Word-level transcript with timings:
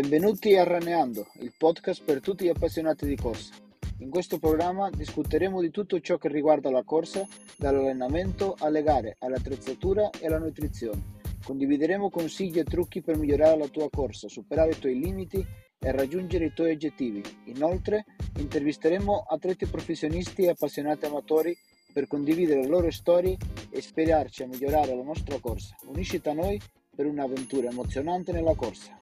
Benvenuti 0.00 0.54
a 0.54 0.62
Raneando, 0.62 1.26
il 1.40 1.52
podcast 1.58 2.04
per 2.04 2.20
tutti 2.20 2.44
gli 2.44 2.48
appassionati 2.48 3.04
di 3.04 3.16
corsa. 3.16 3.54
In 3.98 4.10
questo 4.10 4.38
programma 4.38 4.90
discuteremo 4.90 5.60
di 5.60 5.72
tutto 5.72 5.98
ciò 5.98 6.18
che 6.18 6.28
riguarda 6.28 6.70
la 6.70 6.84
corsa, 6.84 7.26
dall'allenamento 7.56 8.54
alle 8.60 8.84
gare, 8.84 9.16
all'attrezzatura 9.18 10.08
e 10.20 10.28
alla 10.28 10.38
nutrizione. 10.38 11.16
Condivideremo 11.44 12.10
consigli 12.10 12.60
e 12.60 12.62
trucchi 12.62 13.02
per 13.02 13.16
migliorare 13.16 13.58
la 13.58 13.66
tua 13.66 13.90
corsa, 13.90 14.28
superare 14.28 14.70
i 14.70 14.78
tuoi 14.78 15.00
limiti 15.00 15.44
e 15.80 15.90
raggiungere 15.90 16.44
i 16.44 16.52
tuoi 16.54 16.74
obiettivi. 16.74 17.20
Inoltre, 17.46 18.04
intervisteremo 18.38 19.24
atleti 19.28 19.66
professionisti 19.66 20.42
e 20.44 20.50
appassionati 20.50 21.06
amatori 21.06 21.58
per 21.92 22.06
condividere 22.06 22.60
le 22.60 22.68
loro 22.68 22.88
storie 22.92 23.36
e 23.68 23.78
ispirarci 23.78 24.44
a 24.44 24.46
migliorare 24.46 24.94
la 24.94 25.02
nostra 25.02 25.40
corsa. 25.40 25.74
Unisciti 25.86 26.28
a 26.28 26.34
noi 26.34 26.60
per 26.94 27.06
un'avventura 27.06 27.68
emozionante 27.68 28.30
nella 28.30 28.54
corsa. 28.54 28.96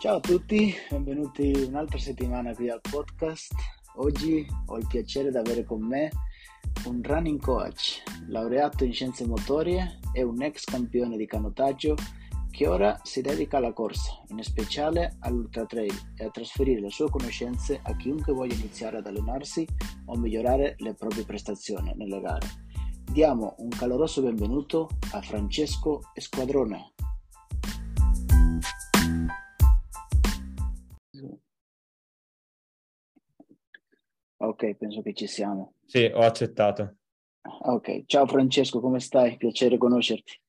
Ciao 0.00 0.18
a 0.18 0.20
tutti, 0.20 0.72
benvenuti 0.90 1.50
un'altra 1.66 1.98
settimana 1.98 2.54
qui 2.54 2.70
al 2.70 2.80
podcast. 2.80 3.52
Oggi 3.96 4.46
ho 4.66 4.78
il 4.78 4.86
piacere 4.86 5.32
di 5.32 5.36
avere 5.36 5.64
con 5.64 5.82
me 5.84 6.08
un 6.84 7.02
running 7.02 7.40
coach, 7.40 8.04
laureato 8.28 8.84
in 8.84 8.92
scienze 8.92 9.26
motorie 9.26 9.98
e 10.12 10.22
un 10.22 10.40
ex 10.40 10.62
campione 10.66 11.16
di 11.16 11.26
canottaggio 11.26 11.96
che 12.48 12.68
ora 12.68 12.96
si 13.02 13.22
dedica 13.22 13.56
alla 13.56 13.72
corsa, 13.72 14.22
in 14.28 14.40
speciale 14.44 15.16
all'ultra 15.18 15.66
trail 15.66 16.12
e 16.16 16.26
a 16.26 16.30
trasferire 16.30 16.80
le 16.80 16.90
sue 16.90 17.10
conoscenze 17.10 17.80
a 17.82 17.96
chiunque 17.96 18.32
voglia 18.32 18.54
iniziare 18.54 18.98
ad 18.98 19.06
allenarsi 19.08 19.66
o 20.04 20.16
migliorare 20.16 20.76
le 20.78 20.94
proprie 20.94 21.24
prestazioni 21.24 21.92
nelle 21.96 22.20
gare. 22.20 22.46
Diamo 23.10 23.56
un 23.58 23.70
caloroso 23.70 24.22
benvenuto 24.22 24.90
a 25.10 25.20
Francesco 25.22 26.02
Esquadrone. 26.14 26.92
Ok, 34.40 34.74
penso 34.76 35.02
che 35.02 35.14
ci 35.14 35.26
siamo. 35.26 35.74
Sì, 35.84 36.04
ho 36.04 36.20
accettato. 36.20 36.96
Ok, 37.40 38.04
ciao 38.06 38.26
Francesco, 38.26 38.80
come 38.80 39.00
stai? 39.00 39.36
Piacere 39.36 39.78
conoscerti. 39.78 40.40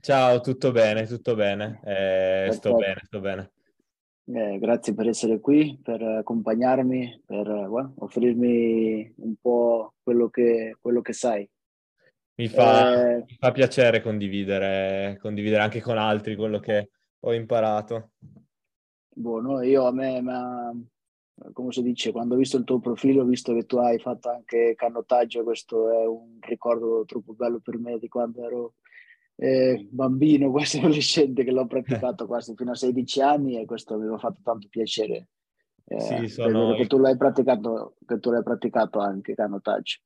Ciao, 0.00 0.40
tutto 0.40 0.72
bene, 0.72 1.06
tutto 1.06 1.34
bene. 1.34 1.80
Eh, 1.84 2.52
sto 2.52 2.74
bene, 2.74 3.00
sto 3.04 3.20
bene. 3.20 3.52
Eh, 4.26 4.58
grazie 4.58 4.94
per 4.94 5.08
essere 5.08 5.40
qui, 5.40 5.78
per 5.82 6.00
accompagnarmi, 6.00 7.22
per 7.26 7.46
well, 7.48 7.92
offrirmi 7.98 9.12
un 9.16 9.34
po' 9.38 9.92
quello 10.02 10.30
che, 10.30 10.76
quello 10.80 11.02
che 11.02 11.12
sai. 11.12 11.48
Mi 12.36 12.48
fa, 12.48 13.16
eh, 13.16 13.24
mi 13.26 13.36
fa 13.38 13.52
piacere 13.52 14.00
condividere, 14.00 15.18
condividere 15.20 15.62
anche 15.62 15.82
con 15.82 15.98
altri 15.98 16.34
quello 16.34 16.58
che 16.58 16.88
ho 17.20 17.34
imparato. 17.34 18.12
Buono, 19.14 19.60
io 19.62 19.84
a 19.84 19.92
me, 19.92 20.22
come 21.52 21.72
si 21.72 21.82
dice, 21.82 22.12
quando 22.12 22.34
ho 22.34 22.38
visto 22.38 22.56
il 22.56 22.64
tuo 22.64 22.78
profilo, 22.78 23.22
ho 23.22 23.26
visto 23.26 23.52
che 23.54 23.66
tu 23.66 23.76
hai 23.78 23.98
fatto 23.98 24.30
anche 24.30 24.74
canottaggio, 24.76 25.42
questo 25.42 25.90
è 25.90 26.06
un 26.06 26.38
ricordo 26.40 27.04
troppo 27.06 27.32
bello 27.34 27.60
per 27.60 27.78
me 27.78 27.98
di 27.98 28.08
quando 28.08 28.44
ero 28.44 28.74
eh, 29.36 29.86
bambino, 29.90 30.50
quasi 30.50 30.78
adolescente, 30.78 31.44
che 31.44 31.50
l'ho 31.50 31.66
praticato 31.66 32.26
quasi 32.26 32.54
fino 32.54 32.70
a 32.70 32.76
16 32.76 33.20
anni 33.20 33.60
e 33.60 33.64
questo 33.64 33.98
mi 33.98 34.12
ha 34.12 34.18
fatto 34.18 34.40
tanto 34.42 34.68
piacere. 34.68 35.28
Eh, 35.86 36.00
sì, 36.00 36.28
sono... 36.28 36.74
che, 36.74 36.86
tu 36.86 36.98
l'hai 36.98 37.16
praticato, 37.16 37.96
che 38.06 38.18
tu 38.18 38.30
l'hai 38.30 38.42
praticato 38.42 39.00
anche 39.00 39.34
canottaggio. 39.34 39.98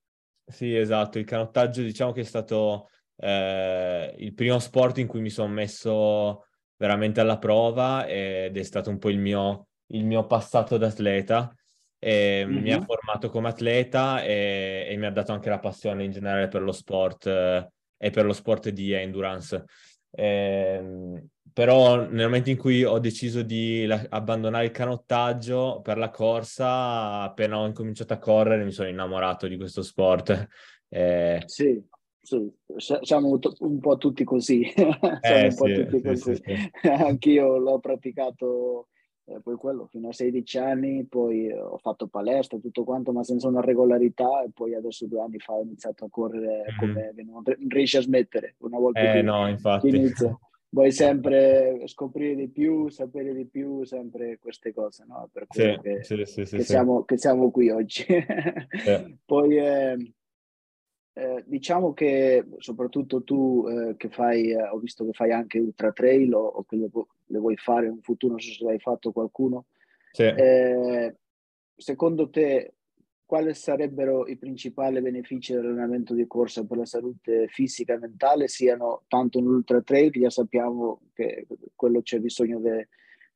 Sì, 0.44 0.74
esatto, 0.74 1.18
il 1.18 1.24
canottaggio 1.26 1.82
diciamo 1.82 2.12
che 2.12 2.22
è 2.22 2.24
stato 2.24 2.88
eh, 3.16 4.14
il 4.18 4.34
primo 4.34 4.58
sport 4.58 4.98
in 4.98 5.06
cui 5.06 5.20
mi 5.20 5.30
sono 5.30 5.52
messo 5.52 6.46
veramente 6.76 7.20
alla 7.20 7.38
prova 7.38 8.06
ed 8.06 8.56
è 8.56 8.62
stato 8.62 8.88
un 8.88 8.98
po' 8.98 9.10
il 9.10 9.18
mio, 9.18 9.67
il 9.88 10.04
mio 10.04 10.26
passato 10.26 10.76
d'atleta. 10.76 11.54
E 11.98 12.44
mm-hmm. 12.46 12.62
Mi 12.62 12.72
ha 12.72 12.80
formato 12.80 13.28
come 13.28 13.48
atleta 13.48 14.22
e, 14.22 14.86
e, 14.88 14.96
mi 14.96 15.06
ha 15.06 15.10
dato 15.10 15.32
anche 15.32 15.48
la 15.48 15.58
passione 15.58 16.04
in 16.04 16.12
generale 16.12 16.46
per 16.48 16.62
lo 16.62 16.72
sport 16.72 17.26
eh, 17.26 17.68
e 17.96 18.10
per 18.10 18.24
lo 18.24 18.32
sport 18.32 18.68
di 18.68 18.92
endurance. 18.92 19.64
Eh, 20.10 21.20
però 21.52 21.96
nel 21.96 22.26
momento 22.26 22.50
in 22.50 22.56
cui 22.56 22.84
ho 22.84 22.98
deciso 23.00 23.42
di 23.42 23.84
la- 23.84 24.06
abbandonare 24.10 24.66
il 24.66 24.70
canottaggio 24.70 25.80
per 25.82 25.98
la 25.98 26.10
corsa, 26.10 27.22
appena 27.22 27.58
ho 27.58 27.66
incominciato 27.66 28.12
a 28.12 28.18
correre 28.18 28.64
mi 28.64 28.70
sono 28.70 28.88
innamorato 28.88 29.48
di 29.48 29.56
questo 29.56 29.82
sport. 29.82 30.46
Eh... 30.88 31.42
Sì, 31.46 31.82
sì, 32.22 32.48
siamo 33.00 33.38
un 33.58 33.80
po' 33.80 33.96
tutti 33.96 34.22
così. 34.22 34.70
siamo 34.74 35.18
eh, 35.22 35.48
un 35.48 35.54
po' 35.56 35.66
sì, 35.66 35.74
tutti 35.74 35.96
sì, 35.96 36.02
così. 36.02 36.34
Sì, 36.36 36.70
Anch'io 36.88 37.58
l'ho 37.58 37.80
praticato 37.80 38.88
eh, 39.28 39.40
poi 39.40 39.56
quello 39.56 39.86
fino 39.86 40.08
a 40.08 40.12
16 40.12 40.58
anni, 40.58 41.04
poi 41.04 41.52
ho 41.52 41.76
fatto 41.78 42.06
palestra, 42.06 42.58
tutto 42.58 42.84
quanto, 42.84 43.12
ma 43.12 43.22
senza 43.22 43.48
una 43.48 43.60
regolarità 43.60 44.42
e 44.42 44.50
poi 44.52 44.74
adesso 44.74 45.06
due 45.06 45.20
anni 45.20 45.38
fa 45.38 45.52
ho 45.52 45.62
iniziato 45.62 46.04
a 46.04 46.08
correre 46.10 46.64
mm. 46.72 46.78
come 46.78 47.12
non 47.24 47.42
riesci 47.68 47.98
a 47.98 48.02
smettere 48.02 48.54
una 48.58 48.78
volta 48.78 49.00
eh, 49.00 49.12
che, 49.12 49.22
no, 49.22 49.48
infatti. 49.48 49.88
inizia. 49.88 50.36
Vuoi 50.70 50.92
sempre 50.92 51.80
scoprire 51.86 52.34
di 52.34 52.48
più, 52.48 52.90
sapere 52.90 53.32
di 53.32 53.46
più, 53.46 53.84
sempre 53.84 54.38
queste 54.38 54.74
cose, 54.74 55.04
no? 55.08 55.26
Per 55.32 55.46
quello 55.46 55.72
sì, 55.72 55.80
che, 55.80 56.04
sì, 56.26 56.44
sì, 56.44 56.56
che, 56.56 56.62
siamo, 56.62 57.04
che, 57.04 57.16
siamo, 57.16 57.50
qui 57.50 57.70
oggi. 57.70 58.04
poi 59.24 59.56
eh, 59.56 60.12
eh, 61.18 61.42
diciamo 61.46 61.92
che 61.94 62.46
soprattutto 62.58 63.24
tu 63.24 63.66
eh, 63.68 63.96
che 63.96 64.08
fai, 64.08 64.52
eh, 64.52 64.68
ho 64.68 64.78
visto 64.78 65.04
che 65.04 65.12
fai 65.12 65.32
anche 65.32 65.58
ultra 65.58 65.90
trail 65.90 66.32
o, 66.32 66.44
o 66.46 66.64
che 66.64 66.76
le, 66.76 66.88
le, 67.26 67.38
vuoi 67.38 67.56
fare 67.56 67.86
in 67.86 68.00
futuro, 68.02 68.34
non 68.34 68.40
so 68.40 68.52
se 68.52 68.64
l'hai 68.64 68.78
fatto 68.78 69.10
qualcuno. 69.10 69.66
Sì. 70.12 70.22
Eh, 70.22 71.16
secondo 71.74 72.30
te 72.30 72.74
quali 73.24 73.52
sarebbero 73.52 74.28
i 74.28 74.36
principali 74.36 75.00
benefici 75.00 75.52
dell'allenamento 75.52 76.14
di 76.14 76.26
corsa 76.28 76.64
per 76.64 76.78
la 76.78 76.86
salute 76.86 77.48
fisica 77.48 77.94
e 77.94 77.98
mentale, 77.98 78.46
siano 78.46 79.02
tanto 79.08 79.40
nell'ultra 79.40 79.82
trail, 79.82 80.12
che 80.12 80.20
già 80.20 80.30
sappiamo 80.30 81.00
che 81.12 81.46
quello 81.74 82.00
c'è 82.00 82.20
bisogno 82.20 82.60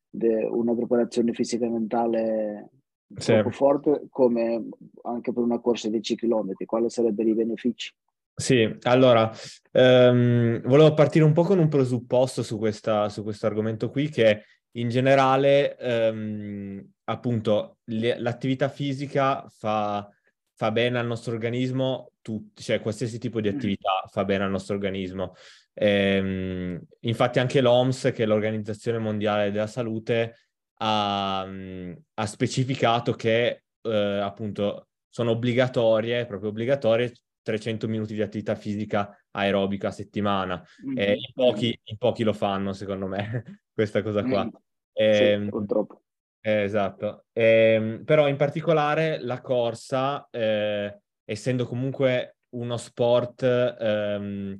di 0.09 0.27
una 0.49 0.73
preparazione 0.73 1.33
fisica 1.33 1.65
e 1.65 1.69
mentale 1.69 2.69
troppo 3.13 3.49
forte 3.51 4.07
come 4.09 4.69
anche 5.03 5.33
per 5.33 5.43
una 5.43 5.59
corsa 5.59 5.87
di 5.87 5.93
10 5.93 6.15
km, 6.15 6.53
quali 6.65 6.89
sarebbero 6.89 7.29
i 7.29 7.33
benefici? 7.33 7.93
Sì, 8.35 8.77
allora, 8.83 9.31
um, 9.73 10.59
volevo 10.61 10.93
partire 10.95 11.23
un 11.23 11.33
po' 11.33 11.43
con 11.43 11.59
un 11.59 11.67
presupposto 11.67 12.41
su, 12.41 12.57
questa, 12.57 13.07
su 13.09 13.21
questo 13.21 13.45
argomento 13.45 13.89
qui, 13.91 14.09
che 14.09 14.43
in 14.71 14.89
generale, 14.89 15.77
um, 15.79 16.83
appunto, 17.03 17.77
le, 17.85 18.19
l'attività 18.19 18.69
fisica 18.69 19.45
fa, 19.49 20.09
fa, 20.55 20.71
bene 20.71 20.97
al 20.97 21.05
nostro 21.05 21.33
organismo, 21.33 22.13
tut, 22.21 22.59
cioè 22.59 22.81
qualsiasi 22.81 23.19
tipo 23.19 23.39
di 23.39 23.51
mm. 23.51 23.55
attività 23.55 23.91
fa 24.09 24.25
bene 24.25 24.45
al 24.45 24.51
nostro 24.51 24.73
organismo. 24.73 25.35
Ehm, 25.75 26.79
infatti 27.01 27.39
anche 27.39 27.61
l'OMS, 27.61 28.11
che 28.13 28.23
è 28.23 28.25
l'Organizzazione 28.25 28.97
Mondiale 28.97 29.51
della 29.51 29.67
Salute, 29.67 30.37
ha, 30.83 31.41
ha 31.41 32.25
specificato 32.25 33.13
che 33.13 33.63
eh, 33.81 34.19
appunto 34.19 34.87
sono 35.09 35.31
obbligatorie, 35.31 36.25
proprio 36.25 36.49
obbligatorie, 36.49 37.13
300 37.41 37.87
minuti 37.87 38.13
di 38.13 38.21
attività 38.21 38.55
fisica 38.55 39.17
aerobica 39.31 39.89
a 39.89 39.91
settimana. 39.91 40.61
Mm-hmm. 40.85 40.97
E 40.97 41.11
in 41.13 41.33
pochi, 41.33 41.79
in 41.83 41.97
pochi, 41.97 42.23
lo 42.23 42.33
fanno, 42.33 42.73
secondo 42.73 43.07
me, 43.07 43.61
questa 43.73 44.01
cosa 44.01 44.23
qua. 44.23 44.45
Mm. 44.45 44.49
E, 44.91 45.39
sì, 45.41 45.49
purtroppo. 45.49 46.01
Eh, 46.41 46.63
esatto. 46.63 47.25
Ehm, 47.31 48.03
però 48.03 48.27
in 48.27 48.35
particolare 48.35 49.19
la 49.21 49.39
corsa, 49.39 50.27
eh, 50.29 50.99
essendo 51.23 51.65
comunque 51.65 52.37
uno 52.49 52.75
sport 52.75 53.43
ehm, 53.43 54.59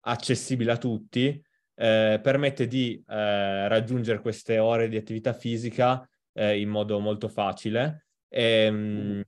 accessibile 0.00 0.72
a 0.72 0.78
tutti, 0.78 1.42
eh, 1.76 2.18
permette 2.22 2.66
di 2.66 3.02
eh, 3.06 3.68
raggiungere 3.68 4.20
queste 4.20 4.58
ore 4.58 4.88
di 4.88 4.96
attività 4.96 5.32
fisica 5.32 6.08
eh, 6.32 6.58
in 6.58 6.68
modo 6.68 6.98
molto 6.98 7.28
facile. 7.28 8.06
E, 8.28 8.42
ehm, 8.42 8.76
mh, 8.76 9.22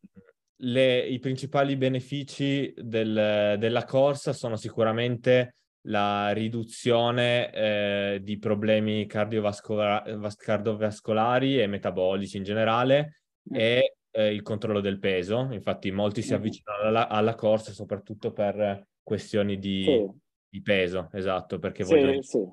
le, 0.61 1.07
I 1.07 1.19
principali 1.21 1.77
benefici 1.77 2.73
del, 2.77 3.57
della 3.59 3.85
corsa 3.85 4.33
sono 4.33 4.57
sicuramente 4.57 5.55
la 5.83 6.31
riduzione 6.33 7.53
eh, 7.53 8.21
di 8.23 8.39
problemi 8.39 9.07
cardiovascola- 9.07 10.03
cardiovascolari 10.37 11.61
e 11.61 11.67
metabolici 11.69 12.39
in 12.39 12.43
generale 12.43 13.21
e 13.53 13.99
eh, 14.11 14.33
il 14.33 14.43
controllo 14.43 14.81
del 14.81 14.99
peso. 14.99 15.49
Infatti 15.53 15.93
molti 15.93 16.23
si 16.23 16.35
avvicinano 16.35 16.89
alla, 16.89 17.09
alla 17.09 17.35
corsa 17.37 17.73
soprattutto 17.73 18.33
per 18.33 18.87
questioni 19.03 19.59
di, 19.59 19.85
sì 19.85 20.27
di 20.49 20.63
peso, 20.63 21.09
esatto, 21.13 21.59
perché 21.59 21.85
sì, 21.85 21.95
voglio... 21.95 22.23
Sì. 22.23 22.47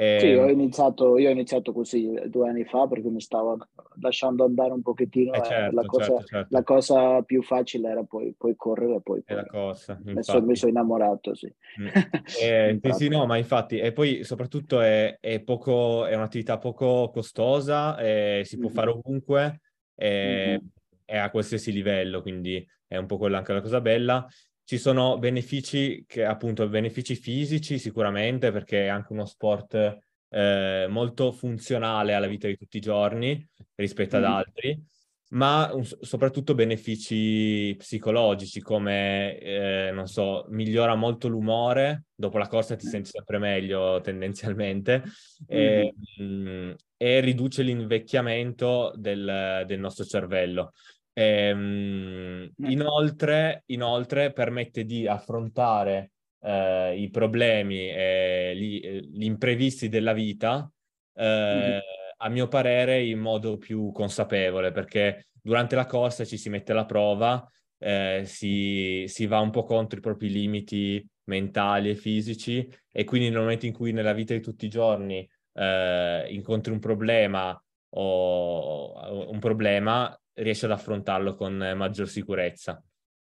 E... 0.00 0.18
Sì, 0.20 0.32
ho 0.32 0.48
iniziato, 0.48 1.18
io 1.18 1.28
ho 1.28 1.32
iniziato 1.32 1.72
così 1.72 2.08
due 2.26 2.48
anni 2.48 2.64
fa 2.64 2.86
perché 2.86 3.08
mi 3.08 3.20
stavo 3.20 3.58
lasciando 4.00 4.44
andare 4.44 4.70
un 4.70 4.80
pochettino. 4.80 5.32
Eh 5.32 5.42
certo, 5.42 5.74
la, 5.74 5.82
cosa, 5.86 6.04
certo, 6.04 6.24
certo. 6.24 6.48
la, 6.50 6.62
cosa, 6.62 7.22
più 7.22 7.42
facile 7.42 7.90
era 7.90 8.04
poi, 8.04 8.32
poi 8.38 8.54
correre. 8.54 9.00
Poi, 9.00 9.24
poi 9.24 9.36
la 9.36 9.44
corsa. 9.44 9.98
Mi 10.04 10.22
sono, 10.22 10.46
mi 10.46 10.54
sono 10.54 10.70
innamorato, 10.70 11.34
sì. 11.34 11.52
Mm. 11.80 11.86
Eh, 12.40 12.92
sì, 12.92 13.08
no, 13.08 13.26
ma 13.26 13.38
infatti, 13.38 13.78
e 13.78 13.92
poi 13.92 14.22
soprattutto 14.22 14.80
è, 14.80 15.18
è, 15.18 15.40
poco, 15.40 16.06
è 16.06 16.14
un'attività 16.14 16.58
poco 16.58 17.10
costosa, 17.10 17.98
eh, 17.98 18.42
si 18.44 18.56
può 18.56 18.68
mm-hmm. 18.68 18.76
fare 18.76 18.90
ovunque, 18.90 19.60
mm-hmm. 20.00 20.58
è 21.04 21.16
a 21.16 21.30
qualsiasi 21.30 21.72
livello, 21.72 22.22
quindi 22.22 22.64
è 22.86 22.96
un 22.96 23.06
po' 23.06 23.18
quella 23.18 23.38
anche 23.38 23.52
la 23.52 23.62
cosa 23.62 23.80
bella. 23.80 24.24
Ci 24.68 24.76
sono 24.76 25.16
benefici 25.16 26.04
che 26.06 26.26
appunto 26.26 26.68
benefici 26.68 27.14
fisici 27.14 27.78
sicuramente 27.78 28.52
perché 28.52 28.84
è 28.84 28.88
anche 28.88 29.14
uno 29.14 29.24
sport 29.24 29.98
eh, 30.28 30.86
molto 30.90 31.32
funzionale 31.32 32.12
alla 32.12 32.26
vita 32.26 32.48
di 32.48 32.58
tutti 32.58 32.76
i 32.76 32.80
giorni 32.80 33.48
rispetto 33.76 34.18
ad 34.18 34.24
mm. 34.24 34.26
altri, 34.26 34.84
ma 35.30 35.70
un, 35.72 35.82
soprattutto 35.84 36.54
benefici 36.54 37.74
psicologici 37.78 38.60
come, 38.60 39.38
eh, 39.38 39.90
non 39.90 40.06
so, 40.06 40.44
migliora 40.50 40.94
molto 40.94 41.28
l'umore, 41.28 42.04
dopo 42.14 42.36
la 42.36 42.46
corsa 42.46 42.76
ti 42.76 42.86
senti 42.86 43.08
sempre 43.08 43.38
meglio 43.38 44.02
tendenzialmente, 44.02 45.02
e, 45.46 45.94
mm. 46.20 46.72
e 46.94 47.20
riduce 47.20 47.62
l'invecchiamento 47.62 48.92
del, 48.96 49.64
del 49.66 49.80
nostro 49.80 50.04
cervello. 50.04 50.72
Ehm, 51.18 52.52
inoltre, 52.58 53.64
inoltre, 53.66 54.32
permette 54.32 54.84
di 54.84 55.08
affrontare 55.08 56.12
eh, 56.42 56.94
i 56.96 57.10
problemi 57.10 57.90
e 57.90 58.52
gli, 58.54 59.00
gli, 59.00 59.24
imprevisti 59.24 59.88
della 59.88 60.12
vita, 60.12 60.70
eh, 61.14 61.80
a 62.18 62.28
mio 62.28 62.46
parere, 62.46 63.02
in 63.02 63.18
modo 63.18 63.56
più 63.56 63.90
consapevole, 63.90 64.70
perché 64.70 65.26
durante 65.42 65.74
la 65.74 65.86
corsa 65.86 66.24
ci 66.24 66.36
si 66.36 66.50
mette 66.50 66.70
alla 66.70 66.86
prova, 66.86 67.44
eh, 67.78 68.22
si, 68.24 69.04
si 69.08 69.26
va 69.26 69.40
un 69.40 69.50
po' 69.50 69.64
contro 69.64 69.98
i 69.98 70.02
propri 70.02 70.30
limiti 70.30 71.04
mentali 71.24 71.90
e 71.90 71.96
fisici 71.96 72.68
e 72.92 73.02
quindi 73.02 73.28
nel 73.28 73.40
momento 73.40 73.66
in 73.66 73.72
cui 73.72 73.90
nella 73.90 74.12
vita 74.12 74.34
di 74.34 74.40
tutti 74.40 74.66
i 74.66 74.70
giorni 74.70 75.28
eh, 75.52 76.26
incontri 76.30 76.72
un 76.72 76.78
problema 76.78 77.60
o 77.90 79.30
un 79.30 79.38
problema 79.38 80.18
riesce 80.34 80.66
ad 80.66 80.72
affrontarlo 80.72 81.34
con 81.34 81.54
maggior 81.76 82.08
sicurezza. 82.08 82.82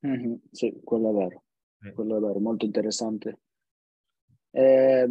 Mm-hmm, 0.07 0.35
sì, 0.51 0.81
quello 0.83 1.11
è 1.11 1.13
vero, 1.13 1.43
mm. 1.87 1.95
quello 1.95 2.17
è 2.17 2.21
vero, 2.21 2.39
molto 2.41 2.65
interessante. 2.65 3.39
Eh, 4.51 5.09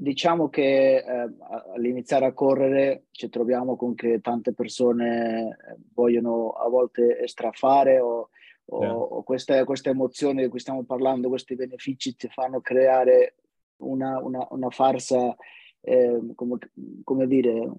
diciamo 0.00 0.48
che 0.48 0.96
eh, 0.96 1.34
all'iniziare 1.74 2.26
a 2.26 2.32
correre 2.32 3.06
ci 3.10 3.28
troviamo 3.28 3.76
con 3.76 3.94
che 3.94 4.20
tante 4.20 4.52
persone 4.54 5.48
eh, 5.48 5.76
vogliono 5.92 6.50
a 6.50 6.68
volte 6.68 7.26
strafare 7.26 7.98
o, 7.98 8.30
o, 8.66 8.82
yeah. 8.82 8.94
o 8.94 9.22
queste, 9.24 9.64
queste, 9.64 9.90
emozioni 9.90 10.42
di 10.42 10.48
cui 10.48 10.60
stiamo 10.60 10.84
parlando, 10.84 11.28
questi 11.28 11.56
benefici 11.56 12.14
ti 12.14 12.28
fanno 12.28 12.60
creare 12.60 13.36
una, 13.78 14.20
una, 14.20 14.46
una 14.50 14.70
farsa, 14.70 15.34
eh, 15.80 16.20
come, 16.34 16.58
come 17.02 17.26
dire, 17.26 17.70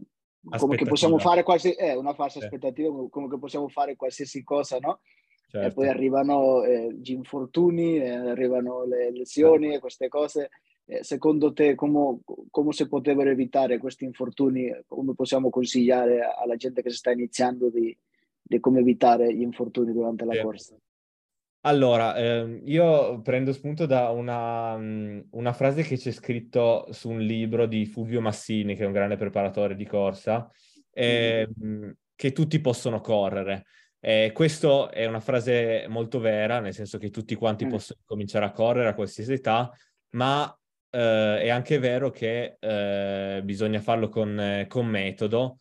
come 0.58 0.76
che 0.76 0.86
possiamo 0.86 1.18
fare 1.18 1.44
qualsiasi, 1.44 1.78
eh, 1.78 1.96
una 1.96 2.14
falsa 2.14 2.40
certo. 2.40 2.56
aspettativa, 2.56 2.94
come 3.10 3.28
che 3.28 3.38
possiamo 3.38 3.68
fare 3.68 3.96
qualsiasi 3.96 4.44
cosa, 4.44 4.78
no? 4.80 5.00
Certo. 5.50 5.68
E 5.68 5.74
poi 5.74 5.88
arrivano 5.88 6.64
eh, 6.64 6.94
gli 6.94 7.12
infortuni, 7.12 7.98
eh, 7.98 8.10
arrivano 8.10 8.86
le 8.86 9.12
lesioni 9.12 9.64
certo. 9.64 9.78
e 9.78 9.80
queste 9.80 10.08
cose. 10.08 10.50
Eh, 10.86 11.04
secondo 11.04 11.54
te, 11.54 11.76
come, 11.76 12.20
come 12.50 12.72
si 12.72 12.88
potrebbero 12.88 13.30
evitare 13.30 13.78
questi 13.78 14.06
infortuni? 14.06 14.72
Come 14.88 15.14
possiamo 15.14 15.50
consigliare 15.50 16.22
alla 16.22 16.56
gente 16.56 16.82
che 16.82 16.90
si 16.90 16.98
sta 16.98 17.12
iniziando 17.12 17.70
di, 17.70 17.96
di 18.42 18.60
come 18.60 18.80
evitare 18.80 19.34
gli 19.34 19.42
infortuni 19.42 19.92
durante 19.92 20.26
la 20.26 20.40
corsa? 20.42 20.76
Allora, 21.62 22.16
eh, 22.16 22.62
io 22.66 23.22
prendo 23.22 23.52
spunto 23.52 23.86
da 23.86 24.10
una, 24.10 24.78
mm, 24.78 25.20
una, 25.32 25.52
frase 25.52 25.84
che 25.84 25.98
c'è 25.98 26.12
scritto 26.12 26.88
su 26.92 27.10
un 27.10 27.20
libro 27.20 27.66
di 27.66 27.86
Fulvio 27.86 28.22
Massini, 28.22 28.76
che 28.76 28.84
è 28.84 28.86
un 28.86 28.94
grande 28.94 29.18
preparatore 29.18 29.76
di 29.76 29.86
corsa, 29.86 30.50
eh, 30.92 31.50
mm. 31.62 31.90
che 32.16 32.32
tutti 32.32 32.62
possono 32.62 33.02
correre. 33.02 33.66
Eh, 34.00 34.32
questa 34.34 34.90
è 34.90 35.06
una 35.06 35.20
frase 35.20 35.86
molto 35.90 36.20
vera, 36.20 36.62
nel 36.62 36.74
senso 36.74 36.98
che 36.98 37.10
tutti 37.10 37.36
quanti 37.36 37.66
mm. 37.66 37.70
possono 37.70 38.00
cominciare 38.06 38.46
a 38.46 38.52
correre 38.52 38.88
a 38.90 38.94
qualsiasi 38.94 39.34
età, 39.34 39.70
ma 40.12 40.58
eh, 40.92 41.42
è 41.42 41.50
anche 41.50 41.78
vero 41.78 42.10
che 42.10 42.56
eh, 42.58 43.42
bisogna 43.44 43.82
farlo 43.82 44.08
con, 44.08 44.66
con 44.70 44.86
metodo, 44.88 45.60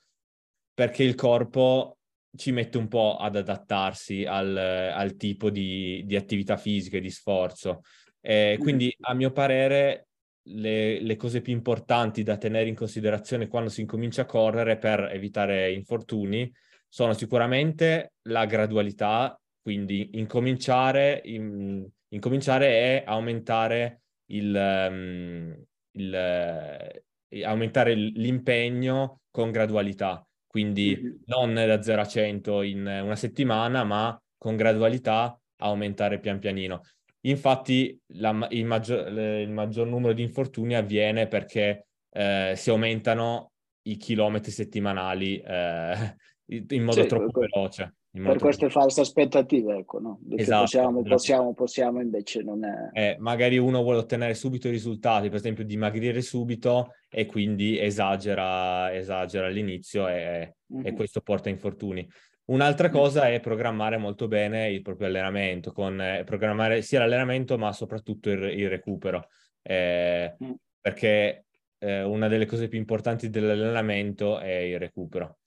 perché 0.72 1.02
il 1.02 1.16
corpo 1.16 1.97
ci 2.36 2.52
mette 2.52 2.78
un 2.78 2.88
po' 2.88 3.16
ad 3.16 3.36
adattarsi 3.36 4.24
al, 4.24 4.56
al 4.56 5.16
tipo 5.16 5.50
di, 5.50 6.02
di, 6.04 6.16
attività 6.16 6.56
fisica 6.56 6.96
e 6.96 7.00
di 7.00 7.10
sforzo. 7.10 7.82
Eh, 8.20 8.56
quindi, 8.60 8.94
a 9.00 9.14
mio 9.14 9.30
parere, 9.30 10.08
le, 10.42 11.00
le, 11.00 11.16
cose 11.16 11.40
più 11.40 11.52
importanti 11.52 12.22
da 12.22 12.36
tenere 12.36 12.68
in 12.68 12.74
considerazione 12.74 13.48
quando 13.48 13.70
si 13.70 13.80
incomincia 13.80 14.22
a 14.22 14.26
correre 14.26 14.78
per 14.78 15.10
evitare 15.12 15.72
infortuni 15.72 16.50
sono 16.88 17.12
sicuramente 17.12 18.14
la 18.28 18.46
gradualità, 18.46 19.38
quindi 19.60 20.10
incominciare, 20.14 21.20
in, 21.24 21.86
incominciare 22.08 22.66
e 22.68 23.02
aumentare 23.06 24.00
il, 24.30 24.88
um, 24.90 25.64
il, 25.92 27.02
aumentare 27.42 27.94
l'impegno 27.94 29.20
con 29.30 29.50
gradualità 29.50 30.27
quindi 30.48 30.98
mm-hmm. 30.98 31.14
non 31.26 31.54
da 31.54 31.80
0 31.82 32.00
a 32.00 32.06
100 32.06 32.62
in 32.62 32.80
una 32.80 33.16
settimana, 33.16 33.84
ma 33.84 34.20
con 34.36 34.56
gradualità 34.56 35.38
aumentare 35.58 36.18
pian 36.18 36.38
pianino. 36.38 36.82
Infatti 37.22 38.00
la, 38.14 38.46
il, 38.50 38.64
maggior, 38.64 39.08
il, 39.08 39.50
maggior, 39.50 39.86
numero 39.86 40.14
di 40.14 40.22
infortuni 40.22 40.74
avviene 40.74 41.28
perché 41.28 41.88
eh, 42.10 42.54
si 42.56 42.70
aumentano 42.70 43.52
i 43.82 43.96
chilometri 43.96 44.50
settimanali 44.50 45.38
eh, 45.38 46.16
in 46.46 46.82
modo 46.82 47.02
sì, 47.02 47.06
troppo 47.08 47.40
veloce. 47.40 47.96
Per 48.22 48.38
queste 48.38 48.70
false 48.70 49.00
aspettative, 49.00 49.76
ecco, 49.76 50.00
no? 50.00 50.20
Esatto, 50.36 50.60
possiamo, 50.60 50.98
esatto. 50.98 51.14
possiamo, 51.14 51.54
possiamo, 51.54 52.00
invece 52.00 52.42
non 52.42 52.64
è... 52.64 52.90
Eh, 52.92 53.16
magari 53.18 53.58
uno 53.58 53.82
vuole 53.82 53.98
ottenere 53.98 54.34
subito 54.34 54.68
i 54.68 54.72
risultati, 54.72 55.28
per 55.28 55.38
esempio 55.38 55.64
dimagrire 55.64 56.20
subito 56.20 56.94
e 57.08 57.26
quindi 57.26 57.78
esagera, 57.78 58.94
esagera 58.94 59.46
all'inizio 59.46 60.08
e, 60.08 60.56
mm-hmm. 60.72 60.86
e 60.86 60.92
questo 60.92 61.20
porta 61.20 61.48
infortuni. 61.48 62.08
Un'altra 62.46 62.88
cosa 62.88 63.28
è 63.28 63.40
programmare 63.40 63.98
molto 63.98 64.26
bene 64.26 64.70
il 64.70 64.82
proprio 64.82 65.08
allenamento, 65.08 65.72
con 65.72 66.00
eh, 66.00 66.24
programmare 66.24 66.82
sia 66.82 67.00
l'allenamento 67.00 67.58
ma 67.58 67.72
soprattutto 67.72 68.30
il, 68.30 68.42
il 68.42 68.68
recupero, 68.70 69.28
eh, 69.62 70.34
mm. 70.42 70.52
perché 70.80 71.44
eh, 71.78 72.02
una 72.02 72.28
delle 72.28 72.46
cose 72.46 72.68
più 72.68 72.78
importanti 72.78 73.28
dell'allenamento 73.28 74.38
è 74.38 74.52
il 74.52 74.78
recupero 74.78 75.38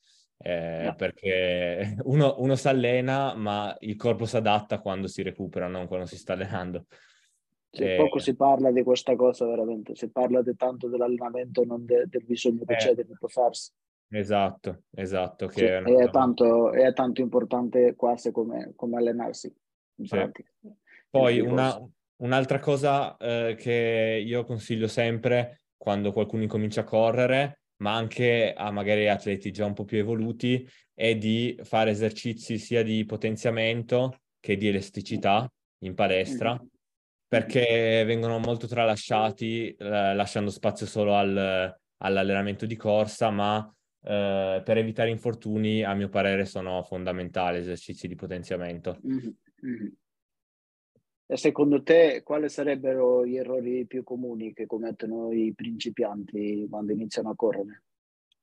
eh, 0.42 0.84
no. 0.86 0.96
perché 0.96 1.96
uno, 2.06 2.36
uno 2.40 2.56
si 2.56 2.68
allena, 2.68 3.36
ma 3.36 3.76
il 3.80 3.96
corpo 3.96 4.26
si 4.26 4.38
adatta 4.38 4.80
quando 4.80 5.08
si 5.08 5.22
recupera, 5.22 5.68
non 5.68 5.88
quando 5.88 6.06
si 6.06 6.18
sta 6.18 6.34
allenando. 6.34 6.86
E... 7.70 7.96
Poco 7.96 8.20
si 8.20 8.36
parla 8.36 8.72
di 8.72 8.84
questa 8.84 9.16
cosa 9.16 9.46
veramente, 9.46 9.96
si 9.96 10.10
parla 10.10 10.42
di 10.42 10.56
tanto 10.56 10.90
dell'allenamento, 10.90 11.64
non 11.64 11.86
de, 11.86 12.06
del 12.08 12.26
bisogno 12.26 12.66
che 12.66 12.74
eh, 12.74 12.78
c'è 12.78 12.96
di 12.96 13.04
riposarsi. 13.04 13.72
Esatto, 14.10 14.84
esatto. 14.92 15.48
Che 15.48 15.60
sì, 15.60 15.64
è, 15.64 15.82
è, 15.82 16.10
tanto, 16.10 16.74
è, 16.74 16.92
tanto, 16.92 17.22
importante 17.22 17.96
quasi 17.96 18.32
come, 18.32 18.74
come 18.76 18.98
allenarsi. 18.98 19.54
Sì. 20.04 20.30
Poi 21.10 21.40
una, 21.40 21.78
un'altra 22.18 22.60
cosa 22.60 23.16
eh, 23.18 23.56
che 23.58 24.22
io 24.26 24.44
consiglio 24.44 24.88
sempre 24.88 25.62
quando 25.78 26.12
qualcuno 26.12 26.44
incomincia 26.44 26.82
a 26.82 26.86
correre 26.86 27.61
ma 27.82 27.96
anche 27.96 28.54
a 28.56 28.72
magari 28.72 29.10
atleti 29.10 29.52
già 29.52 29.66
un 29.66 29.74
po' 29.74 29.86
più 29.86 29.98
evoluti, 29.98 30.68
è 30.94 31.16
di 31.16 31.60
fare 31.64 31.92
esercizi 31.92 32.58
sia 32.58 32.84
di 32.84 33.04
potenziamento 33.06 34.22
che 34.40 34.56
di 34.56 34.68
elasticità 34.68 35.52
in 35.80 35.96
palestra, 35.96 36.54
mm-hmm. 36.54 36.68
perché 37.28 38.04
vengono 38.06 38.38
molto 38.38 38.68
tralasciati, 38.68 39.74
eh, 39.74 40.14
lasciando 40.14 40.52
spazio 40.52 40.86
solo 40.86 41.16
al, 41.16 41.76
all'allenamento 41.98 42.68
di 42.68 42.76
corsa, 42.76 43.32
ma 43.32 43.68
eh, 44.04 44.62
per 44.64 44.78
evitare 44.78 45.10
infortuni, 45.10 45.84
a 45.84 45.94
mio 45.96 46.10
parere, 46.10 46.46
sono 46.46 46.84
fondamentali 46.84 47.58
esercizi 47.58 48.08
di 48.08 48.16
potenziamento. 48.16 49.00
Mm-hmm. 49.06 49.88
E 51.32 51.38
secondo 51.38 51.82
te 51.82 52.24
quali 52.26 52.50
sarebbero 52.50 53.26
gli 53.26 53.38
errori 53.38 53.86
più 53.86 54.04
comuni 54.04 54.52
che 54.52 54.66
commettono 54.66 55.32
i 55.32 55.54
principianti 55.56 56.68
quando 56.70 56.92
iniziano 56.92 57.30
a 57.30 57.36
correre? 57.38 57.84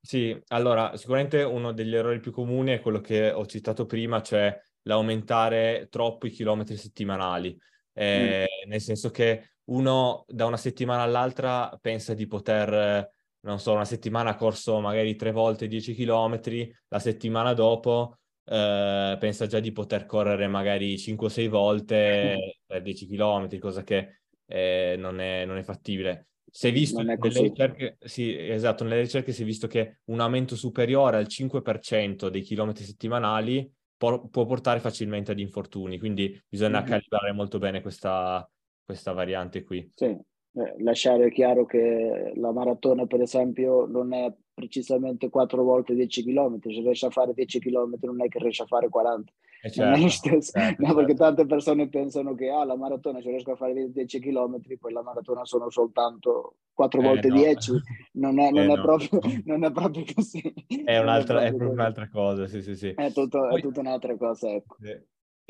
Sì, 0.00 0.34
allora 0.46 0.96
sicuramente 0.96 1.42
uno 1.42 1.72
degli 1.72 1.94
errori 1.94 2.18
più 2.18 2.32
comuni 2.32 2.72
è 2.72 2.80
quello 2.80 3.02
che 3.02 3.30
ho 3.30 3.44
citato 3.44 3.84
prima, 3.84 4.22
cioè 4.22 4.58
l'aumentare 4.84 5.88
troppo 5.90 6.28
i 6.28 6.30
chilometri 6.30 6.78
settimanali, 6.78 7.54
eh, 7.92 8.46
mm. 8.64 8.70
nel 8.70 8.80
senso 8.80 9.10
che 9.10 9.56
uno 9.64 10.24
da 10.26 10.46
una 10.46 10.56
settimana 10.56 11.02
all'altra 11.02 11.76
pensa 11.78 12.14
di 12.14 12.26
poter, 12.26 13.06
non 13.40 13.60
so, 13.60 13.74
una 13.74 13.84
settimana 13.84 14.30
ha 14.30 14.34
corso 14.34 14.80
magari 14.80 15.14
tre 15.14 15.30
volte 15.30 15.66
10 15.66 15.94
km, 15.94 16.40
la 16.88 16.98
settimana 16.98 17.52
dopo 17.52 18.16
eh, 18.48 19.16
pensa 19.18 19.46
già 19.46 19.60
di 19.60 19.72
poter 19.72 20.06
correre 20.06 20.46
magari 20.46 20.98
5 20.98 21.26
o 21.26 21.28
6 21.28 21.48
volte 21.48 22.60
per 22.64 22.82
10 22.82 23.06
km, 23.06 23.58
cosa 23.58 23.82
che 23.82 24.20
eh, 24.46 24.96
non, 24.98 25.20
è, 25.20 25.44
non, 25.44 25.58
è, 25.58 25.62
fattibile. 25.62 26.28
Si 26.50 26.68
è 26.68 26.72
visto 26.72 27.02
nelle 27.02 27.18
ricerche, 27.20 27.98
sì, 28.00 28.34
esatto, 28.34 28.84
nelle 28.84 29.02
ricerche 29.02 29.32
si 29.32 29.42
è 29.42 29.44
visto 29.44 29.66
che 29.66 29.98
un 30.06 30.20
aumento 30.20 30.56
superiore 30.56 31.18
al 31.18 31.26
5% 31.26 32.28
dei 32.28 32.40
chilometri 32.40 32.84
settimanali 32.84 33.70
può, 33.96 34.26
può 34.28 34.46
portare 34.46 34.80
facilmente 34.80 35.32
ad 35.32 35.40
infortuni, 35.40 35.98
quindi 35.98 36.42
bisogna 36.48 36.80
mm-hmm. 36.80 36.88
calibrare 36.88 37.32
molto 37.32 37.58
bene 37.58 37.82
questa, 37.82 38.50
questa 38.82 39.12
variante 39.12 39.62
qui. 39.62 39.92
Sì, 39.94 40.18
eh, 40.60 40.74
lasciare 40.82 41.30
chiaro 41.30 41.64
che 41.64 42.32
la 42.34 42.52
maratona, 42.52 43.06
per 43.06 43.20
esempio, 43.20 43.86
non 43.86 44.12
è 44.12 44.32
precisamente 44.54 45.28
quattro 45.28 45.62
volte 45.62 45.94
10 45.94 46.24
km, 46.24 46.58
se 46.60 46.80
riesci 46.80 47.04
a 47.04 47.10
fare 47.10 47.32
10 47.32 47.60
km 47.60 47.96
non 48.00 48.22
è 48.22 48.28
che 48.28 48.40
riesci 48.40 48.62
a 48.62 48.66
fare 48.66 48.88
40. 48.88 49.32
Eh 49.60 49.70
certo, 49.70 49.90
non 49.90 50.06
è 50.06 50.10
certo, 50.10 50.40
certo, 50.40 50.86
no, 50.86 50.94
perché 50.94 51.16
certo. 51.16 51.24
tante 51.24 51.46
persone 51.46 51.88
pensano 51.88 52.34
che 52.34 52.48
ah, 52.48 52.64
la 52.64 52.76
maratona 52.76 53.20
se 53.20 53.30
riesco 53.30 53.52
a 53.52 53.56
fare 53.56 53.90
10 53.90 54.20
km, 54.20 54.60
poi 54.78 54.92
la 54.92 55.02
maratona 55.02 55.44
sono 55.44 55.70
soltanto 55.70 56.56
4 56.72 57.00
eh, 57.00 57.04
volte 57.04 57.28
no. 57.28 57.34
10, 57.34 57.72
non 58.12 58.38
è, 58.38 58.50
non, 58.50 58.68
eh, 58.68 58.72
è 58.72 58.76
no. 58.76 58.82
proprio, 58.82 59.20
non 59.46 59.64
è, 59.64 59.72
proprio, 59.72 60.04
così. 60.14 60.42
È, 60.84 60.98
un'altra, 60.98 61.42
è, 61.42 61.46
è 61.46 61.48
proprio 61.48 61.70
un'altra 61.70 62.08
cosa, 62.08 62.46
sì, 62.46 62.60
sì, 62.62 62.74
sì. 62.74 62.90
È, 62.90 63.12
tutto, 63.12 63.40
poi... 63.40 63.58
è 63.58 63.62
tutta 63.62 63.80
un'altra 63.80 64.16
cosa, 64.16 64.50
ecco. 64.50 64.76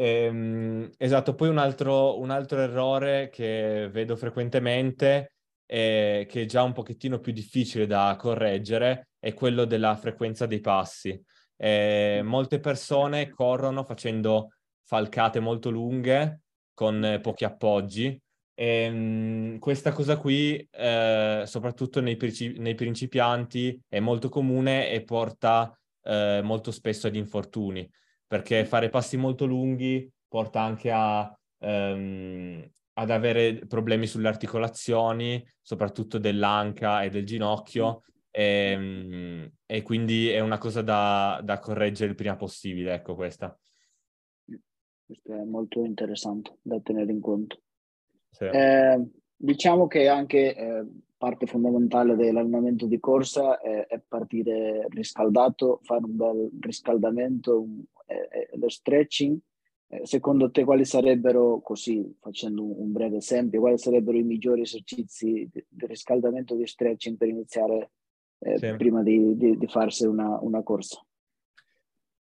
Ehm, 0.00 0.92
esatto, 0.96 1.34
poi 1.34 1.48
un 1.48 1.58
altro, 1.58 2.20
un 2.20 2.30
altro 2.30 2.60
errore 2.60 3.30
che 3.30 3.88
vedo 3.90 4.14
frequentemente 4.14 5.32
e 5.66 6.24
che 6.28 6.42
è 6.42 6.44
già 6.46 6.62
un 6.62 6.72
pochettino 6.72 7.18
più 7.18 7.32
difficile 7.32 7.84
da 7.86 8.14
correggere 8.16 9.08
è 9.18 9.34
quello 9.34 9.64
della 9.64 9.96
frequenza 9.96 10.46
dei 10.46 10.60
passi. 10.60 11.20
Eh, 11.56 12.20
molte 12.22 12.60
persone 12.60 13.28
corrono 13.30 13.82
facendo 13.82 14.50
falcate 14.84 15.40
molto 15.40 15.68
lunghe 15.68 16.42
con 16.72 17.18
pochi 17.20 17.44
appoggi 17.44 18.16
e 18.54 18.90
mh, 18.90 19.58
questa 19.58 19.90
cosa 19.92 20.16
qui, 20.16 20.64
eh, 20.70 21.42
soprattutto 21.44 22.00
nei, 22.00 22.16
principi- 22.16 22.58
nei, 22.60 22.74
principianti, 22.76 23.80
è 23.88 23.98
molto 23.98 24.28
comune 24.28 24.90
e 24.90 25.02
porta 25.02 25.76
eh, 26.02 26.40
molto 26.44 26.70
spesso 26.70 27.08
ad 27.08 27.16
infortuni, 27.16 27.88
perché 28.28 28.64
fare 28.64 28.90
passi 28.90 29.16
molto 29.16 29.46
lunghi 29.46 30.08
porta 30.28 30.60
anche 30.60 30.90
a, 30.92 31.34
um, 31.60 32.70
ad 32.92 33.10
avere 33.10 33.66
problemi 33.66 34.06
sulle 34.06 34.28
articolazioni, 34.28 35.44
soprattutto 35.60 36.18
dell'anca 36.18 37.02
e 37.02 37.08
del 37.08 37.24
ginocchio, 37.24 38.02
e, 38.30 38.70
ehm, 38.70 39.52
e 39.66 39.82
quindi 39.82 40.28
è 40.28 40.40
una 40.40 40.58
cosa 40.58 40.82
da, 40.82 41.40
da, 41.42 41.58
correggere 41.58 42.10
il 42.10 42.16
prima 42.16 42.36
possibile, 42.36 42.92
ecco 42.92 43.14
questa. 43.14 43.58
Questo 44.44 45.32
è 45.32 45.42
molto 45.44 45.84
interessante 45.84 46.58
da 46.60 46.78
tenere 46.80 47.10
in 47.10 47.20
conto. 47.20 47.62
Sì. 48.30 48.44
Eh, 48.44 49.08
diciamo 49.34 49.86
che 49.86 50.06
anche 50.06 50.54
eh, 50.54 50.86
parte 51.16 51.46
fondamentale 51.46 52.14
dell'allenamento 52.14 52.86
di 52.86 53.00
corsa 53.00 53.58
è, 53.58 53.86
è, 53.86 54.00
partire 54.06 54.86
riscaldato, 54.90 55.80
fare 55.82 56.04
un 56.04 56.16
bel 56.16 56.50
riscaldamento, 56.60 57.62
un, 57.62 57.82
è, 58.14 58.48
lo 58.56 58.68
stretching, 58.68 59.38
eh, 59.88 60.06
secondo 60.06 60.50
te 60.50 60.64
quali 60.64 60.84
sarebbero, 60.84 61.60
così 61.60 62.16
facendo 62.20 62.62
un, 62.62 62.92
breve 62.92 63.18
esempio, 63.18 63.60
quali 63.60 63.78
sarebbero 63.78 64.16
i 64.16 64.22
migliori 64.22 64.62
esercizi 64.62 65.48
di, 65.50 65.64
di 65.68 65.86
riscaldamento 65.86 66.54
di 66.54 66.66
stretching 66.66 67.16
per 67.16 67.28
iniziare 67.28 67.90
eh, 68.40 68.58
sì. 68.58 68.74
prima 68.76 69.02
di, 69.02 69.36
di, 69.36 69.56
di, 69.56 69.66
farsi 69.66 70.04
una, 70.06 70.38
una 70.40 70.62
corsa? 70.62 71.02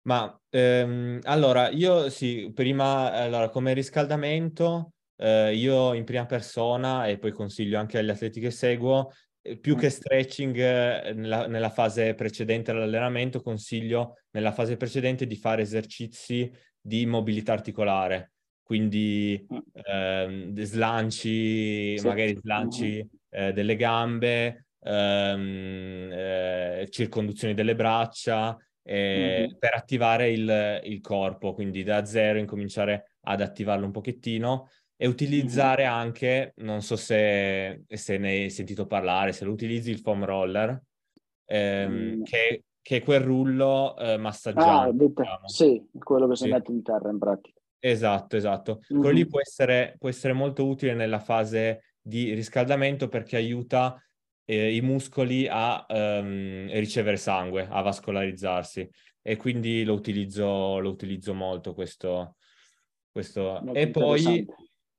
Ma 0.04 0.40
ehm, 0.48 1.20
allora, 1.24 1.68
io 1.70 2.08
sì, 2.10 2.50
prima, 2.52 3.12
allora, 3.12 3.50
come 3.50 3.72
riscaldamento, 3.72 4.94
eh, 5.16 5.54
io 5.54 5.94
in 5.94 6.04
prima 6.04 6.26
persona 6.26 7.06
e 7.06 7.18
poi 7.18 7.32
consiglio 7.32 7.78
anche 7.78 7.98
agli 7.98 8.10
atleti 8.10 8.40
che 8.40 8.50
seguo, 8.50 9.12
eh, 9.42 9.58
più 9.58 9.76
che 9.76 9.86
mm. 9.86 9.90
stretching 9.90 10.56
eh, 10.56 11.12
nella, 11.14 11.46
nella, 11.46 11.70
fase 11.70 12.14
precedente 12.14 12.70
all'allenamento, 12.70 13.40
consiglio 13.42 14.16
nella 14.32 14.52
fase 14.52 14.76
precedente 14.76 15.26
di 15.26 15.36
fare 15.36 15.62
esercizi 15.62 16.50
di 16.80 17.06
mobilità 17.06 17.52
articolare, 17.52 18.32
quindi 18.62 19.46
mm. 19.52 19.58
ehm, 19.72 20.62
slanci, 20.62 21.98
sì. 21.98 22.06
magari 22.06 22.36
slanci 22.36 22.94
mm-hmm. 22.94 23.48
eh, 23.48 23.52
delle 23.52 23.76
gambe, 23.76 24.66
ehm, 24.80 26.10
eh, 26.12 26.88
circonduzioni 26.90 27.54
delle 27.54 27.74
braccia, 27.74 28.56
eh, 28.82 29.46
mm-hmm. 29.46 29.58
per 29.58 29.74
attivare 29.74 30.30
il, 30.30 30.80
il, 30.84 31.00
corpo, 31.00 31.54
quindi 31.54 31.82
da 31.84 32.04
zero 32.04 32.38
incominciare 32.38 33.16
ad 33.22 33.40
attivarlo 33.40 33.86
un 33.86 33.92
pochettino 33.92 34.68
e 34.96 35.06
utilizzare 35.06 35.84
mm-hmm. 35.84 35.92
anche, 35.92 36.52
non 36.56 36.82
so 36.82 36.96
se, 36.96 37.82
se, 37.86 38.18
ne 38.18 38.30
hai 38.30 38.50
sentito 38.50 38.86
parlare, 38.86 39.32
se 39.32 39.44
lo 39.44 39.52
utilizzi 39.52 39.90
il 39.90 39.98
foam 39.98 40.24
roller, 40.24 40.82
ehm, 41.44 41.92
mm. 41.92 42.22
che 42.22 42.64
che 42.82 42.96
è 42.96 43.02
quel 43.02 43.20
rullo 43.20 43.96
eh, 43.96 44.16
massaggiato. 44.16 44.88
Ah, 44.88 44.92
diciamo. 44.92 45.48
sì, 45.48 45.88
quello 45.98 46.28
che 46.28 46.36
si 46.36 46.44
sì. 46.44 46.50
mette 46.50 46.72
in 46.72 46.82
terra 46.82 47.10
in 47.10 47.18
pratica. 47.18 47.60
Esatto, 47.78 48.36
esatto. 48.36 48.80
Mm-hmm. 48.92 49.02
Quello 49.02 49.16
lì 49.16 49.26
può 49.26 49.40
essere, 49.40 49.94
può 49.98 50.08
essere, 50.08 50.32
molto 50.32 50.66
utile 50.66 50.94
nella 50.94 51.20
fase 51.20 51.84
di 52.00 52.34
riscaldamento 52.34 53.08
perché 53.08 53.36
aiuta 53.36 54.00
eh, 54.44 54.74
i 54.74 54.80
muscoli 54.80 55.46
a 55.48 55.86
um, 55.88 56.68
ricevere 56.72 57.16
sangue, 57.16 57.66
a 57.70 57.80
vascolarizzarsi 57.80 58.88
e 59.22 59.36
quindi 59.36 59.84
lo 59.84 59.94
utilizzo, 59.94 60.80
lo 60.80 60.90
utilizzo 60.90 61.34
molto 61.34 61.74
questo. 61.74 62.36
questo. 63.10 63.64
E, 63.72 63.90
poi, 63.90 64.44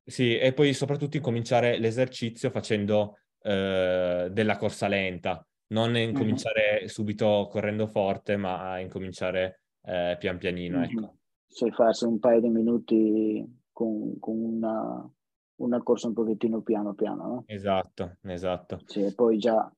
sì, 0.03 0.37
e 0.37 0.53
poi 0.53 0.73
soprattutto 0.73 1.17
incominciare 1.17 1.77
l'esercizio 1.77 2.49
facendo 2.49 3.17
eh, 3.41 4.29
della 4.31 4.55
corsa 4.55 4.87
lenta 4.87 5.45
non 5.73 5.97
incominciare 5.97 6.77
mm-hmm. 6.77 6.85
subito 6.85 7.47
correndo 7.49 7.87
forte, 7.87 8.37
ma 8.37 8.79
incominciare 8.79 9.61
eh, 9.83 10.15
pian 10.19 10.37
pianino. 10.37 10.77
Mm-hmm. 10.77 10.97
Ecco. 10.97 11.17
Se 11.47 11.71
farsi 11.71 12.05
un 12.05 12.19
paio 12.19 12.39
di 12.39 12.49
minuti 12.49 13.61
con, 13.71 14.17
con 14.19 14.37
una, 14.37 15.11
una, 15.55 15.83
corsa 15.83 16.07
un 16.07 16.13
pochettino 16.13 16.61
piano 16.61 16.93
piano, 16.93 17.27
no? 17.27 17.43
Esatto, 17.47 18.17
esatto. 18.23 18.79
Sì, 18.85 19.03
e 19.03 19.13
poi 19.13 19.37
già 19.37 19.71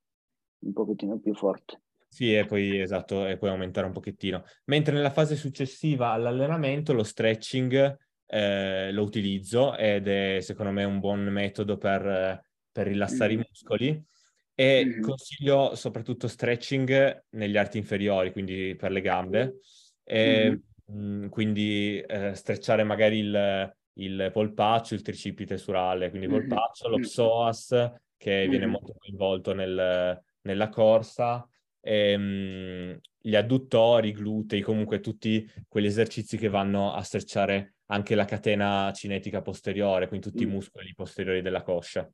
un 0.59 0.73
pochettino 0.73 1.17
più 1.19 1.33
forte. 1.33 1.81
Sì, 2.07 2.33
e 2.33 2.45
poi 2.45 2.79
esatto, 2.79 3.25
e 3.25 3.37
poi 3.37 3.49
aumentare 3.49 3.87
un 3.87 3.93
pochettino. 3.93 4.43
Mentre 4.65 4.93
nella 4.93 5.09
fase 5.09 5.35
successiva 5.35 6.11
all'allenamento 6.11 6.93
lo 6.93 7.03
stretching 7.03 7.97
eh, 8.27 8.91
lo 8.91 9.03
utilizzo 9.03 9.75
ed 9.75 10.07
è 10.07 10.39
secondo 10.39 10.71
me 10.71 10.83
un 10.83 10.99
buon 10.99 11.23
metodo 11.25 11.77
per, 11.77 12.41
per 12.71 12.87
rilassare 12.87 13.35
mm. 13.35 13.39
i 13.39 13.45
muscoli 13.47 14.05
e 14.55 14.85
mm-hmm. 14.85 15.01
consiglio 15.01 15.75
soprattutto 15.75 16.27
stretching 16.29 17.25
negli 17.31 17.57
arti 17.57 17.77
inferiori, 17.77 18.31
quindi 18.31 18.75
per 18.77 18.91
le 18.91 19.01
gambe. 19.01 19.59
E, 20.03 20.61
mm-hmm. 20.91 21.27
quindi 21.27 21.99
eh, 21.99 22.33
strecciare 22.33 22.83
magari 22.83 23.19
il, 23.19 23.75
il, 23.95 24.29
polpaccio, 24.31 24.93
il 24.93 25.01
tricipite 25.01 25.57
surale, 25.57 26.09
quindi 26.09 26.27
il 26.27 26.33
polpaccio, 26.33 26.87
lo 26.87 26.99
psoas 26.99 27.93
che 28.17 28.47
viene 28.47 28.65
molto 28.65 28.95
coinvolto 28.97 29.53
nel, 29.53 30.19
nella 30.41 30.69
corsa, 30.69 31.47
e, 31.81 32.17
mh, 32.17 32.99
gli 33.19 33.35
adduttori, 33.35 34.09
i 34.09 34.13
glutei, 34.13 34.61
comunque 34.61 35.01
tutti 35.01 35.47
quegli 35.67 35.85
esercizi 35.85 36.37
che 36.37 36.47
vanno 36.47 36.93
a 36.93 37.01
strecciare 37.01 37.75
anche 37.87 38.15
la 38.15 38.25
catena 38.25 38.91
cinetica 38.93 39.41
posteriore, 39.41 40.07
quindi 40.07 40.29
tutti 40.29 40.43
i 40.43 40.47
muscoli 40.47 40.93
posteriori 40.95 41.41
della 41.41 41.61
coscia. 41.61 42.09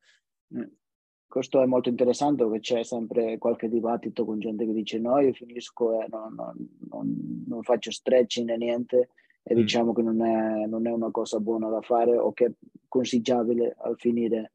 Questo 1.31 1.61
è 1.61 1.65
molto 1.65 1.87
interessante 1.87 2.43
perché 2.43 2.59
c'è 2.59 2.83
sempre 2.83 3.37
qualche 3.37 3.69
dibattito 3.69 4.25
con 4.25 4.37
gente 4.37 4.65
che 4.65 4.73
dice 4.73 4.99
no, 4.99 5.17
io 5.21 5.31
finisco 5.31 6.01
e 6.01 6.05
non, 6.09 6.35
non, 6.35 7.45
non, 7.47 7.63
faccio 7.63 7.89
stretching 7.89 8.49
né 8.49 8.57
niente 8.57 9.11
e 9.41 9.53
mm. 9.53 9.57
diciamo 9.57 9.93
che 9.93 10.01
non 10.01 10.21
è, 10.21 10.65
non 10.65 10.85
è, 10.87 10.91
una 10.91 11.09
cosa 11.09 11.39
buona 11.39 11.69
da 11.69 11.79
fare 11.79 12.17
o 12.17 12.33
che 12.33 12.45
è 12.47 12.51
consigliabile 12.85 13.77
al 13.77 13.95
finire 13.97 14.51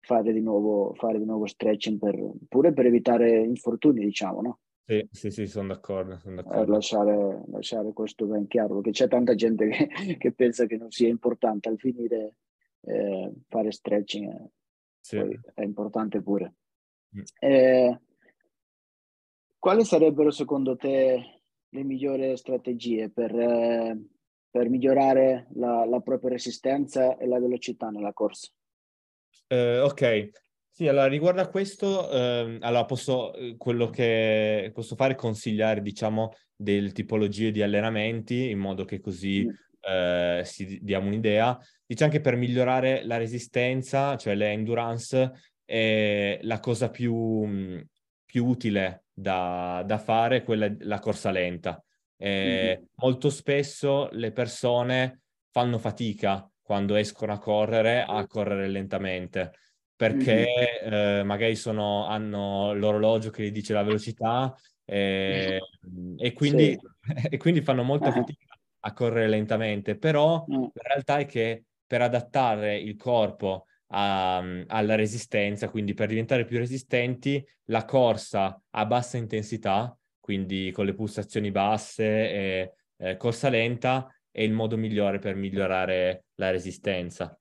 fare 0.00 0.34
di 0.34 0.42
nuovo, 0.42 0.92
fare 0.96 1.18
di 1.18 1.24
nuovo 1.24 1.46
stretching 1.46 1.98
per, 1.98 2.14
pure 2.46 2.74
per 2.74 2.84
evitare 2.84 3.42
infortuni, 3.42 4.04
diciamo, 4.04 4.42
no? 4.42 4.58
Sì, 4.84 5.08
sì, 5.10 5.30
sì, 5.30 5.46
sono 5.46 5.68
d'accordo. 5.68 6.18
Sono 6.18 6.40
eh, 6.40 6.42
d'accordo. 6.42 6.72
lasciare, 6.72 7.42
lasciare, 7.50 7.92
questo 7.94 8.26
ben 8.26 8.46
chiaro, 8.48 8.74
perché 8.74 8.90
c'è 8.90 9.08
tanta 9.08 9.34
gente 9.34 9.66
che, 9.66 9.88
che 10.20 10.32
pensa 10.32 10.66
che 10.66 10.76
non 10.76 10.90
sia 10.90 11.08
importante 11.08 11.70
al 11.70 11.78
finire 11.78 12.34
eh, 12.82 13.32
fare 13.48 13.72
stretching. 13.72 14.50
Eh 15.16 15.26
sì. 15.30 15.40
è 15.54 15.62
importante 15.62 16.20
pure. 16.22 16.54
Mm. 17.16 17.22
Eh, 17.40 18.00
quali 19.58 19.84
sarebbero 19.84 20.30
secondo 20.30 20.76
te 20.76 21.42
le 21.68 21.82
migliori 21.84 22.36
strategie 22.36 23.10
per, 23.10 23.34
eh, 23.34 23.98
per 24.50 24.68
migliorare 24.68 25.48
la, 25.54 25.84
la, 25.84 26.00
propria 26.00 26.30
resistenza 26.30 27.16
e 27.16 27.26
la 27.26 27.38
velocità 27.38 27.90
nella 27.90 28.12
corsa? 28.12 28.50
Uh, 29.48 29.84
ok, 29.84 30.30
sì, 30.70 30.86
allora 30.86 31.06
riguardo 31.06 31.40
a 31.40 31.48
questo, 31.48 32.10
eh, 32.10 32.58
allora 32.60 32.84
posso, 32.84 33.34
eh, 33.34 33.56
quello 33.56 33.90
che 33.90 34.70
posso 34.72 34.94
fare 34.94 35.14
è 35.14 35.16
consigliare, 35.16 35.82
diciamo, 35.82 36.34
delle 36.54 36.92
tipologie 36.92 37.50
di 37.50 37.62
allenamenti 37.62 38.50
in 38.50 38.58
modo 38.58 38.84
che 38.84 39.00
così 39.00 39.44
mm. 39.44 39.50
Eh, 39.80 40.42
si 40.44 40.78
diamo 40.82 41.06
un'idea. 41.06 41.58
Dice 41.86 42.04
anche 42.04 42.20
per 42.20 42.36
migliorare 42.36 43.04
la 43.04 43.16
resistenza, 43.16 44.16
cioè 44.16 44.34
l'endurance, 44.34 45.32
è 45.64 46.38
la 46.42 46.60
cosa 46.60 46.90
più, 46.90 47.84
più 48.24 48.46
utile 48.46 49.04
da, 49.12 49.82
da 49.86 49.98
fare, 49.98 50.42
quella 50.42 50.72
la 50.80 50.98
corsa 50.98 51.30
lenta. 51.30 51.82
Eh, 52.16 52.76
mm-hmm. 52.76 52.84
Molto 52.96 53.30
spesso 53.30 54.08
le 54.12 54.32
persone 54.32 55.20
fanno 55.50 55.78
fatica 55.78 56.48
quando 56.60 56.96
escono 56.96 57.32
a 57.32 57.38
correre 57.38 58.04
a 58.06 58.26
correre 58.26 58.68
lentamente 58.68 59.52
perché 59.98 60.46
mm-hmm. 60.84 60.92
eh, 60.92 61.22
magari 61.24 61.56
sono, 61.56 62.06
hanno 62.06 62.72
l'orologio 62.74 63.30
che 63.30 63.42
gli 63.44 63.50
dice 63.50 63.72
la 63.72 63.82
velocità 63.82 64.54
eh, 64.84 65.60
e, 66.16 66.32
quindi, 66.32 66.78
sì. 66.78 66.78
e, 67.30 67.36
quindi, 67.36 67.62
fanno 67.62 67.82
molta 67.82 68.12
fatica 68.12 68.47
a 68.80 68.92
correre 68.92 69.28
lentamente, 69.28 69.96
però 69.96 70.44
mm. 70.50 70.62
la 70.72 70.82
realtà 70.82 71.18
è 71.18 71.26
che 71.26 71.64
per 71.86 72.02
adattare 72.02 72.78
il 72.78 72.96
corpo 72.96 73.66
a, 73.88 74.36
alla 74.66 74.94
resistenza, 74.94 75.68
quindi 75.68 75.94
per 75.94 76.08
diventare 76.08 76.44
più 76.44 76.58
resistenti, 76.58 77.44
la 77.66 77.84
corsa 77.84 78.60
a 78.70 78.86
bassa 78.86 79.16
intensità, 79.16 79.96
quindi 80.20 80.70
con 80.72 80.84
le 80.84 80.94
pulsazioni 80.94 81.50
basse 81.50 82.04
e 82.04 82.72
eh, 82.98 83.16
corsa 83.16 83.48
lenta, 83.48 84.12
è 84.30 84.42
il 84.42 84.52
modo 84.52 84.76
migliore 84.76 85.18
per 85.18 85.34
migliorare 85.34 86.26
la 86.34 86.50
resistenza. 86.50 87.38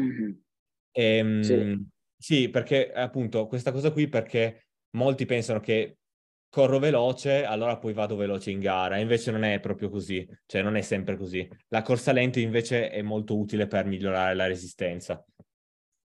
Mm-hmm. 0.00 0.30
E, 0.92 1.16
ehm, 1.16 1.40
sì. 1.42 1.86
sì, 2.16 2.48
perché 2.48 2.92
appunto 2.92 3.46
questa 3.46 3.72
cosa 3.72 3.90
qui 3.90 4.08
perché 4.08 4.66
molti 4.90 5.26
pensano 5.26 5.60
che 5.60 5.98
corro 6.50 6.78
veloce, 6.78 7.44
allora 7.44 7.78
poi 7.78 7.92
vado 7.92 8.16
veloce 8.16 8.50
in 8.50 8.58
gara. 8.58 8.98
Invece 8.98 9.30
non 9.30 9.44
è 9.44 9.60
proprio 9.60 9.88
così, 9.88 10.28
cioè 10.46 10.62
non 10.62 10.76
è 10.76 10.82
sempre 10.82 11.16
così. 11.16 11.48
La 11.68 11.82
corsa 11.82 12.12
lenta 12.12 12.40
invece 12.40 12.90
è 12.90 13.00
molto 13.00 13.38
utile 13.38 13.66
per 13.66 13.86
migliorare 13.86 14.34
la 14.34 14.46
resistenza. 14.46 15.24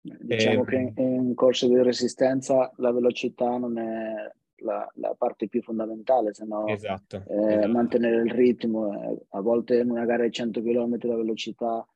Diciamo 0.01 0.63
e... 0.63 0.65
che 0.65 1.01
in 1.01 1.33
corsa 1.33 1.67
di 1.67 1.81
resistenza 1.81 2.69
la 2.77 2.91
velocità 2.91 3.57
non 3.57 3.77
è 3.77 4.29
la, 4.63 4.89
la 4.95 5.15
parte 5.17 5.47
più 5.47 5.61
fondamentale, 5.61 6.33
se 6.33 6.45
no 6.45 6.67
esatto, 6.67 7.23
eh, 7.27 7.53
esatto. 7.53 7.67
mantenere 7.69 8.21
il 8.23 8.31
ritmo. 8.31 8.91
Eh, 8.91 9.25
a 9.29 9.41
volte 9.41 9.77
in 9.77 9.91
una 9.91 10.05
gara 10.05 10.23
di 10.23 10.31
100 10.31 10.61
km 10.61 10.97
la 11.01 11.15
velocità 11.15 11.87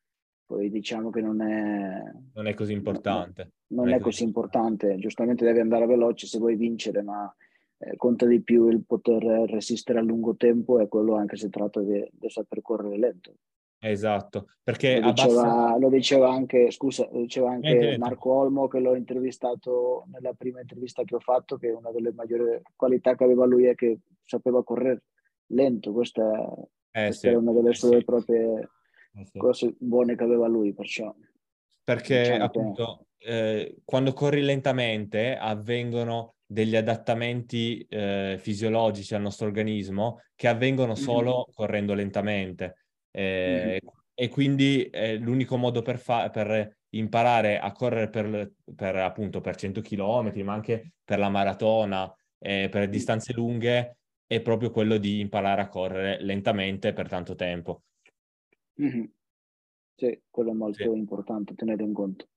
poi 0.48 0.70
diciamo 0.70 1.10
che 1.10 1.20
non 1.20 1.42
è... 1.42 2.02
Non 2.34 2.48
è 2.48 2.54
così 2.54 2.72
importante. 2.72 3.52
Non, 3.68 3.86
non 3.86 3.94
è, 3.94 3.98
è, 3.98 4.00
così 4.00 4.24
importante, 4.24 4.96
giustamente 4.98 5.44
devi 5.44 5.60
andare 5.60 5.86
veloce 5.86 6.26
se 6.26 6.38
vuoi 6.38 6.56
vincere, 6.56 7.02
ma 7.02 7.30
eh, 7.80 7.96
conta 7.96 8.26
di 8.26 8.42
più 8.42 8.68
il 8.70 8.84
poter 8.86 9.24
resistere 9.50 10.00
a 10.00 10.04
lungo 10.04 10.36
tempo 10.36 10.80
e 10.80 10.88
quello 10.88 11.16
anche 11.16 11.38
se 11.38 11.50
tratta 11.50 11.82
di, 11.82 12.08
di 12.12 12.30
saper 12.30 12.62
correre 12.62 12.98
lento. 12.98 13.34
Esatto, 13.80 14.48
perché 14.64 15.00
lo 15.00 15.12
diceva, 15.12 15.42
abbassa... 15.42 15.78
lo 15.78 15.90
diceva 15.90 16.30
anche, 16.32 16.72
scusa, 16.72 17.08
lo 17.12 17.20
diceva 17.20 17.52
anche 17.52 17.74
niente, 17.74 17.98
Marco 18.00 18.34
Olmo 18.34 18.68
che 18.68 18.80
l'ho 18.80 18.96
intervistato 18.96 20.06
nella 20.12 20.34
prima 20.34 20.60
intervista 20.60 21.04
che 21.04 21.14
ho 21.14 21.20
fatto, 21.20 21.58
che 21.58 21.70
una 21.70 21.92
delle 21.92 22.12
maggiori 22.12 22.60
qualità 22.76 23.16
che 23.16 23.24
aveva 23.24 23.46
lui 23.46 23.66
è 23.66 23.76
che 23.76 24.00
sapeva 24.24 24.64
correre 24.64 25.04
lento, 25.52 25.92
questa, 25.92 26.52
eh, 26.92 27.04
questa 27.04 27.28
sì, 27.28 27.34
è 27.34 27.36
una 27.36 27.52
delle 27.52 27.76
sue 27.76 28.00
sì. 28.00 28.04
proprie 28.04 28.70
eh 29.14 29.26
sì. 29.26 29.38
cose 29.38 29.76
buone 29.78 30.16
che 30.16 30.24
aveva 30.24 30.48
lui, 30.48 30.74
perciò. 30.74 31.14
Perché 31.84 32.20
diciamo 32.20 32.44
appunto 32.46 33.06
che... 33.16 33.60
eh, 33.60 33.76
quando 33.86 34.12
corri 34.14 34.42
lentamente 34.42 35.38
avvengono 35.38 36.37
degli 36.50 36.76
adattamenti 36.76 37.86
eh, 37.90 38.38
fisiologici 38.40 39.14
al 39.14 39.22
nostro 39.22 39.48
organismo 39.48 40.22
che 40.34 40.48
avvengono 40.48 40.96
solo 40.96 41.32
mm-hmm. 41.32 41.54
correndo 41.54 41.94
lentamente. 41.94 42.86
Eh, 43.12 43.82
mm-hmm. 43.84 43.96
E 44.20 44.30
quindi 44.30 44.90
l'unico 45.20 45.58
modo 45.58 45.84
per, 45.84 46.00
fa- 46.00 46.32
per 46.32 46.78
imparare 46.90 47.60
a 47.60 47.72
correre 47.72 48.10
per, 48.10 48.52
per, 48.76 48.96
appunto 48.96 49.42
per 49.42 49.56
100 49.56 49.82
km, 49.82 50.32
ma 50.44 50.54
anche 50.54 50.94
per 51.04 51.20
la 51.20 51.30
maratona, 51.30 52.12
eh, 52.40 52.68
per 52.70 52.90
distanze 52.90 53.34
lunghe, 53.34 53.98
è 54.26 54.42
proprio 54.42 54.72
quello 54.72 54.98
di 54.98 55.20
imparare 55.20 55.62
a 55.62 55.68
correre 55.68 56.22
lentamente 56.24 56.94
per 56.94 57.08
tanto 57.08 57.36
tempo. 57.36 57.84
Mm-hmm. 58.82 59.04
Sì, 59.96 60.22
quello 60.30 60.52
è 60.52 60.54
molto 60.54 60.84
sì. 60.84 60.98
importante 60.98 61.56
tenere 61.56 61.84
in 61.84 61.94
conto. 61.94 62.28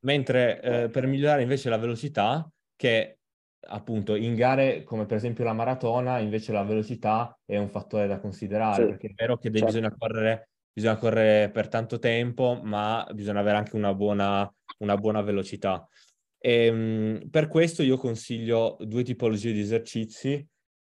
Mentre 0.00 0.60
eh, 0.60 0.88
per 0.88 1.06
migliorare 1.06 1.42
invece 1.42 1.68
la 1.68 1.78
velocità, 1.78 2.50
che 2.76 3.18
appunto 3.66 4.14
in 4.14 4.34
gare 4.34 4.82
come 4.82 5.06
per 5.06 5.16
esempio 5.16 5.44
la 5.44 5.52
maratona, 5.52 6.18
invece 6.18 6.52
la 6.52 6.62
velocità 6.62 7.38
è 7.44 7.56
un 7.56 7.68
fattore 7.68 8.06
da 8.06 8.18
considerare, 8.18 8.82
sì, 8.82 8.88
perché 8.88 9.06
è 9.08 9.12
vero 9.14 9.36
che 9.36 9.50
certo. 9.50 9.66
bisogna, 9.66 9.94
correre, 9.96 10.48
bisogna 10.72 10.96
correre 10.96 11.50
per 11.50 11.68
tanto 11.68 11.98
tempo, 11.98 12.60
ma 12.62 13.06
bisogna 13.12 13.40
avere 13.40 13.56
anche 13.56 13.76
una 13.76 13.94
buona, 13.94 14.52
una 14.78 14.96
buona 14.96 15.22
velocità. 15.22 15.86
E, 16.38 16.66
ehm, 16.66 17.28
per 17.30 17.48
questo 17.48 17.82
io 17.82 17.96
consiglio 17.96 18.76
due 18.80 19.02
tipologie 19.02 19.52
di 19.52 19.60
esercizi. 19.60 20.46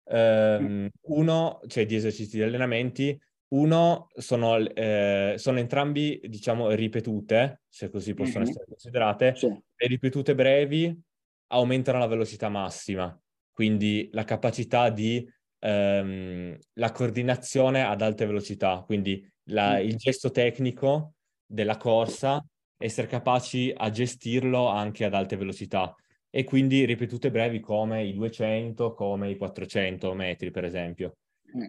Um, 0.07 0.87
uno, 1.07 1.61
cioè 1.65 1.87
di 1.87 1.95
esercizi 1.95 2.37
di 2.37 2.43
allenamenti, 2.43 3.19
uno 3.55 4.09
sono, 4.15 4.57
eh, 4.57 5.33
sono 5.37 5.59
entrambi, 5.59 6.21
diciamo, 6.25 6.69
ripetute, 6.71 7.61
se 7.67 7.89
così 7.89 8.13
possono 8.13 8.39
mm-hmm. 8.39 8.49
essere 8.49 8.65
considerate. 8.67 9.35
Sì. 9.35 9.47
Le 9.47 9.87
ripetute 9.87 10.35
brevi 10.35 11.03
aumentano 11.47 11.99
la 11.99 12.07
velocità 12.07 12.49
massima, 12.49 13.17
quindi 13.51 14.09
la 14.11 14.23
capacità 14.23 14.89
di 14.89 15.27
ehm, 15.59 16.57
la 16.73 16.91
coordinazione 16.91 17.83
ad 17.83 18.01
alte 18.01 18.25
velocità, 18.25 18.83
quindi 18.85 19.27
la, 19.49 19.77
mm. 19.77 19.79
il 19.79 19.95
gesto 19.97 20.31
tecnico 20.31 21.13
della 21.45 21.77
corsa, 21.77 22.43
essere 22.77 23.07
capaci 23.07 23.73
a 23.75 23.89
gestirlo 23.89 24.67
anche 24.67 25.05
ad 25.05 25.13
alte 25.13 25.37
velocità 25.37 25.95
e 26.29 26.43
quindi 26.43 26.83
ripetute 26.85 27.31
brevi 27.31 27.59
come 27.59 28.03
i 28.03 28.13
200, 28.13 28.93
come 28.93 29.29
i 29.29 29.37
400 29.37 30.13
metri, 30.13 30.51
per 30.51 30.65
esempio. 30.65 31.17
Mm. 31.55 31.65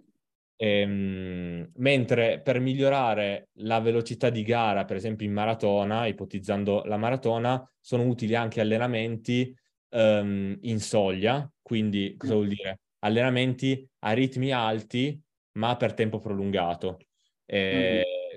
Ehm, 0.59 1.71
mentre 1.77 2.41
per 2.41 2.61
migliorare 2.61 3.51
la 3.59 3.79
velocità 3.79 4.31
di 4.31 4.43
gara, 4.43 4.85
per 4.85 4.97
esempio 4.97 5.27
in 5.27 5.33
maratona, 5.33 6.07
ipotizzando 6.07 6.83
la 6.85 6.97
maratona, 6.97 7.71
sono 7.79 8.05
utili 8.05 8.35
anche 8.35 8.61
allenamenti 8.61 9.55
um, 9.91 10.57
in 10.61 10.81
soglia, 10.81 11.51
quindi 11.63 12.15
cosa 12.17 12.35
vuol 12.35 12.49
dire? 12.49 12.81
Allenamenti 13.01 13.89
a 14.01 14.13
ritmi 14.13 14.53
alti 14.53 15.21
ma 15.57 15.77
per 15.77 15.95
tempo 15.95 16.19
prolungato. 16.19 16.99
Eh, 17.45 17.75
mm-hmm. 17.75 18.37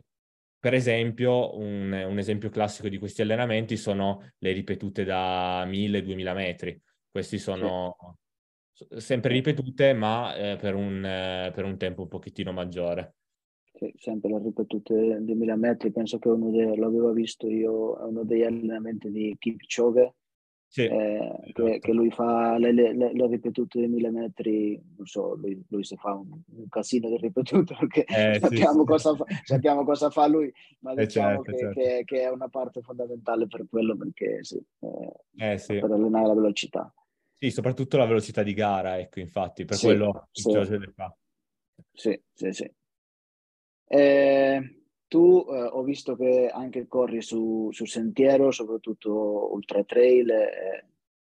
Per 0.59 0.73
esempio, 0.73 1.57
un, 1.57 1.91
un, 1.91 2.17
esempio 2.17 2.49
classico 2.49 2.89
di 2.89 2.97
questi 2.97 3.21
allenamenti 3.21 3.77
sono 3.77 4.31
le 4.39 4.51
ripetute 4.51 5.05
da 5.05 5.65
1000-2000 5.65 6.33
metri. 6.33 6.81
Questi 7.09 7.37
sono 7.37 8.17
sì. 8.73 8.85
sempre 8.97 9.31
ripetute, 9.33 9.93
ma 9.93 10.35
eh, 10.35 10.57
per, 10.57 10.75
un, 10.75 11.03
eh, 11.05 11.51
per, 11.53 11.63
un, 11.63 11.77
tempo 11.77 12.01
un 12.01 12.07
pochettino 12.09 12.51
maggiore. 12.51 13.15
Sì, 13.73 13.93
sempre 13.97 14.31
le 14.31 14.39
ripetute 14.39 15.19
di 15.21 15.33
1000 15.33 15.55
metri, 15.55 15.91
penso 15.91 16.19
che 16.19 16.27
uno 16.27 16.51
dei, 16.51 16.75
l'avevo 16.75 17.13
visto 17.13 17.47
io, 17.47 17.97
è 17.97 18.03
uno 18.03 18.25
degli 18.25 18.43
allenamenti 18.43 19.09
di 19.09 19.33
Kipchoge, 19.39 20.15
sì, 20.71 20.83
eh, 20.83 21.35
esatto. 21.45 21.63
che, 21.63 21.79
che, 21.79 21.91
lui 21.93 22.11
fa 22.11 22.59
le, 22.59 22.71
le, 22.71 22.93
le, 22.93 23.27
ripetute 23.27 23.79
dei 23.79 23.87
mille 23.87 24.11
metri, 24.11 24.79
non 24.97 25.07
so, 25.07 25.33
lui, 25.33 25.59
lui 25.69 25.83
si 25.83 25.95
fa 25.95 26.13
un, 26.13 26.29
un, 26.29 26.69
casino 26.69 27.09
di 27.09 27.17
ripetute 27.17 27.73
perché 27.79 28.05
eh, 28.05 28.37
sappiamo, 28.39 28.81
sì, 28.81 28.85
cosa 28.85 29.15
Fa, 29.15 29.25
sappiamo, 29.43 29.83
cosa 29.83 30.11
fa, 30.11 30.27
lui, 30.27 30.53
ma 30.81 30.91
eh, 30.91 31.07
diciamo 31.07 31.41
certo, 31.41 31.51
che, 31.51 31.57
certo. 31.57 31.79
Che, 31.79 32.03
che, 32.05 32.21
è 32.21 32.29
una 32.29 32.49
parte 32.49 32.81
fondamentale 32.81 33.47
per 33.47 33.65
quello 33.67 33.97
perché 33.97 34.43
sì, 34.43 34.63
eh, 34.81 35.55
eh 35.55 35.63
per 35.65 35.91
allenare 35.91 36.27
la 36.27 36.35
velocità. 36.35 36.93
Sì, 37.33 37.49
soprattutto 37.49 37.97
la 37.97 38.05
velocità 38.05 38.43
di 38.43 38.53
gara, 38.53 38.99
ecco, 38.99 39.19
infatti, 39.19 39.65
per 39.65 39.79
quello 39.79 40.27
sì. 40.31 40.49
il 40.49 40.93
fa. 40.93 41.17
Sì, 41.91 42.21
sì, 42.31 42.51
sì. 42.51 42.71
Eh, 43.87 44.78
tu 45.09 45.45
eh, 45.49 45.63
ho 45.63 45.81
visto 45.81 46.15
che 46.15 46.49
anche 46.53 46.87
corri 46.87 47.21
su, 47.21 47.69
su 47.71 47.85
sentiero, 47.85 48.51
soprattutto 48.51 49.51
ultra 49.51 49.83
trail 49.83 50.29
e, 50.29 50.85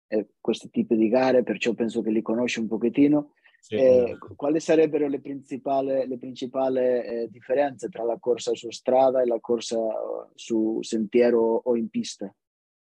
e, 0.08 0.28
questi 0.40 0.70
tipi 0.70 0.96
di 0.96 1.10
gare, 1.10 1.44
perciò 1.44 1.74
penso 1.74 2.02
che 2.02 2.12
li 2.12 2.22
conosci 2.22 2.60
un 2.60 2.68
pochettino. 2.68 3.34
Sì, 3.60 3.76
eh, 3.76 4.18
quali 4.36 4.60
sarebbero 4.60 5.08
le 5.08 5.20
principali, 5.20 6.08
le 6.08 6.18
principali 6.18 6.80
eh, 6.80 7.28
differenze 7.30 7.90
tra 7.90 8.04
la 8.04 8.18
corsa 8.20 8.56
su 8.56 8.72
strada 8.72 9.22
e 9.22 9.26
la 9.26 9.40
corsa 9.40 9.78
uh, 9.78 10.32
su 10.34 10.82
sentiero 10.82 11.62
o 11.64 11.76
in 11.76 11.90
pista? 11.90 12.34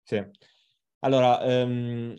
Sì, 0.03 0.21
allora, 0.99 1.63
um, 1.63 2.13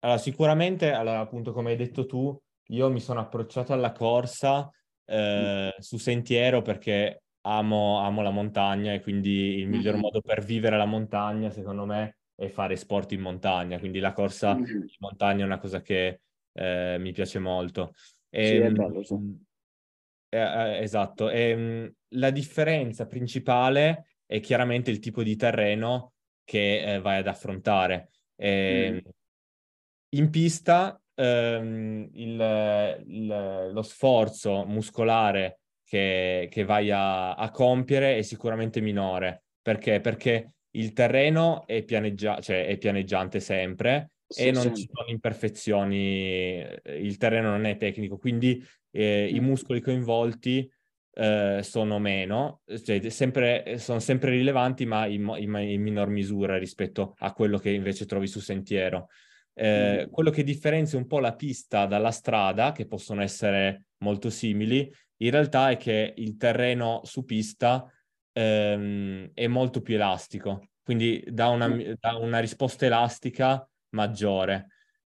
allora 0.00 0.18
sicuramente, 0.18 0.90
allora, 0.90 1.20
appunto 1.20 1.52
come 1.52 1.70
hai 1.70 1.76
detto 1.76 2.06
tu, 2.06 2.36
io 2.68 2.90
mi 2.90 3.00
sono 3.00 3.20
approcciato 3.20 3.72
alla 3.72 3.92
corsa 3.92 4.70
eh, 5.04 5.74
su 5.78 5.96
sentiero 5.98 6.62
perché 6.62 7.22
amo, 7.42 8.00
amo 8.00 8.22
la 8.22 8.30
montagna 8.30 8.92
e 8.92 9.00
quindi 9.00 9.58
il 9.58 9.68
miglior 9.68 9.96
modo 9.96 10.20
per 10.20 10.44
vivere 10.44 10.76
la 10.76 10.84
montagna, 10.84 11.50
secondo 11.50 11.84
me, 11.84 12.18
è 12.34 12.48
fare 12.48 12.76
sport 12.76 13.12
in 13.12 13.20
montagna, 13.20 13.78
quindi 13.78 13.98
la 13.98 14.12
corsa 14.12 14.52
in 14.52 14.86
montagna 14.98 15.42
è 15.42 15.46
una 15.46 15.58
cosa 15.58 15.80
che 15.80 16.20
eh, 16.52 16.96
mi 16.98 17.12
piace 17.12 17.38
molto. 17.38 17.94
E, 18.28 18.46
sì, 18.46 18.56
è 18.56 18.64
ehm, 18.64 18.74
bello, 18.74 19.02
sì. 19.02 19.14
Eh, 20.28 20.38
eh, 20.38 20.82
esatto, 20.82 21.28
e, 21.28 21.50
ehm, 21.50 21.92
la 22.14 22.30
differenza 22.30 23.06
principale 23.06 24.06
è 24.24 24.40
chiaramente 24.40 24.90
il 24.90 24.98
tipo 24.98 25.22
di 25.22 25.36
terreno 25.36 26.14
che 26.44 26.94
eh, 26.94 27.00
vai 27.00 27.18
ad 27.18 27.26
affrontare. 27.26 28.10
E, 28.36 28.90
mm. 28.92 29.10
In 30.14 30.30
pista 30.30 31.00
ehm, 31.14 32.08
il, 32.12 33.02
il, 33.06 33.70
lo 33.72 33.82
sforzo 33.82 34.64
muscolare 34.66 35.61
che, 35.92 36.48
che 36.50 36.64
vai 36.64 36.90
a, 36.90 37.34
a, 37.34 37.50
compiere 37.50 38.16
è 38.16 38.22
sicuramente 38.22 38.80
minore. 38.80 39.42
Perché? 39.60 40.00
Perché 40.00 40.54
il 40.70 40.94
terreno 40.94 41.66
è, 41.66 41.82
pianeggia- 41.82 42.40
cioè 42.40 42.64
è 42.66 42.78
pianeggiante 42.78 43.40
sempre 43.40 44.12
sì, 44.26 44.46
e 44.46 44.52
non 44.52 44.62
sempre. 44.62 44.80
ci 44.80 44.88
sono 44.90 45.08
imperfezioni, 45.10 46.66
il 46.82 47.16
terreno 47.18 47.50
non 47.50 47.66
è 47.66 47.76
tecnico, 47.76 48.16
quindi 48.16 48.64
eh, 48.90 49.28
mm. 49.30 49.36
i 49.36 49.40
muscoli 49.40 49.82
coinvolti 49.82 50.66
eh, 51.14 51.60
sono 51.62 51.98
meno, 51.98 52.62
cioè 52.82 53.10
sempre, 53.10 53.76
sono 53.76 53.98
sempre 53.98 54.30
rilevanti 54.30 54.86
ma 54.86 55.04
in, 55.04 55.30
in, 55.36 55.54
in, 55.54 55.82
minor 55.82 56.08
misura 56.08 56.56
rispetto 56.56 57.16
a 57.18 57.34
quello 57.34 57.58
che 57.58 57.68
invece 57.68 58.06
trovi 58.06 58.28
su 58.28 58.40
sentiero. 58.40 59.08
Eh, 59.52 60.06
mm. 60.06 60.10
Quello 60.10 60.30
che 60.30 60.42
differenzia 60.42 60.96
un 60.96 61.06
po' 61.06 61.20
la 61.20 61.34
pista 61.34 61.84
dalla 61.84 62.10
strada, 62.10 62.72
che 62.72 62.86
possono 62.86 63.20
essere 63.20 63.88
molto 63.98 64.30
simili, 64.30 64.90
in 65.24 65.30
realtà 65.30 65.70
è 65.70 65.76
che 65.76 66.14
il 66.16 66.36
terreno 66.36 67.00
su 67.04 67.24
pista 67.24 67.90
ehm, 68.32 69.30
è 69.34 69.46
molto 69.46 69.80
più 69.80 69.94
elastico, 69.94 70.68
quindi 70.82 71.22
dà 71.28 71.48
una, 71.48 71.68
mm. 71.68 71.92
dà 71.98 72.16
una 72.16 72.38
risposta 72.38 72.86
elastica 72.86 73.66
maggiore. 73.90 74.68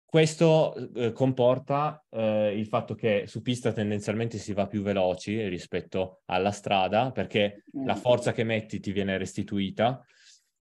Questo 0.05 0.75
eh, 0.95 1.12
comporta 1.12 2.05
eh, 2.11 2.57
il 2.57 2.67
fatto 2.67 2.95
che 2.95 3.25
su 3.27 3.43
pista 3.43 3.73
tendenzialmente 3.73 4.38
si 4.38 4.53
va 4.53 4.69
più 4.69 4.83
veloci 4.83 5.49
rispetto 5.49 6.21
alla 6.27 6.53
strada 6.53 7.11
perché 7.11 7.64
mm. 7.77 7.87
la 7.87 7.97
forza 7.97 8.33
che 8.33 8.45
metti 8.45 8.79
ti 8.79 8.93
viene 8.93 9.19
restituita, 9.19 10.05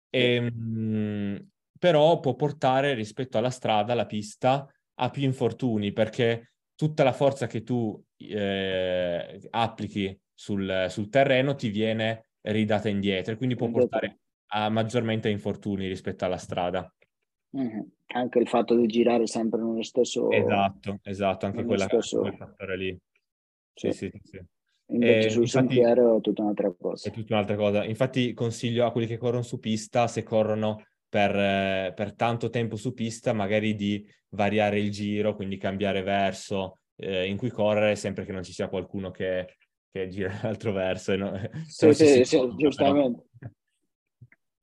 e, 0.09 0.41
mh, 0.41 0.47
ehm, 0.51 1.49
però 1.79 2.21
può 2.21 2.35
portare 2.35 2.95
rispetto 2.95 3.39
alla 3.39 3.51
strada, 3.51 3.95
la 3.95 4.07
pista, 4.07 4.67
a 4.95 5.11
più 5.11 5.23
infortuni 5.23 5.93
perché 5.93 6.52
tutta 6.75 7.03
la 7.05 7.13
forza 7.13 7.47
che 7.47 7.63
tu 7.63 8.03
eh, 8.17 9.41
applichi 9.51 10.19
sul, 10.33 10.87
sul, 10.89 11.09
terreno 11.09 11.55
ti 11.55 11.69
viene 11.69 12.31
ridata 12.43 12.89
indietro 12.89 13.35
e 13.35 13.37
quindi 13.37 13.55
può 13.55 13.71
portare 13.71 14.21
a, 14.49 14.69
maggiormente 14.69 15.29
a 15.29 15.31
infortuni 15.31 15.87
rispetto 15.87 16.25
alla 16.25 16.39
strada. 16.39 16.93
Mm-hmm. 17.57 17.81
Anche 18.15 18.39
il 18.39 18.49
fatto 18.49 18.75
di 18.75 18.87
girare 18.87 19.27
sempre 19.27 19.61
nello 19.61 19.83
stesso... 19.83 20.31
Esatto, 20.31 20.99
esatto, 21.03 21.47
anche 21.47 21.65
quella, 21.65 21.85
stesso... 21.85 22.21
quel 22.21 22.37
fattore 22.37 22.77
lì. 22.77 22.99
Sì, 23.75 23.93
sì, 23.93 24.11
sì. 24.11 24.21
sì. 24.23 24.45
Invece 24.93 25.29
eh, 25.29 25.31
sul 25.31 25.43
infatti, 25.43 25.75
sentiero 25.75 26.19
è 26.19 26.21
tutta 26.21 26.43
un'altra 26.43 26.71
cosa. 26.79 27.09
È 27.09 27.13
tutta 27.13 27.35
un'altra 27.35 27.57
cosa. 27.57 27.85
Infatti 27.85 28.33
consiglio 28.35 28.85
a 28.85 28.93
quelli 28.93 29.07
che 29.07 29.17
corrono 29.17 29.43
su 29.43 29.59
pista, 29.59 30.07
se 30.07 30.23
corrono 30.23 30.85
per, 31.13 31.37
eh, 31.37 31.93
per 31.95 32.15
tanto 32.15 32.49
tempo 32.49 32.77
su 32.77 32.95
pista, 32.95 33.35
magari 33.35 33.75
di 33.75 34.03
variare 34.31 34.81
il 34.81 34.91
giro, 34.91 35.37
quindi 35.37 35.59
cambiare 35.59 36.01
verso 36.01 36.79
eh, 36.97 37.27
in 37.27 37.37
cui 37.37 37.51
correre, 37.51 37.97
sempre 37.97 38.25
che 38.25 38.33
non 38.33 38.43
ci 38.43 38.55
sia 38.55 38.71
qualcuno 38.71 39.11
che, 39.11 39.57
che 39.91 40.09
gira 40.09 40.33
l'altro 40.43 40.73
verso. 40.73 41.15
No? 41.15 41.33
Sì, 41.69 41.93
sì, 41.93 42.25
sì, 42.25 42.55
giustamente. 42.57 43.25
Però... 43.39 43.53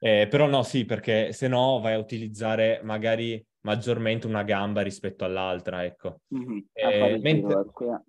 Eh, 0.02 0.28
però 0.30 0.48
no, 0.48 0.64
sì, 0.64 0.86
perché 0.86 1.34
se 1.34 1.50
no 1.50 1.82
vai 1.82 1.96
a 1.96 1.98
utilizzare 1.98 2.80
magari 2.84 3.46
maggiormente 3.66 4.28
una 4.28 4.44
gamba 4.44 4.82
rispetto 4.82 5.26
all'altra, 5.26 5.84
ecco. 5.84 6.22
Mm-hmm. 6.34 6.58
Eh, 6.72 7.20
mentre, 7.22 7.60
ecco, 7.60 8.04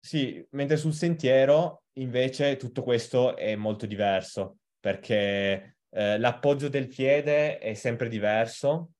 sì, 0.00 0.42
mentre 0.52 0.78
sul 0.78 0.94
sentiero 0.94 1.82
invece 1.98 2.56
tutto 2.56 2.82
questo 2.82 3.36
è 3.36 3.54
molto 3.54 3.84
diverso, 3.84 4.56
perché 4.80 5.75
eh, 5.96 6.18
l'appoggio 6.18 6.68
del 6.68 6.88
piede 6.88 7.56
è 7.58 7.72
sempre 7.72 8.08
diverso 8.08 8.90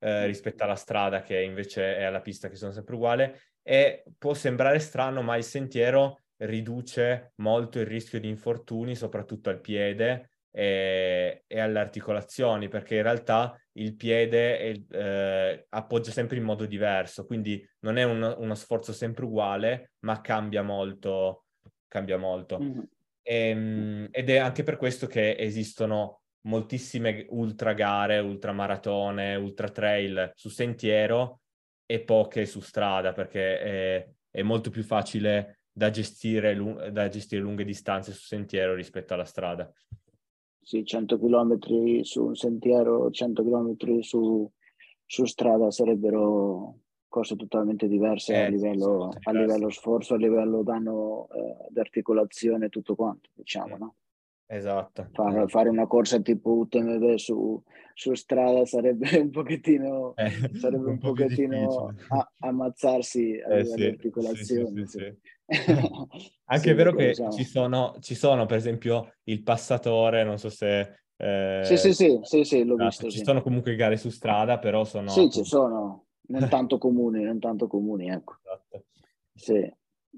eh, 0.00 0.26
rispetto 0.26 0.64
alla 0.64 0.74
strada 0.74 1.22
che 1.22 1.40
invece 1.40 1.96
è 1.96 2.02
alla 2.02 2.20
pista 2.20 2.48
che 2.48 2.56
sono 2.56 2.72
sempre 2.72 2.96
uguali 2.96 3.32
e 3.62 4.02
può 4.18 4.34
sembrare 4.34 4.80
strano, 4.80 5.22
ma 5.22 5.36
il 5.36 5.44
sentiero 5.44 6.22
riduce 6.38 7.34
molto 7.36 7.78
il 7.78 7.86
rischio 7.86 8.18
di 8.18 8.28
infortuni, 8.28 8.96
soprattutto 8.96 9.48
al 9.48 9.60
piede, 9.60 10.30
e, 10.50 11.44
e 11.46 11.60
alle 11.60 11.78
articolazioni, 11.78 12.68
perché 12.68 12.96
in 12.96 13.02
realtà 13.02 13.56
il 13.72 13.94
piede 13.94 14.58
è, 14.58 14.82
eh, 14.90 15.66
appoggia 15.68 16.10
sempre 16.10 16.38
in 16.38 16.44
modo 16.44 16.66
diverso, 16.66 17.26
quindi 17.26 17.64
non 17.80 17.96
è 17.96 18.02
un, 18.02 18.34
uno 18.38 18.54
sforzo 18.54 18.92
sempre 18.92 19.24
uguale, 19.24 19.92
ma 20.00 20.20
cambia 20.20 20.62
molto. 20.62 21.44
Cambia 21.86 22.16
molto. 22.16 22.58
Mm-hmm. 22.58 22.82
Ehm, 23.30 24.08
ed 24.10 24.30
è 24.30 24.38
anche 24.38 24.62
per 24.62 24.78
questo 24.78 25.06
che 25.06 25.36
esistono 25.36 26.22
moltissime 26.46 27.26
ultra 27.28 27.74
gare, 27.74 28.20
ultra 28.20 28.52
maratone, 28.52 29.34
ultra 29.34 29.68
trail 29.68 30.30
su 30.34 30.48
sentiero 30.48 31.40
e 31.84 32.00
poche 32.00 32.46
su 32.46 32.60
strada, 32.60 33.12
perché 33.12 33.60
è, 33.60 34.08
è 34.30 34.40
molto 34.40 34.70
più 34.70 34.82
facile 34.82 35.60
da 35.70 35.90
gestire, 35.90 36.90
da 36.90 37.08
gestire 37.08 37.42
lunghe 37.42 37.64
distanze 37.64 38.12
su 38.12 38.24
sentiero 38.24 38.74
rispetto 38.74 39.12
alla 39.12 39.26
strada. 39.26 39.70
Sì, 40.62 40.82
100 40.82 41.18
km 41.18 42.00
su 42.02 42.24
un 42.24 42.34
sentiero, 42.34 43.10
100 43.10 43.42
km 43.42 43.98
su, 44.00 44.50
su 45.04 45.24
strada 45.26 45.70
sarebbero 45.70 46.78
cose 47.08 47.36
totalmente 47.36 47.88
diverse 47.88 48.34
eh, 48.34 48.44
a, 48.44 48.48
livello, 48.48 49.10
a 49.22 49.32
livello, 49.32 49.70
sforzo, 49.70 50.14
a 50.14 50.18
livello 50.18 50.62
danno 50.62 51.28
eh, 51.30 51.66
d'articolazione, 51.70 52.68
tutto 52.68 52.94
quanto, 52.94 53.30
diciamo, 53.34 53.76
no? 53.76 53.94
Esatto. 54.50 55.10
Fare, 55.12 55.46
fare, 55.48 55.68
una 55.68 55.86
corsa 55.86 56.20
tipo 56.20 56.56
UTMB 56.56 57.16
su, 57.16 57.62
su 57.92 58.14
strada 58.14 58.64
sarebbe 58.64 59.08
un 59.20 59.30
pochettino, 59.30 60.14
eh, 60.16 60.30
sarebbe 60.54 60.84
un, 60.84 60.92
un 60.92 60.98
po 60.98 61.08
pochettino 61.08 61.94
a, 62.08 62.32
ammazzarsi 62.38 63.42
a 63.46 63.58
eh, 63.58 63.64
sì, 63.64 63.84
articolazione. 63.84 64.86
Sì, 64.86 64.98
sì, 64.98 65.18
Anche 66.46 66.70
è 66.70 66.74
vero 66.74 66.94
che 66.94 67.08
diciamo. 67.08 67.30
ci 67.30 67.44
sono, 67.44 67.96
ci 68.00 68.14
sono, 68.14 68.46
per 68.46 68.56
esempio, 68.56 69.16
il 69.24 69.42
passatore, 69.42 70.24
non 70.24 70.38
so 70.38 70.48
se... 70.48 71.00
Eh, 71.14 71.62
sì, 71.64 71.76
sì, 71.76 71.92
sì, 71.92 72.18
sì, 72.22 72.44
sì, 72.44 72.64
l'ho 72.64 72.74
esatto, 72.74 73.06
visto. 73.06 73.10
Ci 73.10 73.24
sono 73.24 73.42
comunque 73.42 73.74
gare 73.74 73.98
su 73.98 74.08
strada, 74.08 74.58
però 74.58 74.84
sono... 74.84 75.10
Sì, 75.10 75.28
ci 75.30 75.44
sono, 75.44 76.06
non 76.28 76.48
tanto 76.48 76.78
comuni, 76.78 77.22
non 77.22 77.38
tanto 77.38 77.66
comuni, 77.66 78.08
ecco. 78.08 78.36
Esatto. 78.42 78.84
Sì, 79.34 79.54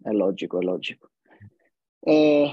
è 0.02 0.10
logico, 0.10 0.58
è 0.58 0.62
logico. 0.62 1.10
Eh, 2.00 2.50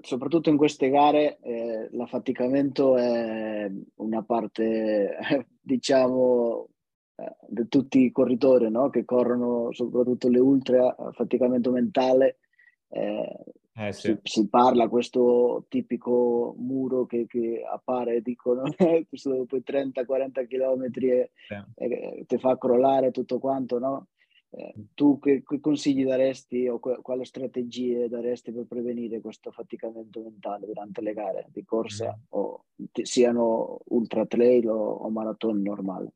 soprattutto 0.00 0.48
in 0.48 0.56
queste 0.56 0.88
gare 0.88 1.38
eh, 1.40 1.88
l'affaticamento 1.92 2.96
è 2.96 3.70
una 3.96 4.22
parte, 4.22 5.16
diciamo, 5.60 6.68
eh, 7.16 7.36
di 7.48 7.68
tutti 7.68 8.00
i 8.04 8.12
corritori 8.12 8.70
no? 8.70 8.90
che 8.90 9.04
corrono, 9.04 9.72
soprattutto 9.72 10.28
le 10.28 10.38
ultra, 10.38 10.96
affaticamento 10.96 11.70
mentale. 11.70 12.38
Eh, 13.76 13.88
eh, 13.88 13.92
sì. 13.92 14.00
si, 14.00 14.18
si, 14.22 14.48
parla 14.48 14.88
questo 14.88 15.66
tipico 15.68 16.54
muro 16.58 17.06
che, 17.06 17.26
che 17.26 17.62
appare, 17.68 18.22
dicono, 18.22 18.62
questo 19.08 19.30
dopo 19.34 19.56
i 19.56 19.62
30-40 19.66 20.46
km 20.46 20.84
e, 21.04 21.30
sì. 21.48 21.54
e, 21.74 22.24
ti 22.26 22.38
fa 22.38 22.56
crollare 22.56 23.10
tutto 23.10 23.38
quanto, 23.38 23.78
no? 23.78 24.08
Eh, 24.50 24.72
tu 24.94 25.18
che, 25.18 25.42
che, 25.42 25.58
consigli 25.58 26.04
daresti 26.04 26.68
o 26.68 26.78
que, 26.78 26.98
quali 27.02 27.24
strategie 27.24 28.08
daresti 28.08 28.52
per 28.52 28.66
prevenire 28.66 29.20
questo 29.20 29.48
affaticamento 29.48 30.22
mentale 30.22 30.66
durante 30.66 31.00
le 31.00 31.12
gare 31.12 31.48
di 31.50 31.64
corsa, 31.64 32.16
mm. 32.16 32.22
o 32.28 32.66
t- 32.92 33.02
siano 33.02 33.80
ultra 33.86 34.24
trail 34.26 34.68
o, 34.68 34.78
o 34.78 35.10
maratona 35.10 35.60
normale? 35.60 36.12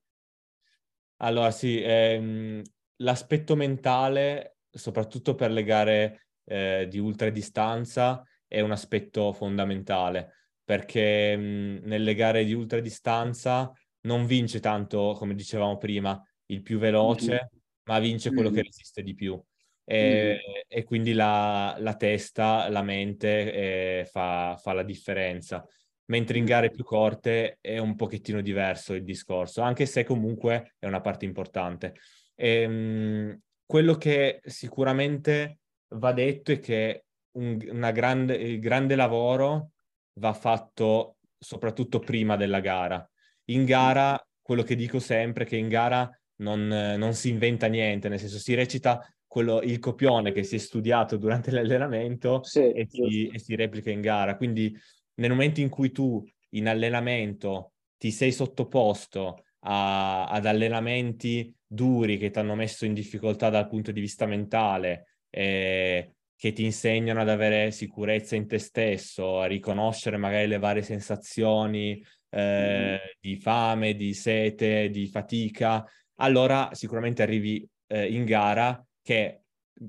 Allora 1.17 1.51
sì, 1.51 1.83
ehm, 1.83 2.63
l'aspetto 2.99 3.57
mentale, 3.57 4.59
soprattutto 4.71 5.35
per 5.35 5.51
le 5.51 5.65
gare 5.65 6.28
eh, 6.49 6.87
di 6.89 6.99
ultradistanza, 6.99 8.23
è 8.47 8.61
un 8.61 8.73
aspetto 8.73 9.33
fondamentale, 9.33 10.33
perché 10.65 11.37
mh, 11.37 11.81
nelle 11.85 12.15
gare 12.15 12.45
di 12.45 12.55
ultradistanza 12.55 13.71
non 14.03 14.27
vince 14.27 14.61
tanto, 14.61 15.15
come 15.17 15.35
dicevamo 15.35 15.77
prima, 15.77 16.21
il 16.47 16.63
più 16.63 16.79
veloce, 16.79 17.33
mm-hmm 17.33 17.59
ma 17.89 17.99
vince 17.99 18.31
quello 18.31 18.51
mm. 18.51 18.55
che 18.55 18.63
resiste 18.63 19.03
di 19.03 19.15
più. 19.15 19.43
E, 19.85 20.35
mm. 20.35 20.61
e 20.69 20.85
quindi 20.85 21.15
la, 21.15 21.75
la, 21.79 21.97
testa, 21.97 22.69
la 22.69 22.83
mente 22.83 23.53
eh, 24.01 24.05
fa, 24.05 24.57
fa, 24.61 24.73
la 24.75 24.83
differenza. 24.83 25.67
Mentre 26.07 26.39
in 26.39 26.45
gare 26.45 26.71
più 26.71 26.85
corte 26.85 27.59
è 27.61 27.79
un 27.79 27.97
pochettino 27.97 28.41
diverso 28.41 28.95
il 28.95 29.05
discorso, 29.05 29.63
anche 29.63 29.87
se 29.87 30.05
comunque 30.05 30.75
è 30.79 30.87
una 30.87 31.01
parte 31.01 31.25
importante. 31.25 31.95
E, 32.35 32.63
ehm, 32.63 32.73
mh, 32.73 33.41
quello 33.67 33.97
che 33.97 34.41
sicuramente 34.45 35.59
va 35.91 36.13
detto 36.13 36.53
è 36.53 36.59
che 36.59 37.05
un, 37.33 37.59
una 37.71 37.91
grande, 37.91 38.35
il 38.35 38.61
grande 38.61 38.95
lavoro 38.95 39.71
va 40.15 40.33
fatto 40.33 41.17
soprattutto 41.39 41.99
prima 41.99 42.37
della 42.37 42.61
gara. 42.61 43.09
in 43.51 43.65
gara, 43.65 44.21
quello 44.43 44.63
che 44.63 44.77
dico 44.77 44.99
sempre, 44.99 45.45
che 45.45 45.57
in 45.57 45.69
gara 45.69 46.11
non, 46.37 46.67
non 46.67 47.15
si 47.15 47.31
inventa 47.31 47.67
niente, 47.67 48.09
nel 48.09 48.19
senso 48.19 48.39
si 48.39 48.55
recita 48.55 49.01
quello, 49.27 49.61
il 49.63 49.79
copione 49.79 50.33
che 50.33 50.43
si 50.43 50.57
è 50.57 50.59
studiato 50.59 51.17
durante 51.17 51.51
l'allenamento 51.51 52.43
sì, 52.43 52.73
e, 52.73 52.87
si, 52.89 53.29
e, 53.29 53.39
si, 53.39 53.55
replica 53.55 53.91
in 53.91 54.01
gara. 54.01 54.37
Quindi 54.37 54.77
nel 55.15 55.31
momento 55.31 55.61
in 55.61 55.69
cui 55.69 55.93
tu 55.93 56.25
in 56.51 56.69
allenamento 56.69 57.73
ti 57.97 58.11
sei 58.11 58.33
sottoposto 58.33 59.45
a, 59.61 60.27
ad 60.27 60.47
allenamenti 60.47 61.55
duri 61.67 62.17
che 62.17 62.31
ti 62.31 62.39
hanno 62.39 62.55
messo 62.55 62.87
in 62.87 62.95
difficoltà 62.95 63.51
dal 63.51 63.69
punto 63.69 63.93
di 63.93 64.01
vista 64.01 64.27
mentale, 64.27 65.18
eh, 65.31 66.13
che 66.37 66.53
ti 66.53 66.65
insegnano 66.65 67.21
ad 67.21 67.29
avere 67.29 67.71
sicurezza 67.71 68.37
in 68.37 68.47
te 68.47 68.59
stesso, 68.59 69.41
a 69.41 69.47
riconoscere 69.47 70.17
magari 70.17 70.47
le 70.47 70.59
varie 70.59 70.83
sensazioni 70.83 72.03
eh, 72.31 72.93
mm. 72.93 73.09
di 73.21 73.37
fame, 73.37 73.95
di 73.95 74.15
sete, 74.15 74.89
di 74.91 75.07
fatica, 75.09 75.85
allora 76.17 76.71
sicuramente 76.73 77.23
arrivi 77.23 77.67
eh, 77.89 78.07
in 78.07 78.25
gara 78.25 78.85
che 79.03 79.43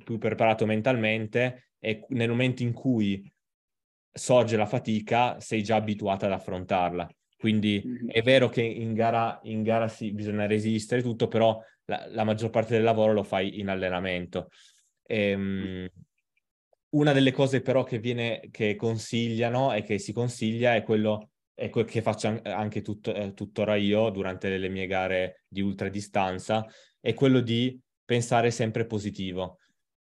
più 0.04 0.17
preparato 0.17 0.65
mentalmente 0.65 1.71
e 1.80 2.06
nel 2.10 2.30
momento 2.30 2.63
in 2.63 2.73
cui 2.73 3.32
sorge 4.12 4.58
la 4.58 4.65
fatica 4.65 5.39
sei 5.39 5.63
già 5.63 5.75
abituato 5.75 6.25
ad 6.25 6.32
affrontarla. 6.32 7.08
Quindi 7.38 7.82
mm-hmm. 7.86 8.10
è 8.10 8.21
vero 8.21 8.49
che 8.49 8.62
in 8.62 8.93
gara, 8.93 9.39
in 9.43 9.63
gara 9.63 9.88
sì, 9.88 10.12
bisogna 10.12 10.45
resistere 10.45 11.02
tutto, 11.02 11.28
però 11.28 11.62
la, 11.86 12.06
la, 12.10 12.23
maggior 12.25 12.49
parte 12.49 12.73
del 12.73 12.84
lavoro 12.84 13.13
lo 13.13 13.23
fai 13.23 13.60
in 13.60 13.69
allenamento. 13.69 14.49
E, 15.12 15.34
um, 15.34 15.89
una 16.89 17.13
delle 17.13 17.32
cose 17.32 17.62
però 17.62 17.84
che 17.84 18.00
viene, 18.00 18.48
che 18.52 18.76
consigliano 18.76 19.74
e 19.74 19.82
che 19.82 19.98
si 19.98 20.13
consiglia 20.13 20.76
è 20.76 20.84
quello 20.84 21.32
è 21.60 21.69
quel 21.69 21.84
che 21.84 22.02
faccio 22.02 22.39
anche 22.43 22.82
tut, 22.82 23.08
eh, 23.08 23.34
tuttora 23.34 23.76
io 23.76 24.10
durante 24.12 24.58
le 24.58 24.69
mie 24.69 24.88
gare 24.88 25.43
di 25.50 25.60
ultradistanza, 25.60 26.65
è 27.02 27.13
quello 27.13 27.41
di 27.41 27.78
pensare 28.06 28.50
sempre 28.50 28.86
positivo. 28.86 29.58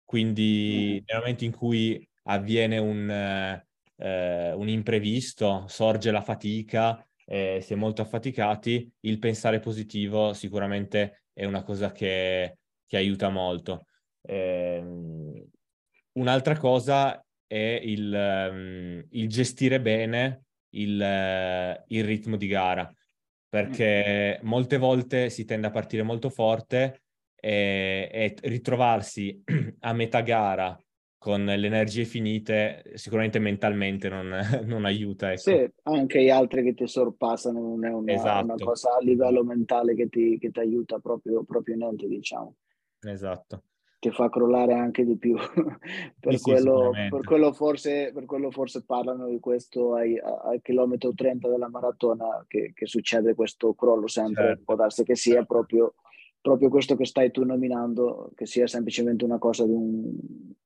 Quindi 0.04 1.02
nel 1.06 1.20
momento 1.20 1.46
in 1.46 1.54
cui 1.54 2.06
avviene 2.24 2.78
un, 2.78 3.10
eh, 3.10 4.52
un 4.52 4.68
imprevisto, 4.68 5.64
sorge 5.68 6.12
la 6.12 6.22
fatica, 6.22 7.08
eh, 7.26 7.60
si 7.62 7.72
è 7.72 7.76
molto 7.78 8.02
affaticati, 8.02 8.92
il 9.02 9.18
pensare 9.20 9.60
positivo 9.62 10.34
sicuramente 10.34 11.28
è 11.32 11.46
una 11.46 11.64
cosa 11.64 11.94
che, 11.94 12.58
che 12.86 12.98
aiuta 12.98 13.30
molto. 13.30 13.86
Eh, 14.26 15.48
un'altra 16.14 16.58
cosa 16.58 17.24
è 17.48 17.80
il, 17.84 18.50
um, 18.52 19.06
il 19.10 19.30
gestire 19.30 19.80
bene 19.80 20.46
il, 20.72 21.84
il, 21.88 22.04
ritmo 22.04 22.36
di 22.38 22.48
gara, 22.48 22.92
perché 23.48 24.40
molte 24.44 24.78
volte 24.78 25.30
si 25.30 25.46
tende 25.46 25.68
a 25.68 25.72
partire 25.72 26.04
molto 26.04 26.30
forte 26.30 27.04
e, 27.36 28.10
e 28.12 28.36
ritrovarsi 28.44 29.42
a 29.80 29.94
metà 29.94 30.22
gara 30.22 30.78
con 31.18 31.44
le 31.44 31.66
energie 31.66 32.06
finite, 32.06 32.84
sicuramente 32.94 33.40
mentalmente 33.40 34.10
non, 34.10 34.30
non 34.66 34.86
aiuta. 34.86 35.32
Ecco. 35.32 35.42
Sì, 35.42 35.72
anche 35.84 36.22
gli 36.22 36.30
altri 36.30 36.64
che 36.64 36.76
ti 36.76 36.88
sorpassano 36.88 37.60
non 37.60 37.84
è 37.86 37.90
una, 37.90 38.14
esatto. 38.14 38.44
una 38.44 38.56
cosa 38.56 38.96
a 38.96 39.00
livello 39.00 39.44
mentale 39.44 39.96
che 39.96 40.08
ti, 40.08 40.38
che 40.38 40.52
ti 40.52 40.60
aiuta 40.60 41.00
proprio, 41.00 41.44
proprio 41.44 41.78
niente, 41.78 42.08
diciamo. 42.08 42.58
Esatto. 43.02 43.64
Ti 44.06 44.12
fa 44.12 44.30
crollare 44.30 44.74
anche 44.74 45.04
di 45.04 45.18
più. 45.18 45.36
per, 46.20 46.36
sì, 46.36 46.42
quello, 46.52 46.92
sì, 46.94 47.08
per, 47.10 47.24
quello 47.24 47.52
forse, 47.54 48.12
per 48.14 48.26
quello 48.26 48.52
forse 48.52 48.86
parlano 48.86 49.28
di 49.28 49.40
questo 49.40 49.96
ai, 49.96 50.16
al 50.20 50.62
chilometro 50.62 51.12
30 51.12 51.50
della 51.50 51.70
maratona, 51.70 52.46
che, 52.48 52.72
che 52.76 52.86
succede 52.86 53.34
questo 53.34 53.74
crollo 53.74 54.06
sempre, 54.06 54.44
certo. 54.44 54.62
può 54.64 54.76
darsi 54.76 55.04
che 55.04 55.16
sia 55.16 55.38
certo. 55.38 55.54
proprio 55.54 55.94
proprio 56.40 56.70
questo 56.70 56.96
che 56.96 57.06
stai 57.06 57.32
tu 57.32 57.44
nominando, 57.44 58.30
che 58.36 58.46
sia 58.46 58.68
semplicemente 58.68 59.26
una 59.26 59.40
cosa 59.40 59.66
di 59.66 59.72
un, 59.72 60.16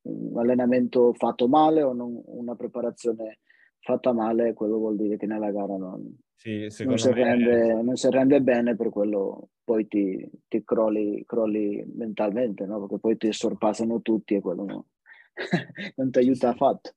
un 0.02 0.38
allenamento 0.38 1.14
fatto 1.14 1.48
male 1.48 1.82
o 1.82 1.94
non, 1.94 2.22
una 2.26 2.56
preparazione 2.56 3.40
fatta 3.80 4.12
male, 4.12 4.54
quello 4.54 4.78
vuol 4.78 4.98
dire 4.98 5.16
che 5.16 5.26
nella 5.26 5.52
gara 5.52 5.78
non, 5.78 6.14
sì, 6.36 6.68
non, 6.84 6.98
si, 6.98 7.14
rende, 7.14 7.82
non 7.82 7.96
si, 7.96 8.10
rende, 8.10 8.42
bene, 8.42 8.76
per 8.76 8.90
quello 8.90 9.52
poi 9.70 9.88
ti, 9.88 10.28
ti 10.48 10.64
crolli, 10.64 11.24
crolli, 11.28 11.86
mentalmente, 11.94 12.66
no? 12.66 12.80
perché 12.80 12.98
poi 12.98 13.18
ti 13.18 13.32
sorpassano 13.32 14.02
tutti 14.02 14.34
e 14.34 14.42
quello 14.42 14.66
no. 14.66 14.88
non 15.98 16.10
ti 16.10 16.18
aiuta 16.18 16.50
affatto. 16.50 16.96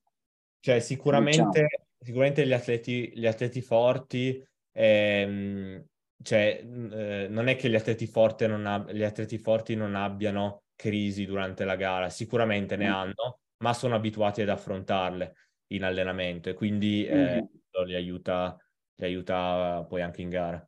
Cioè 0.59 0.81
sicuramente, 0.81 1.61
diciamo. 1.61 1.87
sicuramente 1.99 2.47
gli, 2.47 2.53
atleti, 2.55 3.13
gli 3.15 3.27
atleti 3.27 3.61
forti 3.61 4.43
ehm, 4.73 5.85
cioè, 6.23 6.65
eh, 6.65 7.27
non 7.29 7.49
è 7.49 7.57
che 7.57 7.69
gli 7.69 7.75
atleti, 7.75 8.11
non 8.47 8.65
ab- 8.65 8.91
gli 8.91 9.03
atleti, 9.03 9.37
forti 9.37 9.75
non 9.75 9.95
abbiano 9.95 10.63
crisi 10.75 11.27
durante 11.27 11.67
la 11.67 11.77
gara, 11.77 12.09
sicuramente 12.09 12.77
ne 12.77 12.89
mm. 12.89 12.93
hanno, 12.93 13.41
ma 13.59 13.75
sono 13.75 13.97
abituati 13.97 14.41
ad 14.41 14.49
affrontarle 14.49 15.35
in 15.73 15.85
allenamento 15.85 16.49
e 16.49 16.55
quindi 16.55 17.05
eh, 17.05 17.43
mm. 17.43 17.85
li, 17.85 17.95
aiuta, 17.95 18.57
li 18.95 19.05
aiuta 19.05 19.85
poi 19.87 20.01
anche 20.01 20.23
in 20.23 20.31
gara. 20.31 20.67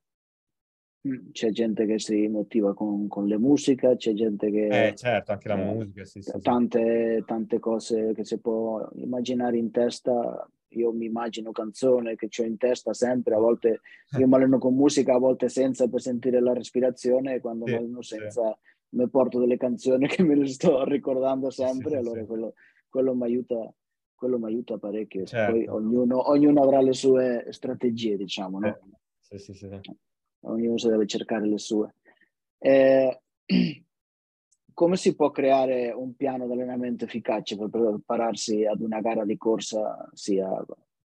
Mm, 1.06 1.32
c'è 1.32 1.50
gente 1.50 1.84
che 1.84 1.98
si 1.98 2.26
motiva 2.28 2.72
con, 2.72 3.08
con 3.08 3.26
le 3.26 3.36
musiche, 3.36 3.96
c'è 3.96 4.14
gente 4.14 4.50
che... 4.50 4.88
Eh, 4.88 4.94
certo, 4.94 5.32
anche 5.32 5.48
la 5.48 5.60
eh, 5.60 5.74
musica, 5.74 6.04
sì, 6.04 6.22
sì, 6.22 6.32
tante, 6.40 7.22
tante 7.26 7.58
cose 7.58 8.12
che 8.14 8.24
si 8.24 8.38
può 8.38 8.88
immaginare 8.94 9.58
in 9.58 9.70
testa 9.70 10.48
io 10.74 10.92
mi 10.92 11.06
immagino 11.06 11.52
canzone 11.52 12.16
che 12.16 12.28
ho 12.36 12.44
in 12.44 12.56
testa 12.56 12.92
sempre, 12.92 13.34
a 13.34 13.38
volte 13.38 13.80
io 14.18 14.26
mi 14.26 14.34
alleno 14.34 14.58
con 14.58 14.74
musica, 14.74 15.14
a 15.14 15.18
volte 15.18 15.48
senza 15.48 15.88
per 15.88 16.00
sentire 16.00 16.40
la 16.40 16.52
respirazione 16.52 17.34
e 17.34 17.40
quando 17.40 17.66
sì, 17.66 17.74
alleno 17.74 18.02
senza 18.02 18.58
sì. 18.60 18.96
mi 18.96 19.08
porto 19.08 19.38
delle 19.38 19.56
canzoni 19.56 20.06
che 20.08 20.22
me 20.22 20.34
le 20.34 20.48
sto 20.48 20.84
ricordando 20.84 21.50
sempre, 21.50 21.90
sì, 21.90 21.96
allora 21.96 22.24
quello, 22.24 22.54
quello 22.88 23.14
mi 23.14 23.24
aiuta 23.24 23.72
quello 24.14 24.38
mi 24.38 24.46
aiuta 24.46 24.78
parecchio. 24.78 25.24
Certo. 25.24 25.52
Poi 25.52 25.66
ognuno, 25.66 26.30
ognuno, 26.30 26.62
avrà 26.62 26.80
le 26.80 26.94
sue 26.94 27.46
strategie, 27.50 28.16
diciamo, 28.16 28.58
no? 28.58 28.78
Sì, 29.20 29.36
sì, 29.36 29.52
sì. 29.52 29.68
Ognuno 30.44 30.78
si 30.78 30.88
deve 30.88 31.06
cercare 31.06 31.46
le 31.46 31.58
sue. 31.58 31.94
Eh, 32.58 33.20
come 34.74 34.96
si 34.96 35.14
può 35.14 35.30
creare 35.30 35.92
un 35.92 36.14
piano 36.16 36.46
di 36.46 36.52
allenamento 36.52 37.04
efficace 37.04 37.56
per 37.56 37.70
prepararsi 37.70 38.64
ad 38.64 38.80
una 38.80 39.00
gara 39.00 39.24
di 39.24 39.36
corsa, 39.36 40.08
sia 40.12 40.48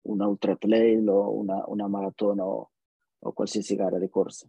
un 0.04 0.21
ultra 0.21 0.56
trail 0.56 1.08
o 1.10 1.36
una, 1.36 1.63
una 1.67 1.88
maratona 1.88 2.45
o, 2.45 2.71
o, 3.19 3.32
qualsiasi 3.34 3.76
gara 3.76 4.00
di 4.00 4.10
corsa? 4.10 4.47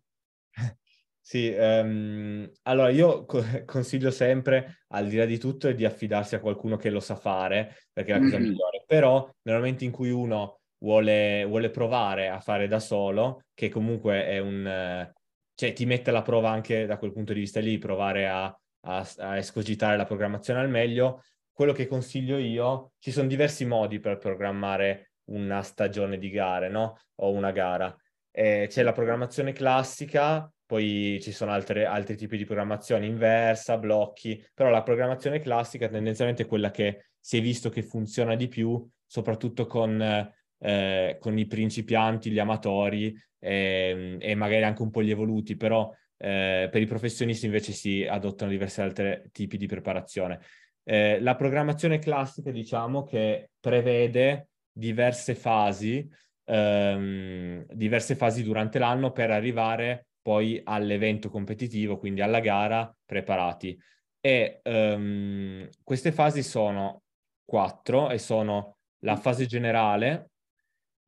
Sì, 1.29 1.55
um, 1.55 2.51
allora 2.63 2.89
io 2.89 3.27
co- 3.27 3.43
consiglio 3.67 4.11
sempre, 4.11 4.85
al 4.89 5.09
di 5.09 5.17
là 5.17 5.27
di 5.27 5.37
tutto, 5.37 5.71
di 5.73 5.85
affidarsi 5.85 6.37
a 6.37 6.41
qualcuno 6.41 6.77
che 6.77 6.89
lo 6.89 7.01
sa 7.01 7.17
fare, 7.17 7.75
perché 7.93 8.13
è 8.13 8.15
la 8.15 8.23
cosa 8.23 8.39
mm-hmm. 8.39 8.49
migliore. 8.49 8.85
Però 8.87 9.31
nel 9.43 9.57
momento 9.57 9.85
in 9.85 9.91
cui 9.91 10.09
uno 10.09 10.58
vuole, 10.79 11.45
vuole 11.45 11.71
provare 11.71 12.29
a 12.29 12.41
fare 12.41 12.69
da 12.69 12.81
solo, 12.81 13.45
che 13.55 13.69
comunque 13.69 14.27
è 14.27 14.39
un... 14.39 15.11
cioè 15.55 15.73
ti 15.73 15.87
mette 15.87 16.11
alla 16.11 16.23
prova 16.23 16.51
anche 16.51 16.87
da 16.87 16.99
quel 16.99 17.13
punto 17.13 17.33
di 17.33 17.41
vista 17.41 17.61
lì, 17.61 17.79
provare 17.79 18.29
a 18.29 18.59
a, 18.83 19.07
a 19.19 19.37
escogitare 19.37 19.97
la 19.97 20.05
programmazione 20.05 20.61
al 20.61 20.69
meglio, 20.69 21.23
quello 21.53 21.73
che 21.73 21.87
consiglio 21.87 22.39
io, 22.39 22.93
ci 22.99 23.11
sono 23.11 23.27
diversi 23.27 23.65
modi 23.65 23.99
per 23.99 24.19
programmare 24.19 25.13
una 25.31 25.63
stagione 25.63 26.19
di 26.19 26.31
gare, 26.31 26.69
no? 26.69 26.97
O 27.17 27.33
una 27.33 27.51
gara. 27.51 27.95
Eh, 28.31 28.67
c'è 28.69 28.83
la 28.83 28.93
programmazione 28.93 29.53
classica, 29.53 30.51
poi 30.65 31.19
ci 31.21 31.33
sono 31.33 31.51
altre, 31.51 31.85
altri 31.85 32.17
tipi 32.17 32.37
di 32.37 32.45
programmazione 32.45 33.07
inversa, 33.07 33.79
blocchi, 33.79 34.43
però 34.55 34.71
la 34.71 34.83
programmazione 34.83 35.41
classica 35.41 35.89
tendenzialmente 35.89 36.45
è 36.45 36.47
quella 36.47 36.71
che 36.71 37.07
si 37.19 37.39
è 37.39 37.41
visto 37.41 37.69
che 37.69 37.83
funziona 37.83 38.37
di 38.37 38.49
più, 38.49 38.87
soprattutto 39.05 39.67
con, 39.67 40.33
eh, 40.59 41.17
con 41.21 41.39
i 41.39 41.47
principianti, 41.47 42.31
gli 42.31 42.39
amatori 42.39 43.15
eh, 43.39 44.17
e 44.19 44.35
magari 44.35 44.65
anche 44.65 44.83
un 44.83 44.91
po' 44.91 45.03
gli 45.03 45.11
evoluti, 45.11 45.57
però 45.57 45.93
eh, 46.17 46.69
per 46.71 46.83
i 46.83 46.87
professionisti 46.87 47.47
invece 47.47 47.73
si 47.73 48.05
adottano 48.05 48.51
diversi 48.51 48.81
altri 48.81 49.23
tipi 49.33 49.57
di 49.57 49.67
preparazione. 49.67 50.41
Eh, 50.83 51.21
la 51.21 51.37
programmazione 51.37 51.99
classica, 51.99 52.51
diciamo, 52.51 53.05
che 53.05 53.51
prevede 53.61 54.49
diverse 54.73 55.35
fasi, 55.35 56.09
ehm, 56.45 57.67
diverse 57.73 58.15
fasi 58.17 58.43
durante 58.43 58.79
l'anno 58.79 59.13
per 59.13 59.31
arrivare 59.31 60.07
poi 60.23 60.61
all'evento 60.65 61.31
competitivo, 61.31 61.99
quindi 61.99 62.21
alla 62.21 62.41
gara, 62.41 62.95
preparati. 63.05 63.79
E 64.21 64.61
ehm, 64.63 65.69
queste 65.83 66.13
fasi 66.13 66.43
sono 66.43 67.03
quattro 67.45 68.11
e 68.11 68.19
sono 68.19 68.77
la 69.01 69.17
fase 69.17 69.47
generale, 69.47 70.28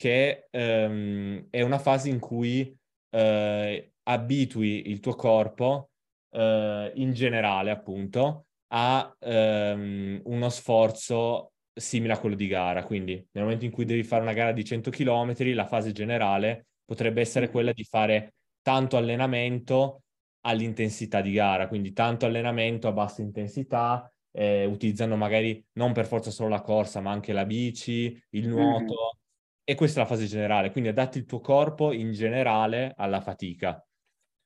che 0.01 0.47
ehm, 0.51 1.49
è 1.51 1.61
una 1.61 1.79
fase 1.79 2.09
in 2.09 2.21
cui 2.21 2.75
eh, 3.11 3.93
abitui 4.05 4.89
il 4.89 4.99
tuo 4.99 5.15
corpo 5.15 5.91
eh, 6.31 6.91
in 6.95 7.13
generale, 7.13 7.71
appunto, 7.71 8.47
a 8.69 9.15
ehm, 9.19 10.23
uno 10.25 10.49
sforzo 10.49 11.53
simile 11.75 12.15
a 12.15 12.19
quello 12.19 12.35
di 12.35 12.47
gara. 12.47 12.83
Quindi 12.83 13.13
nel 13.33 13.45
momento 13.45 13.67
in 13.67 13.71
cui 13.71 13.85
devi 13.85 14.03
fare 14.03 14.23
una 14.23 14.33
gara 14.33 14.53
di 14.53 14.65
100 14.65 14.89
km, 14.91 15.35
la 15.53 15.67
fase 15.67 15.93
generale 15.93 16.69
potrebbe 16.83 17.21
essere 17.21 17.51
quella 17.51 17.73
di 17.73 17.85
fare 17.85 18.37
tanto 18.63 18.97
allenamento 18.97 20.05
all'intensità 20.47 21.21
di 21.21 21.33
gara, 21.33 21.69
quindi 21.69 21.93
tanto 21.93 22.25
allenamento 22.25 22.89
a 22.89 22.93
bassa 22.93 23.21
intensità, 23.21 24.11
eh, 24.33 24.65
utilizzando 24.65 25.15
magari 25.15 25.63
non 25.73 25.93
per 25.93 26.07
forza 26.07 26.31
solo 26.31 26.49
la 26.49 26.63
corsa, 26.63 27.03
ma 27.03 27.11
anche 27.11 27.35
la 27.35 27.45
bici, 27.45 28.19
il 28.31 28.49
nuoto. 28.49 29.17
E 29.65 29.75
questa 29.75 30.01
è 30.01 30.03
la 30.03 30.09
fase 30.09 30.27
generale, 30.27 30.71
quindi 30.71 30.91
adatti 30.91 31.19
il 31.19 31.27
tuo 31.27 31.41
corpo 31.41 31.93
in 31.93 32.13
generale 32.13 32.93
alla 32.97 33.21
fatica. 33.21 33.85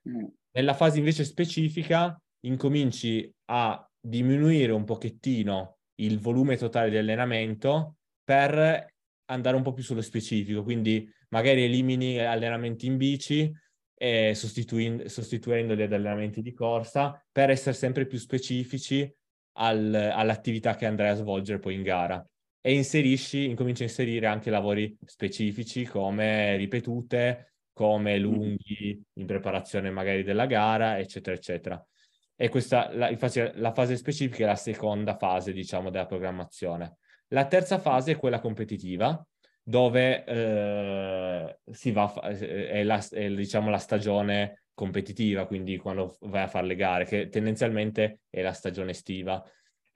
Mm. 0.09 0.27
Nella 0.53 0.74
fase 0.74 0.98
invece 0.98 1.24
specifica 1.24 2.20
incominci 2.40 3.33
a 3.46 3.88
diminuire 3.98 4.72
un 4.72 4.85
pochettino 4.85 5.79
il 5.96 6.18
volume 6.18 6.57
totale 6.57 6.90
di 6.90 6.96
allenamento 6.96 7.96
per 8.22 8.92
andare 9.27 9.57
un 9.57 9.62
po' 9.62 9.72
più 9.72 9.83
sullo 9.83 10.03
specifico, 10.03 10.62
quindi 10.62 11.11
magari 11.31 11.64
elimini 11.64 12.18
allenamenti 12.18 12.87
in 12.87 12.96
bici 12.96 13.53
eh, 13.96 14.35
sostituendoli 14.35 15.83
ad 15.83 15.92
allenamenti 15.92 16.42
di 16.42 16.53
corsa 16.53 17.24
per 17.31 17.50
essere 17.50 17.74
sempre 17.74 18.07
più 18.07 18.18
specifici 18.18 19.11
al, 19.57 19.94
all'attività 19.94 20.74
che 20.74 20.87
andrai 20.87 21.11
a 21.11 21.14
svolgere 21.14 21.59
poi 21.59 21.74
in 21.74 21.83
gara. 21.83 22.24
E 22.66 22.72
inserisci, 22.72 23.44
incominci 23.44 23.83
a 23.83 23.87
inserire 23.87 24.27
anche 24.27 24.48
lavori 24.48 24.96
specifici 25.05 25.85
come 25.85 26.57
ripetute, 26.57 27.57
come 27.74 28.16
lunghi 28.16 28.98
in 29.12 29.27
preparazione 29.27 29.90
magari 29.90 30.22
della 30.22 30.46
gara, 30.46 30.98
eccetera, 30.98 31.37
eccetera. 31.37 31.87
E 32.35 32.48
questa, 32.48 32.90
la, 32.94 33.11
infatti, 33.11 33.42
la 33.57 33.74
fase 33.74 33.98
specifica 33.98 34.44
è 34.44 34.46
la 34.46 34.57
seconda 34.57 35.14
fase, 35.18 35.53
diciamo, 35.53 35.90
della 35.90 36.07
programmazione. 36.07 36.96
La 37.29 37.46
terza 37.46 37.79
fase 37.79 38.12
è 38.12 38.16
quella 38.16 38.40
competitiva, 38.40 39.22
dove 39.62 40.24
eh, 40.24 41.59
si 41.70 41.92
va, 41.92 42.14
è, 42.22 42.83
la, 42.83 43.07
è 43.11 43.29
diciamo, 43.29 43.68
la 43.68 43.77
stagione 43.77 44.68
competitiva, 44.72 45.46
quindi 45.46 45.77
quando 45.77 46.16
vai 46.20 46.44
a 46.44 46.48
fare 46.48 46.66
le 46.66 46.77
gare, 46.77 47.05
che 47.05 47.29
tendenzialmente 47.29 48.20
è 48.31 48.40
la 48.40 48.55
stagione 48.55 48.92
estiva, 48.92 49.44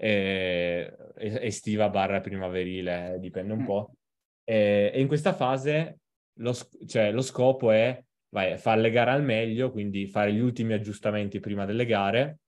eh, 0.01 0.97
estiva 1.17 1.89
barra 1.91 2.21
primaverile, 2.21 3.17
dipende 3.21 3.53
un 3.53 3.63
mm. 3.63 3.65
po'. 3.65 3.93
E, 4.45 4.91
e 4.95 5.01
in 5.01 5.09
questa 5.09 5.35
fase 5.35 5.99
lo, 6.39 6.55
cioè, 6.87 7.11
lo 7.13 7.21
scopo 7.21 7.71
è 7.71 8.03
vai, 8.31 8.57
fare 8.59 8.81
le 8.81 8.91
gare 8.91 9.11
al 9.11 9.23
meglio, 9.23 9.71
quindi 9.71 10.07
fare 10.07 10.33
gli 10.33 10.39
ultimi 10.39 10.73
aggiustamenti 10.73 11.41
prima 11.41 11.65
delle 11.65 11.85
gare, 11.85 12.39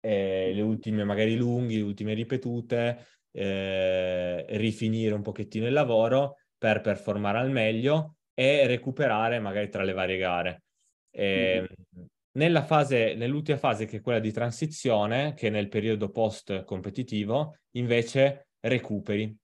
eh, 0.00 0.52
le 0.52 0.60
ultime 0.60 1.04
magari 1.04 1.36
lunghe, 1.36 1.76
le 1.76 1.82
ultime 1.82 2.14
ripetute, 2.14 3.06
eh, 3.30 4.44
rifinire 4.56 5.14
un 5.14 5.22
pochettino 5.22 5.66
il 5.66 5.72
lavoro 5.72 6.36
per 6.58 6.80
performare 6.80 7.38
al 7.38 7.50
meglio 7.50 8.16
e 8.34 8.66
recuperare 8.66 9.38
magari 9.38 9.68
tra 9.68 9.84
le 9.84 9.92
varie 9.92 10.18
gare. 10.18 10.62
E, 11.10 11.60
mm-hmm. 11.60 12.06
Nella 12.34 12.62
fase, 12.62 13.14
nell'ultima 13.14 13.58
fase, 13.58 13.84
che 13.84 13.98
è 13.98 14.00
quella 14.00 14.18
di 14.18 14.32
transizione, 14.32 15.34
che 15.34 15.48
è 15.48 15.50
nel 15.50 15.68
periodo 15.68 16.10
post 16.10 16.64
competitivo, 16.64 17.58
invece 17.72 18.48
recuperi. 18.60 19.36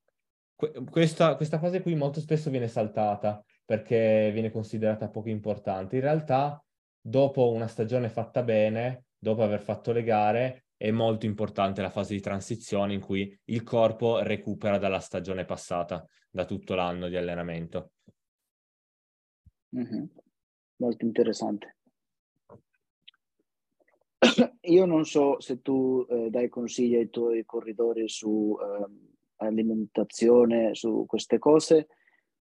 questa, 0.91 1.37
questa 1.37 1.59
fase 1.59 1.83
qui 1.83 1.95
molto 1.95 2.21
spesso 2.21 2.51
viene 2.51 2.69
saltata 2.69 3.43
perché 3.65 4.31
viene 4.33 4.51
considerata 4.51 5.11
poco 5.11 5.29
importante. 5.29 5.97
In 5.97 6.03
realtà, 6.03 6.63
dopo 6.99 7.51
una 7.51 7.67
stagione 7.67 8.09
fatta 8.09 8.43
bene, 8.43 9.05
dopo 9.19 9.43
aver 9.43 9.61
fatto 9.61 9.93
le 9.93 10.03
gare, 10.03 10.65
è 10.79 10.91
molto 10.91 11.27
importante 11.27 11.83
la 11.83 11.91
fase 11.91 12.15
di 12.15 12.21
transizione 12.21 12.95
in 12.95 13.01
cui 13.01 13.37
il 13.47 13.63
corpo 13.65 14.23
recupera 14.23 14.79
dalla 14.79 15.01
stagione 15.01 15.45
passata, 15.45 16.07
da 16.31 16.45
tutto 16.45 16.75
l'anno 16.75 17.09
di 17.09 17.17
allenamento. 17.17 17.93
Mm-hmm. 19.77 20.05
Molto 20.77 21.05
interessante. 21.05 21.78
Io 24.63 24.85
non 24.85 25.05
so 25.05 25.41
se 25.41 25.61
tu 25.63 26.07
eh, 26.09 26.29
dai 26.31 26.49
consigli 26.49 26.97
ai 26.97 27.11
tuoi 27.11 27.45
corridori 27.45 28.09
su 28.09 28.57
eh, 28.61 28.87
alimentazione, 29.37 30.75
su 30.75 31.05
queste 31.07 31.39
cose, 31.39 31.89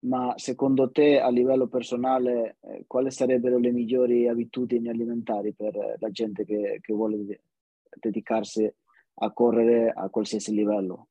ma 0.00 0.34
secondo 0.36 0.90
te 0.90 1.20
a 1.20 1.30
livello 1.30 1.68
personale 1.68 2.56
eh, 2.62 2.84
quali 2.86 3.10
sarebbero 3.10 3.58
le 3.58 3.72
migliori 3.72 4.28
abitudini 4.28 4.88
alimentari 4.88 5.52
per 5.52 5.96
la 5.98 6.10
gente 6.10 6.44
che, 6.44 6.78
che 6.80 6.92
vuole 6.92 7.40
dedicarsi 7.98 8.72
a 9.18 9.32
correre 9.32 9.92
a 9.94 10.08
qualsiasi 10.08 10.52
livello? 10.52 11.08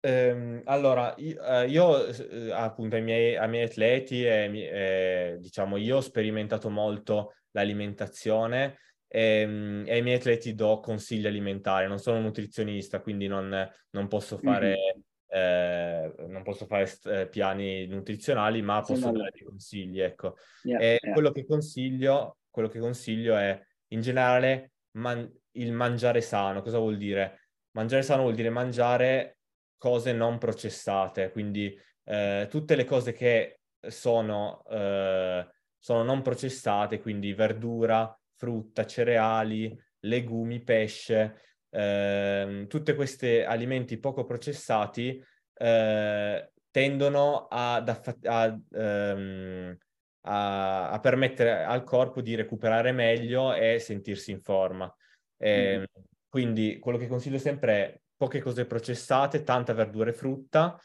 Ehm, 0.00 0.62
allora, 0.64 1.14
io, 1.18 1.42
eh, 1.42 1.66
io 1.66 2.06
eh, 2.06 2.52
appunto 2.52 2.96
ai 2.96 3.02
miei, 3.02 3.36
ai 3.36 3.48
miei 3.48 3.64
atleti, 3.64 4.24
eh, 4.24 5.36
diciamo, 5.40 5.76
io 5.76 5.96
ho 5.96 6.00
sperimentato 6.00 6.70
molto 6.70 7.34
l'alimentazione 7.50 8.78
e, 9.08 9.40
ehm, 9.40 9.84
e, 9.86 9.92
ai 9.92 10.02
miei 10.02 10.16
atleti 10.16 10.54
do 10.54 10.80
consigli 10.80 11.26
alimentari. 11.26 11.86
Non 11.86 11.98
sono 11.98 12.18
un 12.18 12.24
nutrizionista, 12.24 13.00
quindi 13.00 13.26
non, 13.26 13.68
non 13.90 14.08
posso 14.08 14.38
fare... 14.38 14.68
Mm-hmm 14.68 15.00
eh, 15.28 16.14
non 16.28 16.42
posso 16.42 16.66
fare 16.66 16.90
eh, 17.04 17.26
piani 17.28 17.86
nutrizionali, 17.86 18.62
ma 18.62 18.80
posso 18.80 19.10
dare 19.10 19.30
dei 19.32 19.42
consigli, 19.42 20.00
ecco. 20.00 20.36
Yeah, 20.62 20.78
e 20.78 20.98
yeah. 21.02 21.12
Quello, 21.12 21.32
che 21.32 21.44
consiglio, 21.44 22.38
quello 22.48 22.68
che 22.68 22.78
consiglio 22.78 23.36
è, 23.36 23.60
in 23.88 24.00
generale, 24.00 24.72
man- 24.92 25.30
il 25.52 25.72
mangiare 25.72 26.20
sano. 26.20 26.62
Cosa 26.62 26.78
vuol 26.78 26.96
dire? 26.96 27.48
Mangiare 27.72 28.02
sano 28.02 28.22
vuol 28.22 28.34
dire 28.34 28.50
mangiare 28.50 29.38
cose 29.76 30.12
non 30.12 30.38
processate, 30.38 31.30
quindi 31.30 31.78
eh, 32.04 32.46
tutte 32.48 32.74
le 32.74 32.84
cose 32.84 33.12
che 33.12 33.60
sono, 33.86 34.62
eh, 34.70 35.46
sono 35.78 36.02
non 36.02 36.22
processate, 36.22 37.00
quindi 37.00 37.34
verdura, 37.34 38.18
frutta, 38.36 38.84
cereali, 38.86 39.76
legumi, 40.00 40.62
pesce, 40.62 41.40
eh, 41.70 42.66
tutti 42.68 42.94
questi 42.94 43.40
alimenti 43.40 43.98
poco 43.98 44.24
processati 44.24 45.22
eh, 45.54 46.50
tendono 46.70 47.46
ad, 47.48 47.88
a, 48.24 48.58
ehm, 48.72 49.76
a, 50.22 50.90
a, 50.90 51.00
permettere 51.00 51.64
al 51.64 51.84
corpo 51.84 52.20
di 52.20 52.34
recuperare 52.34 52.92
meglio 52.92 53.54
e 53.54 53.78
sentirsi 53.78 54.30
in 54.30 54.40
forma. 54.40 54.94
Eh, 55.38 55.78
mm. 55.78 55.84
Quindi 56.28 56.78
quello 56.78 56.98
che 56.98 57.08
consiglio 57.08 57.38
sempre 57.38 57.72
è 57.72 58.00
poche 58.16 58.40
cose 58.40 58.66
processate, 58.66 59.42
tanta 59.42 59.72
verdura 59.72 60.10
e 60.10 60.14
frutta, 60.14 60.78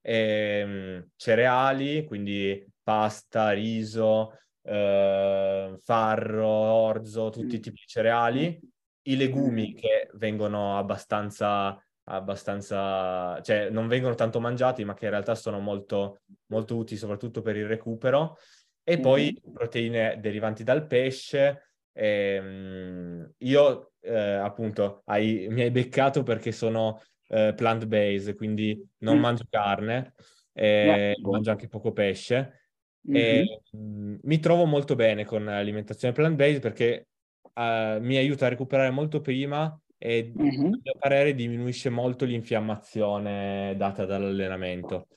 ehm, 0.00 1.10
cereali, 1.16 2.04
quindi 2.04 2.66
pasta, 2.82 3.50
riso, 3.50 4.38
eh, 4.68 5.76
farro, 5.80 6.46
orzo, 6.46 7.30
tutti 7.30 7.54
i 7.54 7.58
mm. 7.58 7.62
tipi 7.62 7.80
di 7.80 7.86
cereali, 7.86 8.60
i 9.02 9.16
legumi 9.16 9.74
che 9.74 10.10
vengono 10.14 10.76
abbastanza, 10.76 11.82
abbastanza, 12.04 13.40
cioè 13.40 13.70
non 13.70 13.88
vengono 13.88 14.14
tanto 14.14 14.40
mangiati, 14.40 14.84
ma 14.84 14.94
che 14.94 15.06
in 15.06 15.10
realtà 15.10 15.34
sono 15.34 15.58
molto, 15.58 16.20
molto 16.46 16.76
utili 16.76 16.98
soprattutto 16.98 17.40
per 17.40 17.56
il 17.56 17.66
recupero, 17.66 18.36
e 18.82 18.98
poi 19.00 19.38
proteine 19.52 20.18
derivanti 20.20 20.64
dal 20.64 20.86
pesce. 20.86 21.62
Ehm, 21.92 23.32
io 23.38 23.92
eh, 24.00 24.16
appunto 24.16 25.02
hai, 25.06 25.46
mi 25.50 25.62
hai 25.62 25.70
beccato 25.70 26.22
perché 26.22 26.52
sono 26.52 27.00
eh, 27.28 27.52
plant-based, 27.54 28.34
quindi 28.34 28.82
non 28.98 29.16
mm. 29.18 29.20
mangio 29.20 29.44
carne, 29.50 30.14
eh, 30.52 31.14
yeah. 31.16 31.30
mangio 31.30 31.50
anche 31.50 31.68
poco 31.68 31.92
pesce. 31.92 32.67
Mm-hmm. 33.10 33.16
E, 33.16 33.60
mh, 33.72 33.78
mm, 33.78 34.14
mi 34.22 34.38
trovo 34.38 34.64
molto 34.64 34.94
bene 34.94 35.24
con 35.24 35.44
l'alimentazione 35.44 36.14
plant-based 36.14 36.60
perché 36.60 37.08
uh, 37.54 38.00
mi 38.00 38.16
aiuta 38.16 38.46
a 38.46 38.50
recuperare 38.50 38.90
molto 38.90 39.20
prima 39.20 39.78
e 39.96 40.32
mm-hmm. 40.36 40.64
a 40.64 40.68
mio 40.68 40.96
parere 40.98 41.34
diminuisce 41.34 41.90
molto 41.90 42.24
l'infiammazione 42.24 43.74
data 43.76 44.04
dall'allenamento. 44.04 45.08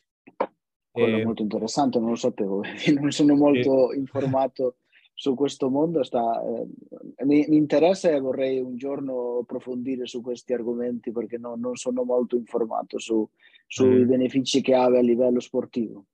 Quello 0.91 1.17
e... 1.17 1.21
è 1.21 1.23
molto 1.23 1.43
interessante, 1.43 1.99
non 1.99 2.09
lo 2.09 2.15
sapevo, 2.15 2.61
non 2.99 3.11
sono 3.11 3.35
molto 3.35 3.91
e... 3.91 3.97
informato 3.97 4.75
su 5.13 5.35
questo 5.35 5.69
mondo. 5.69 6.03
Sta, 6.03 6.41
eh, 6.43 7.25
mi, 7.25 7.45
mi, 7.47 7.55
interessa 7.55 8.09
e 8.09 8.19
vorrei 8.19 8.59
un 8.59 8.75
giorno 8.75 9.39
approfondire 9.39 10.05
su 10.05 10.21
questi 10.21 10.53
argomenti 10.53 11.11
perché 11.11 11.37
no, 11.37 11.55
non 11.55 11.75
sono 11.75 12.03
molto 12.03 12.35
informato 12.35 12.97
su, 12.97 13.27
sui 13.67 14.03
mm. 14.03 14.07
benefici 14.07 14.61
che 14.61 14.73
ha 14.73 14.85
a 14.85 15.01
livello 15.01 15.39
sportivo. 15.39 16.05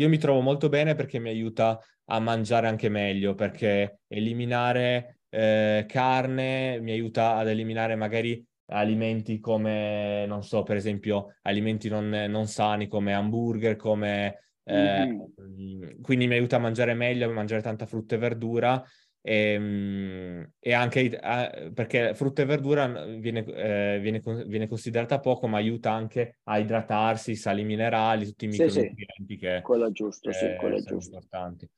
Io 0.00 0.08
mi 0.08 0.16
trovo 0.16 0.40
molto 0.40 0.70
bene 0.70 0.94
perché 0.94 1.18
mi 1.18 1.28
aiuta 1.28 1.78
a 2.06 2.18
mangiare 2.18 2.66
anche 2.66 2.88
meglio, 2.88 3.34
perché 3.34 4.00
eliminare 4.08 5.20
eh, 5.28 5.84
carne 5.86 6.80
mi 6.80 6.90
aiuta 6.92 7.36
ad 7.36 7.48
eliminare 7.48 7.96
magari 7.96 8.42
alimenti 8.72 9.40
come, 9.40 10.24
non 10.26 10.42
so, 10.42 10.62
per 10.62 10.76
esempio, 10.76 11.36
alimenti 11.42 11.88
non, 11.88 12.08
non 12.08 12.46
sani 12.46 12.88
come 12.88 13.12
hamburger, 13.12 13.76
come... 13.76 14.38
Eh, 14.62 15.06
mm-hmm. 15.06 16.00
Quindi 16.00 16.26
mi 16.26 16.34
aiuta 16.34 16.56
a 16.56 16.60
mangiare 16.60 16.94
meglio, 16.94 17.28
a 17.28 17.32
mangiare 17.32 17.60
tanta 17.60 17.84
frutta 17.84 18.14
e 18.14 18.18
verdura 18.18 18.82
e, 19.22 19.52
ehm, 19.52 20.52
e 20.58 20.72
anche 20.72 21.00
eh, 21.00 21.70
perché 21.72 22.14
frutta 22.14 22.42
e 22.42 22.46
verdura 22.46 22.86
viene, 23.04 23.44
eh, 23.44 23.98
viene, 24.00 24.20
viene, 24.46 24.68
considerata 24.68 25.20
poco, 25.20 25.46
ma 25.46 25.58
aiuta 25.58 25.92
anche 25.92 26.38
a 26.44 26.58
idratarsi, 26.58 27.34
sali 27.34 27.64
minerali, 27.64 28.24
tutti 28.24 28.46
i 28.46 28.48
micronutrienti 28.48 29.24
sì, 29.26 29.34
sì. 29.34 29.36
che 29.36 29.60
quello 29.62 29.90
giusto, 29.90 30.32
sì, 30.32 30.54
quello 30.58 30.76
è 30.76 30.82
giusto. 30.82 31.14
importanti. 31.14 31.68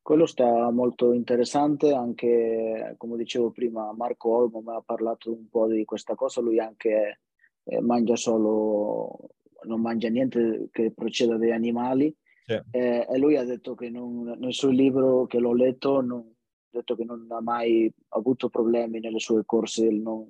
Quello 0.00 0.26
sta 0.26 0.70
molto 0.70 1.14
interessante, 1.14 1.94
anche 1.94 2.94
come 2.98 3.16
dicevo 3.16 3.50
prima, 3.50 3.90
Marco 3.94 4.36
Olmo 4.36 4.60
mi 4.60 4.74
ha 4.74 4.82
parlato 4.84 5.32
un 5.32 5.48
po' 5.48 5.66
di 5.66 5.82
questa 5.86 6.14
cosa, 6.14 6.42
lui 6.42 6.58
anche 6.58 7.20
eh, 7.64 7.80
mangia 7.80 8.14
solo, 8.14 9.30
non 9.62 9.80
mangia 9.80 10.10
niente 10.10 10.68
che 10.70 10.92
proceda 10.92 11.38
dagli 11.38 11.52
animali 11.52 12.14
sì. 12.44 12.60
eh, 12.70 13.06
e 13.08 13.18
lui 13.18 13.36
ha 13.36 13.44
detto 13.44 13.74
che 13.74 13.88
non, 13.90 14.36
nel 14.38 14.52
suo 14.52 14.70
libro 14.70 15.26
che 15.26 15.38
l'ho 15.38 15.54
letto 15.54 16.00
non, 16.00 16.20
ha 16.20 16.68
detto 16.70 16.94
che 16.94 17.04
non 17.04 17.26
ha 17.30 17.40
mai 17.40 17.92
avuto 18.08 18.48
problemi 18.48 19.00
nelle 19.00 19.18
sue 19.18 19.44
corse 19.44 19.86
il 19.86 20.00
non, 20.00 20.24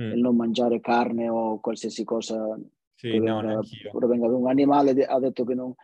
mm. 0.00 0.12
il 0.12 0.20
non 0.20 0.36
mangiare 0.36 0.80
carne 0.80 1.28
o 1.28 1.58
qualsiasi 1.60 2.04
cosa 2.04 2.58
sì, 2.94 3.18
no, 3.18 3.60
provenga 3.92 4.26
da 4.26 4.34
un 4.34 4.48
animale, 4.48 5.04
ha 5.04 5.18
detto 5.20 5.44
che 5.44 5.54
non, 5.54 5.74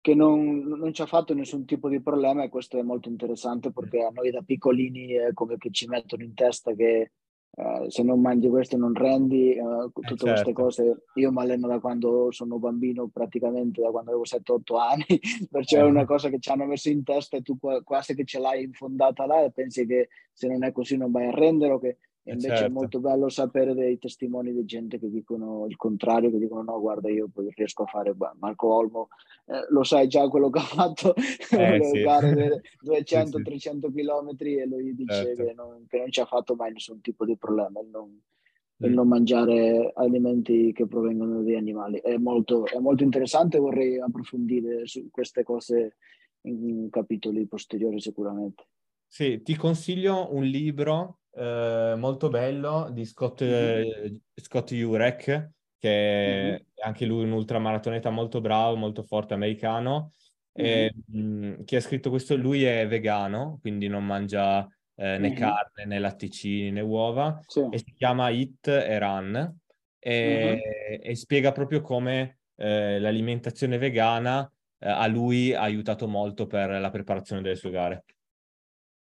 che 0.00 0.14
non, 0.14 0.60
non, 0.60 0.92
ci 0.92 1.02
ha 1.02 1.06
fatto 1.06 1.34
nessun 1.34 1.64
tipo 1.64 1.88
di 1.88 2.00
problema 2.00 2.44
e 2.44 2.48
questo 2.48 2.78
è 2.78 2.82
molto 2.82 3.08
interessante 3.08 3.72
perché 3.72 4.04
a 4.04 4.10
noi 4.10 4.30
da 4.30 4.42
piccolini 4.42 5.08
è 5.14 5.32
come 5.32 5.56
che 5.56 5.70
ci 5.72 5.88
mettono 5.88 6.22
in 6.22 6.34
testa 6.34 6.72
che 6.74 7.10
uh, 7.56 7.88
se 7.88 8.02
non 8.02 8.20
mangi 8.20 8.48
questo 8.48 8.76
non 8.76 8.94
rendi, 8.94 9.58
uh, 9.58 9.90
tutte 9.92 10.14
eh 10.14 10.16
certo. 10.16 10.24
queste 10.24 10.52
cose. 10.52 11.04
Io 11.14 11.32
mi 11.32 11.40
alleno 11.40 11.66
da 11.66 11.78
quando 11.78 12.30
sono 12.30 12.58
bambino, 12.58 13.08
praticamente 13.08 13.82
da 13.82 13.90
quando 13.90 14.10
avevo 14.10 14.24
7-8 14.24 14.78
anni, 14.78 15.20
perciò 15.50 15.78
eh. 15.78 15.80
è 15.80 15.84
una 15.84 16.04
cosa 16.04 16.28
che 16.28 16.38
ci 16.38 16.50
hanno 16.50 16.64
messo 16.64 16.88
in 16.88 17.02
testa 17.02 17.36
e 17.36 17.42
tu 17.42 17.58
quasi 17.84 18.14
che 18.14 18.24
ce 18.24 18.38
l'hai 18.38 18.64
infondata 18.64 19.26
là 19.26 19.42
e 19.42 19.50
pensi 19.50 19.86
che 19.86 20.08
se 20.32 20.48
non 20.48 20.64
è 20.64 20.72
così 20.72 20.96
non 20.96 21.10
vai 21.10 21.26
a 21.26 21.30
rendere 21.30 21.72
o 21.72 21.78
che 21.78 21.98
e 22.28 22.32
invece 22.32 22.48
certo. 22.48 22.64
è 22.64 22.68
molto 22.68 22.98
bello 22.98 23.28
sapere 23.28 23.72
dei 23.72 24.00
testimoni 24.00 24.52
di 24.52 24.64
gente 24.64 24.98
che 24.98 25.08
dicono 25.08 25.64
il 25.68 25.76
contrario, 25.76 26.28
che 26.32 26.38
dicono 26.38 26.62
no, 26.62 26.80
guarda, 26.80 27.08
io 27.08 27.30
riesco 27.54 27.84
a 27.84 27.86
fare 27.86 28.16
Marco 28.40 28.66
Olmo, 28.66 29.08
eh, 29.46 29.64
lo 29.68 29.84
sai 29.84 30.08
già 30.08 30.26
quello 30.28 30.50
che 30.50 30.58
ha 30.58 30.62
fatto, 30.62 31.14
eh, 31.56 31.80
sì. 31.84 32.02
gare 32.02 32.62
200-300 32.84 33.22
sì, 33.54 33.92
km 33.92 34.36
e 34.40 34.66
lui 34.66 34.94
dice 34.96 35.14
certo. 35.14 35.44
che, 35.44 35.52
non, 35.54 35.86
che, 35.86 35.98
non, 35.98 36.10
ci 36.10 36.18
ha 36.18 36.24
fatto 36.24 36.56
mai 36.56 36.72
nessun 36.72 37.00
tipo 37.00 37.24
di 37.24 37.36
problema 37.36 37.78
il 37.78 37.90
non, 37.92 38.08
mm. 38.10 38.84
il 38.84 38.92
non 38.92 39.06
mangiare 39.06 39.92
alimenti 39.94 40.72
che 40.72 40.88
provengono 40.88 41.42
dagli 41.42 41.54
animali. 41.54 42.00
È 42.00 42.16
molto, 42.16 42.66
è 42.66 42.80
molto 42.80 43.04
interessante, 43.04 43.58
vorrei 43.58 44.00
approfondire 44.00 44.84
su 44.88 45.10
queste 45.12 45.44
cose 45.44 45.94
in 46.40 46.88
capitoli 46.90 47.46
posteriori 47.46 48.00
sicuramente. 48.00 48.64
Sì, 49.06 49.42
ti 49.42 49.54
consiglio 49.54 50.34
un 50.34 50.42
libro 50.42 51.20
eh, 51.36 51.94
molto 51.96 52.28
bello 52.28 52.88
di 52.90 53.04
Scott, 53.04 53.44
mm-hmm. 53.44 54.14
Scott 54.34 54.72
Jurek, 54.72 55.50
che 55.78 55.88
mm-hmm. 55.88 56.54
è 56.74 56.86
anche 56.86 57.04
lui 57.04 57.24
un 57.24 57.32
ultramaratoneta 57.32 58.10
molto 58.10 58.40
bravo, 58.40 58.76
molto 58.76 59.02
forte 59.02 59.34
americano, 59.34 60.12
mm-hmm. 60.58 60.70
e, 60.70 60.94
mh, 61.06 61.18
mm, 61.18 61.64
che 61.64 61.76
ha 61.76 61.80
scritto 61.80 62.08
questo, 62.10 62.36
lui 62.36 62.64
è 62.64 62.86
vegano, 62.88 63.58
quindi 63.60 63.86
non 63.86 64.04
mangia 64.04 64.66
eh, 64.94 65.18
né 65.18 65.32
carne, 65.34 65.84
né 65.84 65.98
latticini, 65.98 66.70
né 66.70 66.80
uova, 66.80 67.38
sì. 67.46 67.66
e 67.70 67.78
si 67.78 67.92
chiama 67.94 68.30
Eat 68.30 68.68
e 68.68 68.98
Run, 68.98 69.58
e, 69.98 71.00
e 71.02 71.14
spiega 71.16 71.52
proprio 71.52 71.82
come 71.82 72.38
eh, 72.56 72.98
l'alimentazione 72.98 73.76
vegana 73.76 74.50
eh, 74.78 74.88
a 74.88 75.06
lui 75.06 75.52
ha 75.52 75.60
aiutato 75.60 76.08
molto 76.08 76.46
per 76.46 76.70
la 76.70 76.90
preparazione 76.90 77.42
delle 77.42 77.56
sue 77.56 77.70
gare 77.70 78.04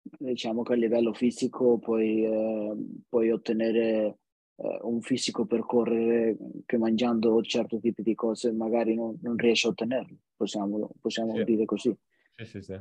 diciamo 0.04 0.64
che 0.64 0.74
a 0.74 0.76
livello 0.76 1.14
fisico 1.14 1.78
puoi, 1.78 2.24
eh, 2.24 2.76
puoi 3.08 3.32
ottenere 3.32 4.18
eh, 4.56 4.80
un 4.82 5.02
fisico 5.02 5.46
per 5.46 5.66
correre 5.66 6.38
che 6.66 6.78
mangiando 6.78 7.42
certi 7.42 7.80
tipi 7.80 8.04
di 8.04 8.14
cose 8.14 8.52
magari 8.52 8.96
non, 8.96 9.18
non 9.22 9.38
riesci 9.38 9.68
a 9.68 9.70
ottenerlo, 9.70 10.18
possiamo, 10.36 10.90
possiamo 11.00 11.36
sì. 11.36 11.44
dire 11.44 11.66
così. 11.66 11.96
Sì, 12.36 12.46
sì, 12.46 12.62
sì. 12.62 12.80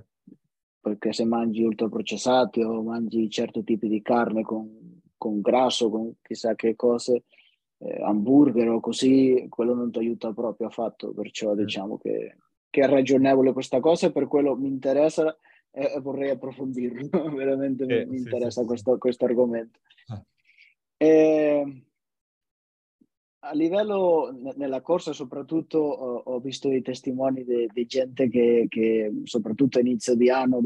Perché 0.80 1.12
se 1.12 1.24
mangi 1.24 1.62
ultraprocessati 1.62 2.60
o 2.62 2.82
mangi 2.82 3.30
certi 3.30 3.62
tipi 3.62 3.88
di 3.88 4.02
carne 4.02 4.42
con, 4.42 5.00
con 5.16 5.40
grasso, 5.40 5.88
con 5.90 6.14
chissà 6.20 6.56
che 6.56 6.74
cose, 6.74 7.24
eh, 7.78 8.02
hamburger 8.02 8.68
o 8.68 8.80
così, 8.80 9.46
quello 9.48 9.74
non 9.74 9.92
ti 9.92 9.98
aiuta 9.98 10.32
proprio 10.32 10.66
affatto, 10.66 11.12
perciò 11.12 11.52
mm. 11.52 11.56
diciamo 11.56 11.98
che, 11.98 12.36
che 12.68 12.80
è 12.80 12.88
ragionevole 12.88 13.52
questa 13.52 13.78
cosa 13.78 14.08
e 14.08 14.12
per 14.12 14.26
quello 14.26 14.56
mi 14.56 14.66
interessa 14.66 15.36
e 15.74 15.98
vorrei 16.00 16.30
approfondirlo, 16.30 17.08
veramente 17.34 17.84
eh, 17.84 18.06
mi, 18.06 18.18
sì, 18.18 18.24
interessa 18.24 18.60
sì, 18.60 18.66
questo, 18.66 18.92
sì. 18.92 18.98
questo, 18.98 19.24
argomento. 19.24 19.80
Ah. 20.08 20.22
E, 20.98 21.84
a 23.44 23.52
livello 23.54 24.30
nella 24.56 24.82
corsa 24.82 25.12
soprattutto 25.12 25.78
ho, 25.78 26.16
ho 26.18 26.38
visto 26.38 26.70
i 26.70 26.82
testimoni 26.82 27.44
di, 27.44 27.86
gente 27.86 28.28
che, 28.28 28.66
che, 28.68 29.10
soprattutto 29.24 29.80
inizio 29.80 30.14
di 30.14 30.30
anno 30.30 30.60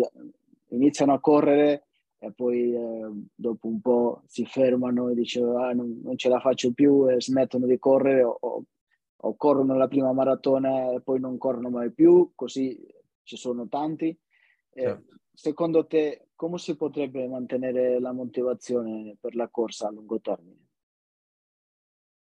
iniziano 0.70 1.14
a 1.14 1.20
correre 1.20 1.86
e 2.18 2.32
poi 2.32 2.74
eh, 2.74 3.11
dopo 3.34 3.68
un 3.68 3.80
po' 3.80 4.22
si 4.26 4.44
fermano 4.44 5.09
e 5.09 5.14
dicono 5.14 5.59
ah, 5.59 5.72
non, 5.72 6.00
non, 6.02 6.18
ce 6.18 6.28
la 6.28 6.40
faccio 6.40 6.72
più 6.72 7.09
e 7.09 7.20
smettono 7.20 7.66
di 7.66 7.78
correre 7.78 8.22
o, 8.22 8.36
o, 8.38 8.64
o 9.16 9.36
corrono 9.36 9.74
la 9.76 9.88
prima 9.88 10.12
maratona 10.12 10.92
e 10.92 11.00
poi 11.00 11.20
non 11.20 11.38
corrono 11.38 11.70
mai 11.70 11.92
più, 11.92 12.32
così 12.34 12.78
ci 13.22 13.36
sono 13.36 13.68
tanti 13.68 14.16
eh, 14.77 14.83
certo. 14.83 15.14
Secondo 15.33 15.87
te, 15.87 16.29
come 16.35 16.57
si 16.59 16.77
potrebbe 16.77 17.27
mantenere 17.27 18.01
la 18.01 18.12
motivazione 18.12 19.16
per 19.20 19.35
la 19.35 19.49
corsa 19.49 19.89
a 19.89 19.91
lungo 19.91 20.20
termine? 20.20 20.64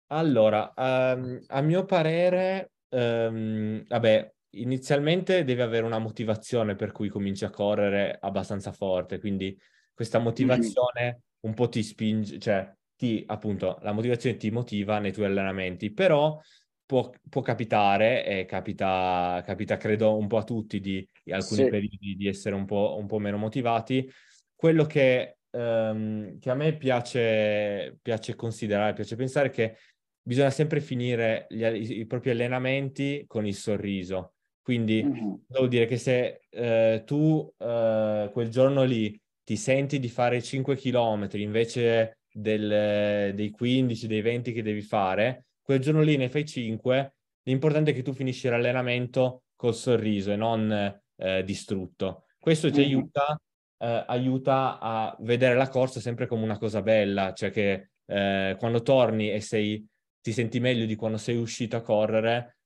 Allora, 0.08 0.74
um, 0.76 1.44
a 1.48 1.62
mio 1.62 1.86
parere, 1.86 2.74
um, 2.90 3.86
vabbè, 3.88 4.34
inizialmente 4.52 5.44
devi 5.44 5.62
avere 5.62 5.86
una 5.86 5.98
motivazione 5.98 6.76
per 6.76 6.92
cui 6.92 7.10
cominci 7.10 7.46
a 7.46 7.50
correre 7.50 8.18
abbastanza 8.20 8.72
forte, 8.72 9.20
quindi 9.20 9.58
questa 9.94 10.20
motivazione 10.20 11.04
mm-hmm. 11.04 11.20
un 11.42 11.54
po' 11.54 11.70
ti 11.70 11.84
spinge, 11.84 12.38
cioè 12.38 12.70
ti, 12.96 13.24
appunto, 13.28 13.80
la 13.82 13.94
motivazione 13.94 14.38
ti 14.38 14.52
motiva 14.52 15.00
nei 15.00 15.14
tuoi 15.14 15.28
allenamenti, 15.28 15.92
però 15.92 16.40
può, 16.86 17.10
può 17.30 17.42
capitare, 17.42 18.26
e 18.26 18.46
capita, 18.46 19.42
capita 19.46 19.78
credo 19.78 20.18
un 20.18 20.28
po' 20.28 20.38
a 20.38 20.44
tutti 20.44 20.80
di, 20.80 21.08
di 21.24 21.32
alcuni 21.32 21.64
sì. 21.64 21.70
periodi 21.70 22.16
di 22.16 22.28
essere 22.28 22.56
un 22.56 22.66
po', 22.66 22.96
un 23.00 23.08
po', 23.08 23.20
meno 23.20 23.38
motivati. 23.38 24.10
Quello 24.56 24.86
che, 24.86 25.38
um, 25.52 26.38
che 26.40 26.50
a 26.50 26.56
me 26.56 26.78
piace, 26.78 27.98
piace 28.02 28.36
considerare, 28.36 28.94
piace 28.94 29.16
pensare 29.16 29.50
che 29.50 29.78
bisogna 30.22 30.50
sempre 30.50 30.80
finire 30.80 31.48
gli, 31.50 31.64
i, 31.64 32.00
i, 32.00 32.06
propri 32.06 32.32
allenamenti 32.32 33.26
con 33.28 33.46
il 33.46 33.56
sorriso. 33.56 34.34
Quindi 34.62 35.04
mm-hmm. 35.04 35.34
devo 35.48 35.68
dire 35.68 35.86
che 35.86 35.98
se 35.98 36.42
uh, 36.50 37.04
tu 37.04 37.54
uh, 37.58 38.32
quel 38.32 38.50
giorno 38.50 38.84
lì 38.84 39.20
ti 39.44 39.58
senti 39.58 40.00
di 40.00 40.10
fare 40.10 40.42
5 40.42 40.76
km 40.76 41.30
invece 41.34 42.18
del, 42.32 43.34
dei 43.36 43.52
15, 43.52 44.08
dei 44.08 44.22
20 44.22 44.52
che 44.52 44.64
devi 44.64 44.82
fare, 44.82 45.46
quel 45.66 45.80
giorno 45.80 46.02
lì 46.02 46.16
ne 46.16 46.30
fai 46.30 46.46
5, 46.46 47.16
l'importante 47.42 47.90
è 47.90 47.94
che 47.96 48.04
tu 48.04 48.14
finisci 48.14 48.48
l'allenamento 48.48 49.46
col 49.56 49.74
sorriso 49.74 50.32
e 50.32 50.36
non 50.36 51.02
eh, 51.18 51.44
distrutto. 51.44 52.26
Questo 52.38 52.70
ti 52.70 52.82
mm-hmm. 52.82 52.88
aiuta, 52.88 53.42
eh, 53.80 54.04
aiuta 54.06 54.78
a 54.80 55.16
vedere 55.22 55.56
la 55.56 55.68
corsa 55.68 56.00
sempre 56.00 56.28
come 56.28 56.44
una 56.44 56.60
cosa 56.60 56.84
bella, 56.84 57.34
cioè 57.34 57.50
che 57.50 57.90
eh, 58.06 58.56
quando 58.60 58.84
torni 58.84 59.32
e 59.32 59.40
sei, 59.40 59.84
ti 60.22 60.32
senti 60.32 60.60
meglio 60.60 60.86
di 60.86 60.96
quando 60.96 61.18
sei 61.18 61.38
uscito 61.38 61.76
a 61.76 61.82
correre, 61.82 62.58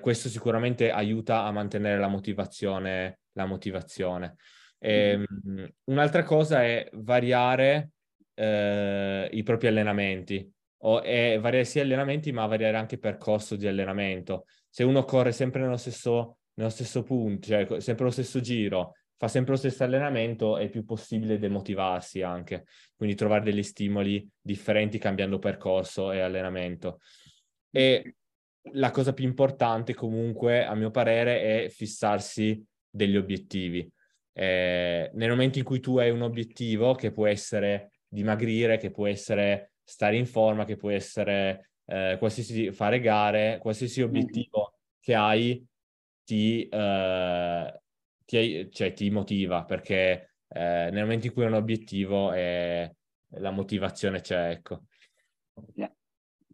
questo 0.00 0.28
sicuramente 0.28 0.90
aiuta 0.90 1.44
a 1.44 1.52
mantenere 1.52 2.00
la 2.00 2.08
motivazione. 2.08 3.20
La 3.32 3.44
motivazione. 3.44 4.36
E, 4.78 5.18
mm-hmm. 5.18 5.66
Un'altra 5.84 6.24
cosa 6.24 6.64
è 6.64 6.88
variare 6.94 7.90
eh, 8.34 9.28
i 9.30 9.42
propri 9.42 9.68
allenamenti 9.68 10.50
o, 10.84 11.02
e 11.02 11.38
variare 11.40 11.64
sia 11.64 11.82
allenamenti, 11.82 12.32
ma 12.32 12.46
variare 12.46 12.76
anche 12.76 12.98
percorso 12.98 13.56
di 13.56 13.66
allenamento. 13.66 14.46
Se 14.68 14.84
uno 14.84 15.04
corre 15.04 15.32
sempre 15.32 15.60
nello 15.60 15.76
stesso, 15.76 16.38
nello 16.54 16.70
stesso 16.70 17.02
punto, 17.02 17.46
cioè 17.46 17.80
sempre 17.80 18.04
lo 18.04 18.10
stesso 18.10 18.40
giro, 18.40 18.94
fa 19.16 19.28
sempre 19.28 19.52
lo 19.52 19.58
stesso 19.58 19.84
allenamento, 19.84 20.56
è 20.56 20.68
più 20.68 20.84
possibile 20.84 21.38
demotivarsi 21.38 22.22
anche. 22.22 22.64
Quindi 22.96 23.14
trovare 23.14 23.44
degli 23.44 23.62
stimoli 23.62 24.28
differenti 24.40 24.98
cambiando 24.98 25.38
percorso 25.38 26.10
e 26.10 26.20
allenamento. 26.20 26.98
E 27.70 28.16
la 28.72 28.90
cosa 28.90 29.12
più 29.12 29.24
importante 29.24 29.94
comunque, 29.94 30.64
a 30.64 30.74
mio 30.74 30.90
parere, 30.90 31.64
è 31.64 31.68
fissarsi 31.68 32.64
degli 32.88 33.16
obiettivi. 33.16 33.88
Eh, 34.34 35.10
nel 35.14 35.30
momento 35.30 35.58
in 35.58 35.64
cui 35.64 35.78
tu 35.80 35.98
hai 35.98 36.10
un 36.10 36.22
obiettivo 36.22 36.94
che 36.94 37.12
può 37.12 37.26
essere 37.26 37.90
dimagrire, 38.08 38.78
che 38.78 38.90
può 38.90 39.06
essere 39.06 39.71
stare 39.84 40.16
in 40.16 40.26
forma, 40.26 40.64
che 40.64 40.76
può 40.76 40.90
essere 40.90 41.70
eh, 41.86 42.16
qualsiasi 42.18 42.72
fare 42.72 43.00
gare, 43.00 43.58
qualsiasi 43.60 44.02
mm. 44.02 44.04
obiettivo 44.04 44.74
che 45.00 45.14
hai 45.14 45.66
ti, 46.24 46.68
eh, 46.68 47.80
ti, 48.24 48.68
cioè, 48.70 48.92
ti, 48.92 49.10
motiva 49.10 49.64
perché 49.64 50.34
eh, 50.48 50.88
nel 50.90 51.02
momento 51.02 51.26
in 51.26 51.32
cui 51.32 51.42
hai 51.42 51.48
un 51.48 51.56
obiettivo 51.56 52.32
eh, 52.32 52.94
la 53.36 53.50
motivazione 53.50 54.20
c'è, 54.20 54.50
ecco. 54.50 54.84
Yeah. 55.74 55.92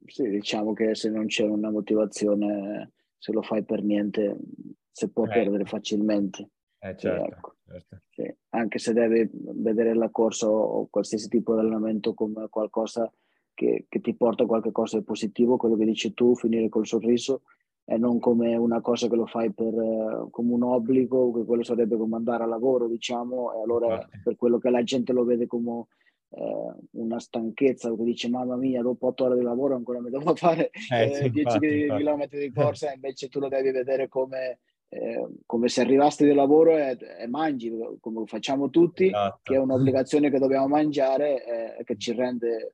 Sì, 0.06 0.28
diciamo 0.28 0.72
che 0.72 0.94
se 0.94 1.10
non 1.10 1.26
c'è 1.26 1.44
una 1.44 1.70
motivazione, 1.70 2.92
se 3.18 3.32
lo 3.32 3.42
fai 3.42 3.62
per 3.64 3.82
niente, 3.82 4.38
si 4.90 5.10
può 5.10 5.26
eh. 5.26 5.28
perdere 5.28 5.64
facilmente. 5.64 6.48
Eh, 6.78 6.96
certo, 6.96 7.24
ecco. 7.24 7.56
Certo. 7.68 8.00
Sì. 8.10 8.34
Anche 8.50 8.78
se 8.78 8.92
devi 8.92 9.28
vedere 9.32 9.94
la 9.94 10.10
corsa 10.10 10.48
o 10.48 10.86
qualsiasi 10.90 11.28
tipo 11.28 11.54
di 11.54 11.60
allenamento 11.60 12.14
come 12.14 12.48
qualcosa 12.48 13.10
che, 13.54 13.86
che 13.88 14.00
ti 14.00 14.14
porta 14.14 14.44
a 14.44 14.46
qualcosa 14.46 14.98
di 14.98 15.04
positivo, 15.04 15.56
quello 15.56 15.76
che 15.76 15.84
dici 15.84 16.14
tu, 16.14 16.36
finire 16.36 16.68
col 16.68 16.86
sorriso, 16.86 17.42
e 17.84 17.96
non 17.96 18.20
come 18.20 18.54
una 18.54 18.80
cosa 18.80 19.08
che 19.08 19.16
lo 19.16 19.26
fai 19.26 19.50
per, 19.52 19.72
uh, 19.72 20.30
come 20.30 20.52
un 20.52 20.62
obbligo, 20.62 21.32
che 21.32 21.44
quello 21.44 21.64
sarebbe 21.64 21.96
come 21.96 22.16
andare 22.16 22.44
a 22.44 22.46
lavoro, 22.46 22.86
diciamo, 22.86 23.54
e 23.54 23.62
allora 23.62 23.94
Infatti. 23.94 24.20
per 24.22 24.36
quello 24.36 24.58
che 24.58 24.70
la 24.70 24.82
gente 24.82 25.12
lo 25.12 25.24
vede 25.24 25.46
come 25.46 25.86
uh, 26.28 26.78
una 26.92 27.18
stanchezza, 27.18 27.92
che 27.96 28.04
dice 28.04 28.28
mamma 28.28 28.56
mia, 28.56 28.82
dopo 28.82 29.06
otto 29.06 29.24
ore 29.24 29.36
di 29.36 29.42
lavoro 29.42 29.74
ancora 29.74 30.00
mi 30.00 30.10
devo 30.10 30.34
fare 30.36 30.70
eh, 30.92 31.30
10 31.30 31.58
km 31.58 32.28
di 32.28 32.52
corsa, 32.52 32.92
invece 32.92 33.28
tu 33.28 33.40
lo 33.40 33.48
devi 33.48 33.70
vedere 33.70 34.06
come, 34.06 34.60
eh, 34.90 35.28
come 35.44 35.68
se 35.68 35.82
arrivasti 35.82 36.24
di 36.24 36.32
lavoro 36.32 36.76
e, 36.76 36.96
e, 37.18 37.26
mangi, 37.26 37.70
come 38.00 38.26
facciamo 38.26 38.70
tutti, 38.70 39.06
esatto. 39.06 39.40
che 39.42 39.54
è 39.54 39.58
un'obbligazione 39.58 40.30
che 40.30 40.38
dobbiamo 40.38 40.68
mangiare 40.68 41.76
e 41.76 41.84
che 41.84 41.96
ci 41.96 42.12
rende, 42.12 42.72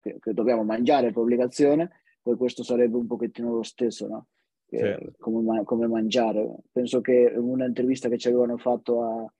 che, 0.00 0.18
che 0.20 0.32
dobbiamo 0.32 0.62
mangiare 0.62 1.08
per 1.08 1.22
obbligazione, 1.22 1.90
poi 2.22 2.36
questo 2.36 2.62
sarebbe 2.62 2.96
un 2.96 3.06
pochettino 3.06 3.52
lo 3.52 3.62
stesso, 3.62 4.06
no? 4.06 4.26
sì. 4.70 5.12
come, 5.18 5.64
come, 5.64 5.86
mangiare. 5.86 6.56
Penso 6.70 7.00
che 7.00 7.32
in 7.34 7.42
un'intervista 7.42 8.08
che 8.08 8.18
ci 8.18 8.28
avevano 8.28 8.56
fatto 8.56 9.02
a, 9.02 9.32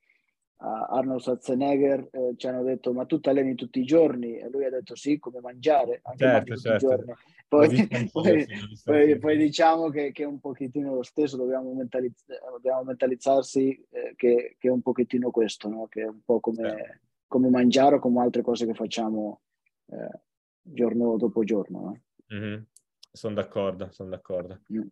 a 0.62 0.86
Arnold 0.90 1.20
Schwarzenegger 1.20 2.08
eh, 2.10 2.34
ci 2.36 2.46
hanno 2.48 2.62
detto 2.62 2.92
ma 2.92 3.04
tu 3.06 3.20
ti 3.20 3.28
alleni 3.28 3.54
tutti 3.54 3.80
i 3.80 3.84
giorni? 3.84 4.38
E 4.38 4.48
lui 4.50 4.64
ha 4.64 4.70
detto 4.70 4.96
sì, 4.96 5.18
come 5.18 5.40
mangiare, 5.40 6.00
anche 6.02 6.24
certo, 6.24 6.56
certo. 6.56 6.78
tutti 6.78 6.84
i 6.84 6.88
giorni. 6.88 7.12
Poi, 7.50 7.66
poi, 8.12 8.46
poi, 8.84 9.18
poi 9.18 9.36
diciamo 9.36 9.90
che, 9.90 10.12
che, 10.12 10.22
è 10.22 10.26
un 10.26 10.38
pochettino 10.38 10.94
lo 10.94 11.02
stesso, 11.02 11.36
dobbiamo, 11.36 11.72
mentalizz- 11.74 12.24
dobbiamo 12.48 12.84
mentalizzarsi 12.84 13.86
eh, 13.90 14.14
che, 14.14 14.54
che, 14.56 14.68
è 14.68 14.70
un 14.70 14.82
pochettino 14.82 15.32
questo, 15.32 15.68
no? 15.68 15.88
che 15.88 16.02
è 16.02 16.06
un 16.06 16.20
po' 16.24 16.38
come, 16.38 16.68
certo. 16.68 17.06
come 17.26 17.50
mangiare 17.50 17.96
o 17.96 17.98
come 17.98 18.20
altre 18.20 18.42
cose 18.42 18.66
che 18.66 18.74
facciamo 18.74 19.40
eh, 19.86 20.20
giorno 20.62 21.16
dopo 21.16 21.42
giorno. 21.42 21.80
No? 21.80 22.00
Mm-hmm. 22.32 22.62
Sono 23.10 23.34
d'accordo, 23.34 23.90
sono 23.90 24.10
d'accordo. 24.10 24.60
Mm. 24.72 24.86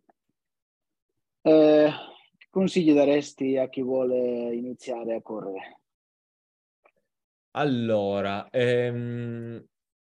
Eh, 1.43 1.91
consigli 2.49 2.93
daresti 2.93 3.55
a 3.55 3.69
chi 3.69 3.81
vuole 3.81 4.53
iniziare 4.53 5.15
a 5.15 5.21
correre? 5.21 5.79
Allora, 7.51 8.49
ehm, 8.49 9.63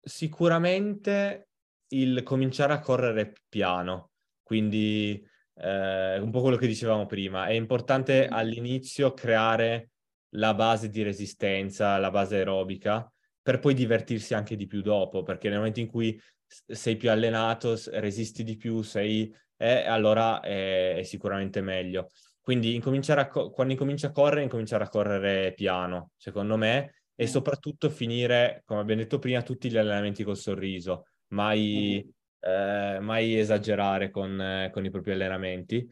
sicuramente 0.01 1.48
il 1.89 2.23
cominciare 2.23 2.73
a 2.73 2.79
correre 2.79 3.33
piano, 3.47 4.11
quindi 4.43 5.25
eh, 5.55 6.19
un 6.19 6.31
po' 6.31 6.41
quello 6.41 6.57
che 6.57 6.67
dicevamo 6.67 7.05
prima, 7.05 7.47
è 7.47 7.53
importante 7.53 8.27
mm. 8.29 8.33
all'inizio 8.33 9.13
creare 9.13 9.91
la 10.33 10.53
base 10.53 10.89
di 10.89 11.01
resistenza, 11.01 11.97
la 11.97 12.11
base 12.11 12.37
aerobica, 12.37 13.11
per 13.41 13.59
poi 13.59 13.73
divertirsi 13.73 14.33
anche 14.33 14.55
di 14.55 14.67
più 14.67 14.81
dopo, 14.81 15.23
perché 15.23 15.49
nel 15.49 15.57
momento 15.57 15.79
in 15.79 15.87
cui 15.87 16.19
sei 16.45 16.97
più 16.97 17.09
allenato, 17.09 17.77
resisti 17.93 18.43
di 18.43 18.55
più, 18.55 18.81
sei 18.81 19.33
eh, 19.57 19.85
allora 19.85 20.39
è, 20.39 20.95
è, 20.95 21.03
sicuramente 21.03 21.61
meglio. 21.61 22.09
Quindi 22.41 22.75
incominciare 22.75 23.21
a 23.21 23.27
co- 23.27 23.49
quando 23.49 23.73
incominci 23.73 24.05
a 24.05 24.11
correre, 24.11 24.43
incominciare 24.43 24.83
a 24.83 24.89
correre 24.89 25.53
piano, 25.53 26.11
secondo 26.17 26.57
me, 26.57 27.03
e 27.15 27.25
mm. 27.25 27.27
soprattutto 27.27 27.89
finire, 27.89 28.61
come 28.65 28.81
abbiamo 28.81 29.01
detto 29.01 29.19
prima, 29.19 29.41
tutti 29.41 29.69
gli 29.69 29.77
allenamenti 29.77 30.23
col 30.23 30.37
sorriso, 30.37 31.07
mai, 31.29 32.03
mm-hmm. 32.03 32.95
eh, 32.95 32.99
mai 32.99 33.37
esagerare 33.37 34.09
con, 34.09 34.39
eh, 34.39 34.69
con, 34.71 34.85
i 34.85 34.89
propri 34.89 35.11
allenamenti. 35.11 35.87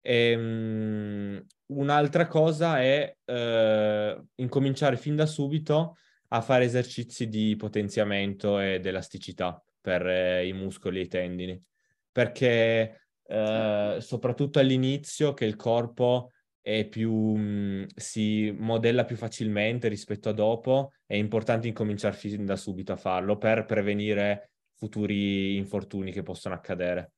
E, 0.00 0.36
um, 0.36 1.44
un'altra 1.66 2.26
cosa 2.26 2.80
è 2.80 3.16
eh, 3.24 4.22
incominciare 4.36 4.96
fin 4.96 5.16
da 5.16 5.26
subito 5.26 5.96
a 6.28 6.40
fare 6.40 6.64
esercizi 6.64 7.28
di 7.28 7.54
potenziamento 7.56 8.58
ed 8.58 8.84
elasticità 8.86 9.62
per 9.80 10.06
eh, 10.06 10.46
i 10.46 10.52
muscoli 10.52 10.98
e 10.98 11.02
i 11.02 11.08
tendini, 11.08 11.62
perché 12.10 13.00
eh, 13.26 13.96
soprattutto 14.00 14.58
all'inizio 14.58 15.32
che 15.32 15.44
il 15.44 15.56
corpo 15.56 16.30
è 16.60 16.86
più, 16.86 17.12
mh, 17.12 17.40
mm, 17.40 17.84
si 17.94 18.54
modella 18.58 19.04
più 19.04 19.16
facilmente 19.16 19.88
rispetto 19.88 20.30
a 20.30 20.32
dopo, 20.32 20.92
è 21.06 21.14
importante 21.14 21.68
incominciare 21.68 22.16
fin 22.16 22.44
da 22.44 22.56
subito 22.56 22.92
a 22.92 22.96
farlo 22.96 23.36
per 23.36 23.64
prevenire 23.64 24.52
futuri 24.84 25.56
infortuni 25.56 26.12
che 26.12 26.22
possono 26.22 26.54
accadere. 26.54 27.12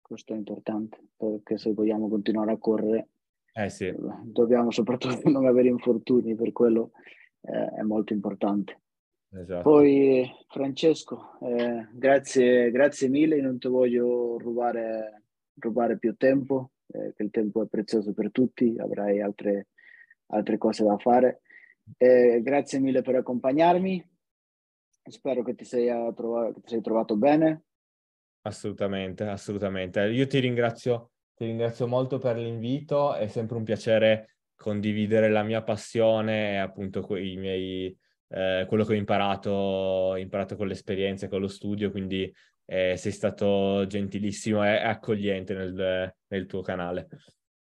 Questo 0.00 0.32
è 0.32 0.36
importante 0.36 0.98
perché 1.16 1.58
se 1.58 1.72
vogliamo 1.72 2.08
continuare 2.08 2.52
a 2.52 2.58
correre 2.58 3.08
eh 3.52 3.68
sì. 3.68 3.94
dobbiamo 4.24 4.70
soprattutto 4.70 5.28
non 5.28 5.44
avere 5.44 5.68
infortuni, 5.68 6.34
per 6.34 6.52
quello 6.52 6.92
eh, 7.42 7.74
è 7.76 7.82
molto 7.82 8.14
importante. 8.14 8.80
Esatto. 9.34 9.62
Poi 9.62 10.26
Francesco, 10.48 11.38
eh, 11.40 11.88
grazie, 11.92 12.70
grazie 12.70 13.08
mille, 13.08 13.40
non 13.40 13.58
ti 13.58 13.68
voglio 13.68 14.38
rubare, 14.38 15.24
rubare 15.58 15.98
più 15.98 16.16
tempo, 16.16 16.72
eh, 16.86 17.12
che 17.14 17.22
il 17.22 17.30
tempo 17.30 17.62
è 17.62 17.66
prezioso 17.66 18.12
per 18.14 18.30
tutti, 18.30 18.76
avrai 18.78 19.20
altre, 19.20 19.68
altre 20.28 20.56
cose 20.56 20.84
da 20.84 20.96
fare. 20.96 21.42
Eh, 21.98 22.40
grazie 22.42 22.78
mille 22.78 23.02
per 23.02 23.16
accompagnarmi, 23.16 24.11
spero 25.10 25.42
che 25.42 25.54
ti, 25.54 25.64
sei 25.64 25.86
trovato, 26.14 26.52
che 26.52 26.60
ti 26.60 26.68
sei 26.68 26.80
trovato 26.80 27.16
bene. 27.16 27.64
Assolutamente, 28.42 29.24
assolutamente. 29.24 30.00
Io 30.06 30.26
ti 30.26 30.38
ringrazio, 30.38 31.12
ti 31.34 31.44
ringrazio 31.44 31.86
molto 31.86 32.18
per 32.18 32.36
l'invito, 32.36 33.14
è 33.14 33.28
sempre 33.28 33.56
un 33.56 33.64
piacere 33.64 34.36
condividere 34.54 35.28
la 35.28 35.42
mia 35.42 35.62
passione 35.62 36.52
e 36.52 36.56
appunto 36.56 37.04
i 37.16 37.36
miei 37.36 37.96
eh, 38.28 38.64
quello 38.68 38.84
che 38.84 38.92
ho 38.92 38.96
imparato, 38.96 40.14
imparato 40.16 40.56
con 40.56 40.66
l'esperienza 40.66 41.26
e 41.26 41.28
con 41.28 41.40
lo 41.40 41.48
studio, 41.48 41.90
quindi 41.90 42.32
eh, 42.64 42.96
sei 42.96 43.12
stato 43.12 43.86
gentilissimo 43.86 44.64
e 44.64 44.76
accogliente 44.76 45.54
nel, 45.54 46.14
nel 46.28 46.46
tuo 46.46 46.62
canale. 46.62 47.08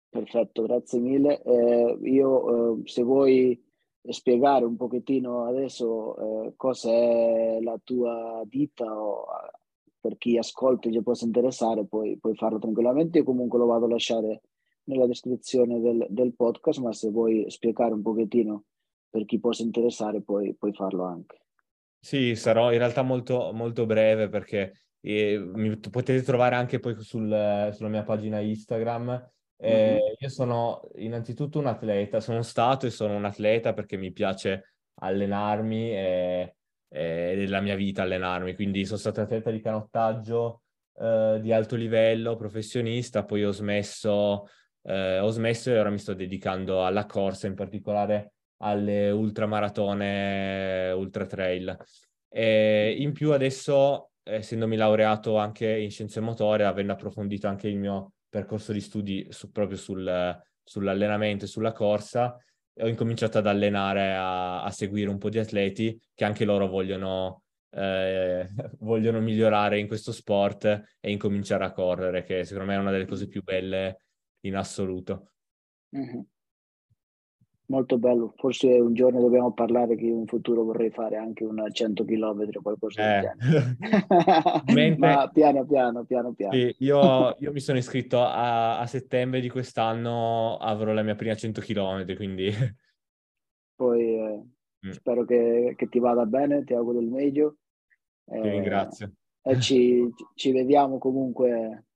Perfetto, 0.08 0.62
grazie 0.62 0.98
mille. 0.98 1.42
Eh, 1.42 1.98
io 2.02 2.78
eh, 2.78 2.88
se 2.88 3.02
vuoi 3.02 3.62
spiegare 4.02 4.64
un 4.64 4.76
pochettino 4.76 5.44
adesso 5.44 6.46
eh, 6.46 6.52
cosa 6.56 6.90
è 6.90 7.58
la 7.60 7.78
tua 7.82 8.42
ditta 8.46 8.84
o 8.84 9.26
per 10.00 10.16
chi 10.16 10.38
ascolta 10.38 10.88
e 10.88 10.92
ci 10.92 11.02
possa 11.02 11.24
interessare, 11.24 11.86
puoi, 11.86 12.16
puoi 12.18 12.34
farlo 12.34 12.58
tranquillamente. 12.58 13.18
Io 13.18 13.24
comunque 13.24 13.58
lo 13.58 13.66
vado 13.66 13.86
a 13.86 13.88
lasciare 13.88 14.42
nella 14.84 15.06
descrizione 15.06 15.80
del, 15.80 16.06
del 16.08 16.34
podcast, 16.34 16.80
ma 16.80 16.92
se 16.92 17.10
vuoi 17.10 17.44
spiegare 17.48 17.92
un 17.92 18.02
pochettino 18.02 18.64
per 19.10 19.24
chi 19.24 19.38
possa 19.38 19.62
interessare 19.62 20.22
puoi, 20.22 20.54
puoi 20.54 20.72
farlo 20.72 21.04
anche. 21.04 21.42
Sì, 22.00 22.34
sarò 22.36 22.72
in 22.72 22.78
realtà 22.78 23.02
molto, 23.02 23.50
molto 23.52 23.84
breve 23.84 24.28
perché 24.28 24.72
eh, 25.00 25.38
mi 25.38 25.76
potete 25.76 26.22
trovare 26.22 26.54
anche 26.54 26.78
poi 26.78 26.94
sul, 27.00 27.70
sulla 27.72 27.88
mia 27.88 28.04
pagina 28.04 28.40
Instagram. 28.40 29.30
Eh. 29.60 30.16
Io 30.18 30.28
sono 30.28 30.88
innanzitutto 30.96 31.58
un 31.58 31.66
atleta, 31.66 32.20
sono 32.20 32.42
stato 32.42 32.86
e 32.86 32.90
sono 32.90 33.16
un 33.16 33.24
atleta 33.24 33.72
perché 33.72 33.96
mi 33.96 34.12
piace 34.12 34.74
allenarmi 35.00 35.90
e, 35.90 36.56
e 36.88 37.34
nella 37.36 37.60
mia 37.60 37.74
vita 37.74 38.02
allenarmi, 38.02 38.54
quindi 38.54 38.84
sono 38.84 38.98
stato 38.98 39.20
atleta 39.20 39.50
di 39.50 39.60
canottaggio 39.60 40.62
eh, 40.94 41.38
di 41.40 41.52
alto 41.52 41.76
livello, 41.76 42.36
professionista, 42.36 43.24
poi 43.24 43.44
ho 43.44 43.52
smesso, 43.52 44.46
eh, 44.82 45.18
ho 45.18 45.28
smesso 45.30 45.70
e 45.70 45.78
ora 45.78 45.90
mi 45.90 45.98
sto 45.98 46.14
dedicando 46.14 46.84
alla 46.84 47.06
corsa, 47.06 47.46
in 47.46 47.54
particolare 47.54 48.32
alle 48.58 49.10
ultramaratone, 49.10 50.92
ultra 50.92 51.26
trail. 51.26 51.76
E 52.28 52.96
in 52.98 53.12
più 53.12 53.32
adesso, 53.32 54.10
essendomi 54.22 54.76
laureato 54.76 55.36
anche 55.36 55.68
in 55.68 55.90
scienze 55.90 56.20
motorie, 56.20 56.66
avendo 56.66 56.92
approfondito 56.92 57.46
anche 57.46 57.68
il 57.68 57.76
mio 57.78 58.12
percorso 58.28 58.72
di 58.72 58.80
studi 58.80 59.26
su, 59.30 59.50
proprio 59.50 59.76
sul, 59.76 60.40
sull'allenamento 60.62 61.44
e 61.44 61.48
sulla 61.48 61.72
corsa, 61.72 62.36
ho 62.80 62.86
incominciato 62.86 63.38
ad 63.38 63.46
allenare, 63.46 64.14
a, 64.14 64.62
a, 64.62 64.70
seguire 64.70 65.10
un 65.10 65.18
po' 65.18 65.30
di 65.30 65.38
atleti 65.38 66.00
che 66.14 66.24
anche 66.24 66.44
loro 66.44 66.68
vogliono, 66.68 67.42
eh, 67.70 68.46
vogliono 68.80 69.20
migliorare 69.20 69.78
in 69.78 69.86
questo 69.86 70.12
sport 70.12 70.64
e 71.00 71.10
incominciare 71.10 71.64
a 71.64 71.72
correre, 71.72 72.22
che 72.22 72.44
secondo 72.44 72.70
me 72.70 72.76
è 72.76 72.80
una 72.80 72.90
delle 72.92 73.06
cose 73.06 73.26
più 73.26 73.42
belle 73.42 74.02
in 74.40 74.56
assoluto. 74.56 75.32
Mm-hmm. 75.96 76.20
Molto 77.70 77.98
bello, 77.98 78.32
forse 78.36 78.66
un 78.66 78.94
giorno 78.94 79.20
dobbiamo 79.20 79.52
parlare 79.52 79.94
che 79.94 80.06
in 80.06 80.26
futuro 80.26 80.64
vorrei 80.64 80.88
fare 80.90 81.16
anche 81.16 81.44
una 81.44 81.68
100 81.68 82.02
km 82.02 82.48
o 82.54 82.62
qualcosa 82.62 83.02
eh. 83.02 83.20
del 83.20 83.76
genere. 84.64 84.96
Ma 84.96 85.28
piano 85.28 85.66
piano, 85.66 86.04
piano 86.04 86.32
piano. 86.32 86.54
Sì, 86.54 86.74
io, 86.78 87.36
io, 87.38 87.52
mi 87.52 87.60
sono 87.60 87.76
iscritto 87.76 88.22
a, 88.22 88.78
a, 88.78 88.86
settembre 88.86 89.40
di 89.40 89.50
quest'anno, 89.50 90.56
avrò 90.56 90.94
la 90.94 91.02
mia 91.02 91.14
prima 91.14 91.34
100 91.34 91.60
km, 91.60 92.16
quindi... 92.16 92.50
Poi 93.76 94.14
eh, 94.14 94.42
mm. 94.86 94.90
spero 94.90 95.26
che, 95.26 95.74
che, 95.76 95.88
ti 95.90 95.98
vada 95.98 96.24
bene, 96.24 96.64
ti 96.64 96.72
auguro 96.72 97.00
il 97.00 97.08
meglio. 97.08 97.56
Eh, 98.24 98.40
ti 98.40 98.48
ringrazio. 98.48 99.12
E 99.42 99.60
ci, 99.60 100.10
ci 100.34 100.52
vediamo 100.52 100.96
comunque 100.96 101.87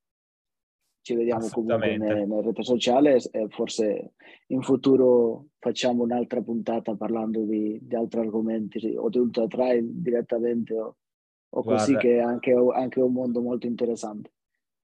ci 1.03 1.15
vediamo 1.15 1.49
comunque 1.49 1.97
nella 1.99 2.41
rete 2.41 2.63
sociale 2.63 3.17
e 3.31 3.49
forse 3.49 4.13
in 4.47 4.63
futuro 4.63 5.49
facciamo 5.59 6.05
un'altra 6.05 6.41
puntata 6.41 6.95
parlando 6.95 7.45
di, 7.45 7.79
di 7.83 7.95
altri 7.95 8.21
argomenti 8.21 8.95
o 8.97 9.09
di 9.09 9.19
ultra 9.19 9.47
trail 9.47 9.85
direttamente 9.85 10.75
o, 10.75 10.97
o 11.49 11.63
così 11.63 11.97
che 11.97 12.17
è 12.17 12.21
anche, 12.21 12.53
anche 12.53 13.01
un 13.01 13.13
mondo 13.13 13.41
molto 13.41 13.67
interessante. 13.67 14.33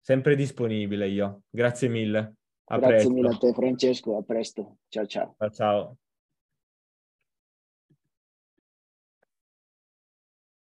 Sempre 0.00 0.34
disponibile 0.34 1.08
io. 1.08 1.42
Grazie 1.50 1.88
mille. 1.88 2.36
A 2.70 2.78
Grazie 2.78 2.96
presto. 2.96 3.12
mille 3.12 3.28
a 3.28 3.36
te 3.36 3.52
Francesco, 3.52 4.16
a 4.16 4.22
presto. 4.22 4.76
Ciao 4.88 5.06
ciao. 5.06 5.34
Ciao 5.38 5.50
ciao. 5.50 5.96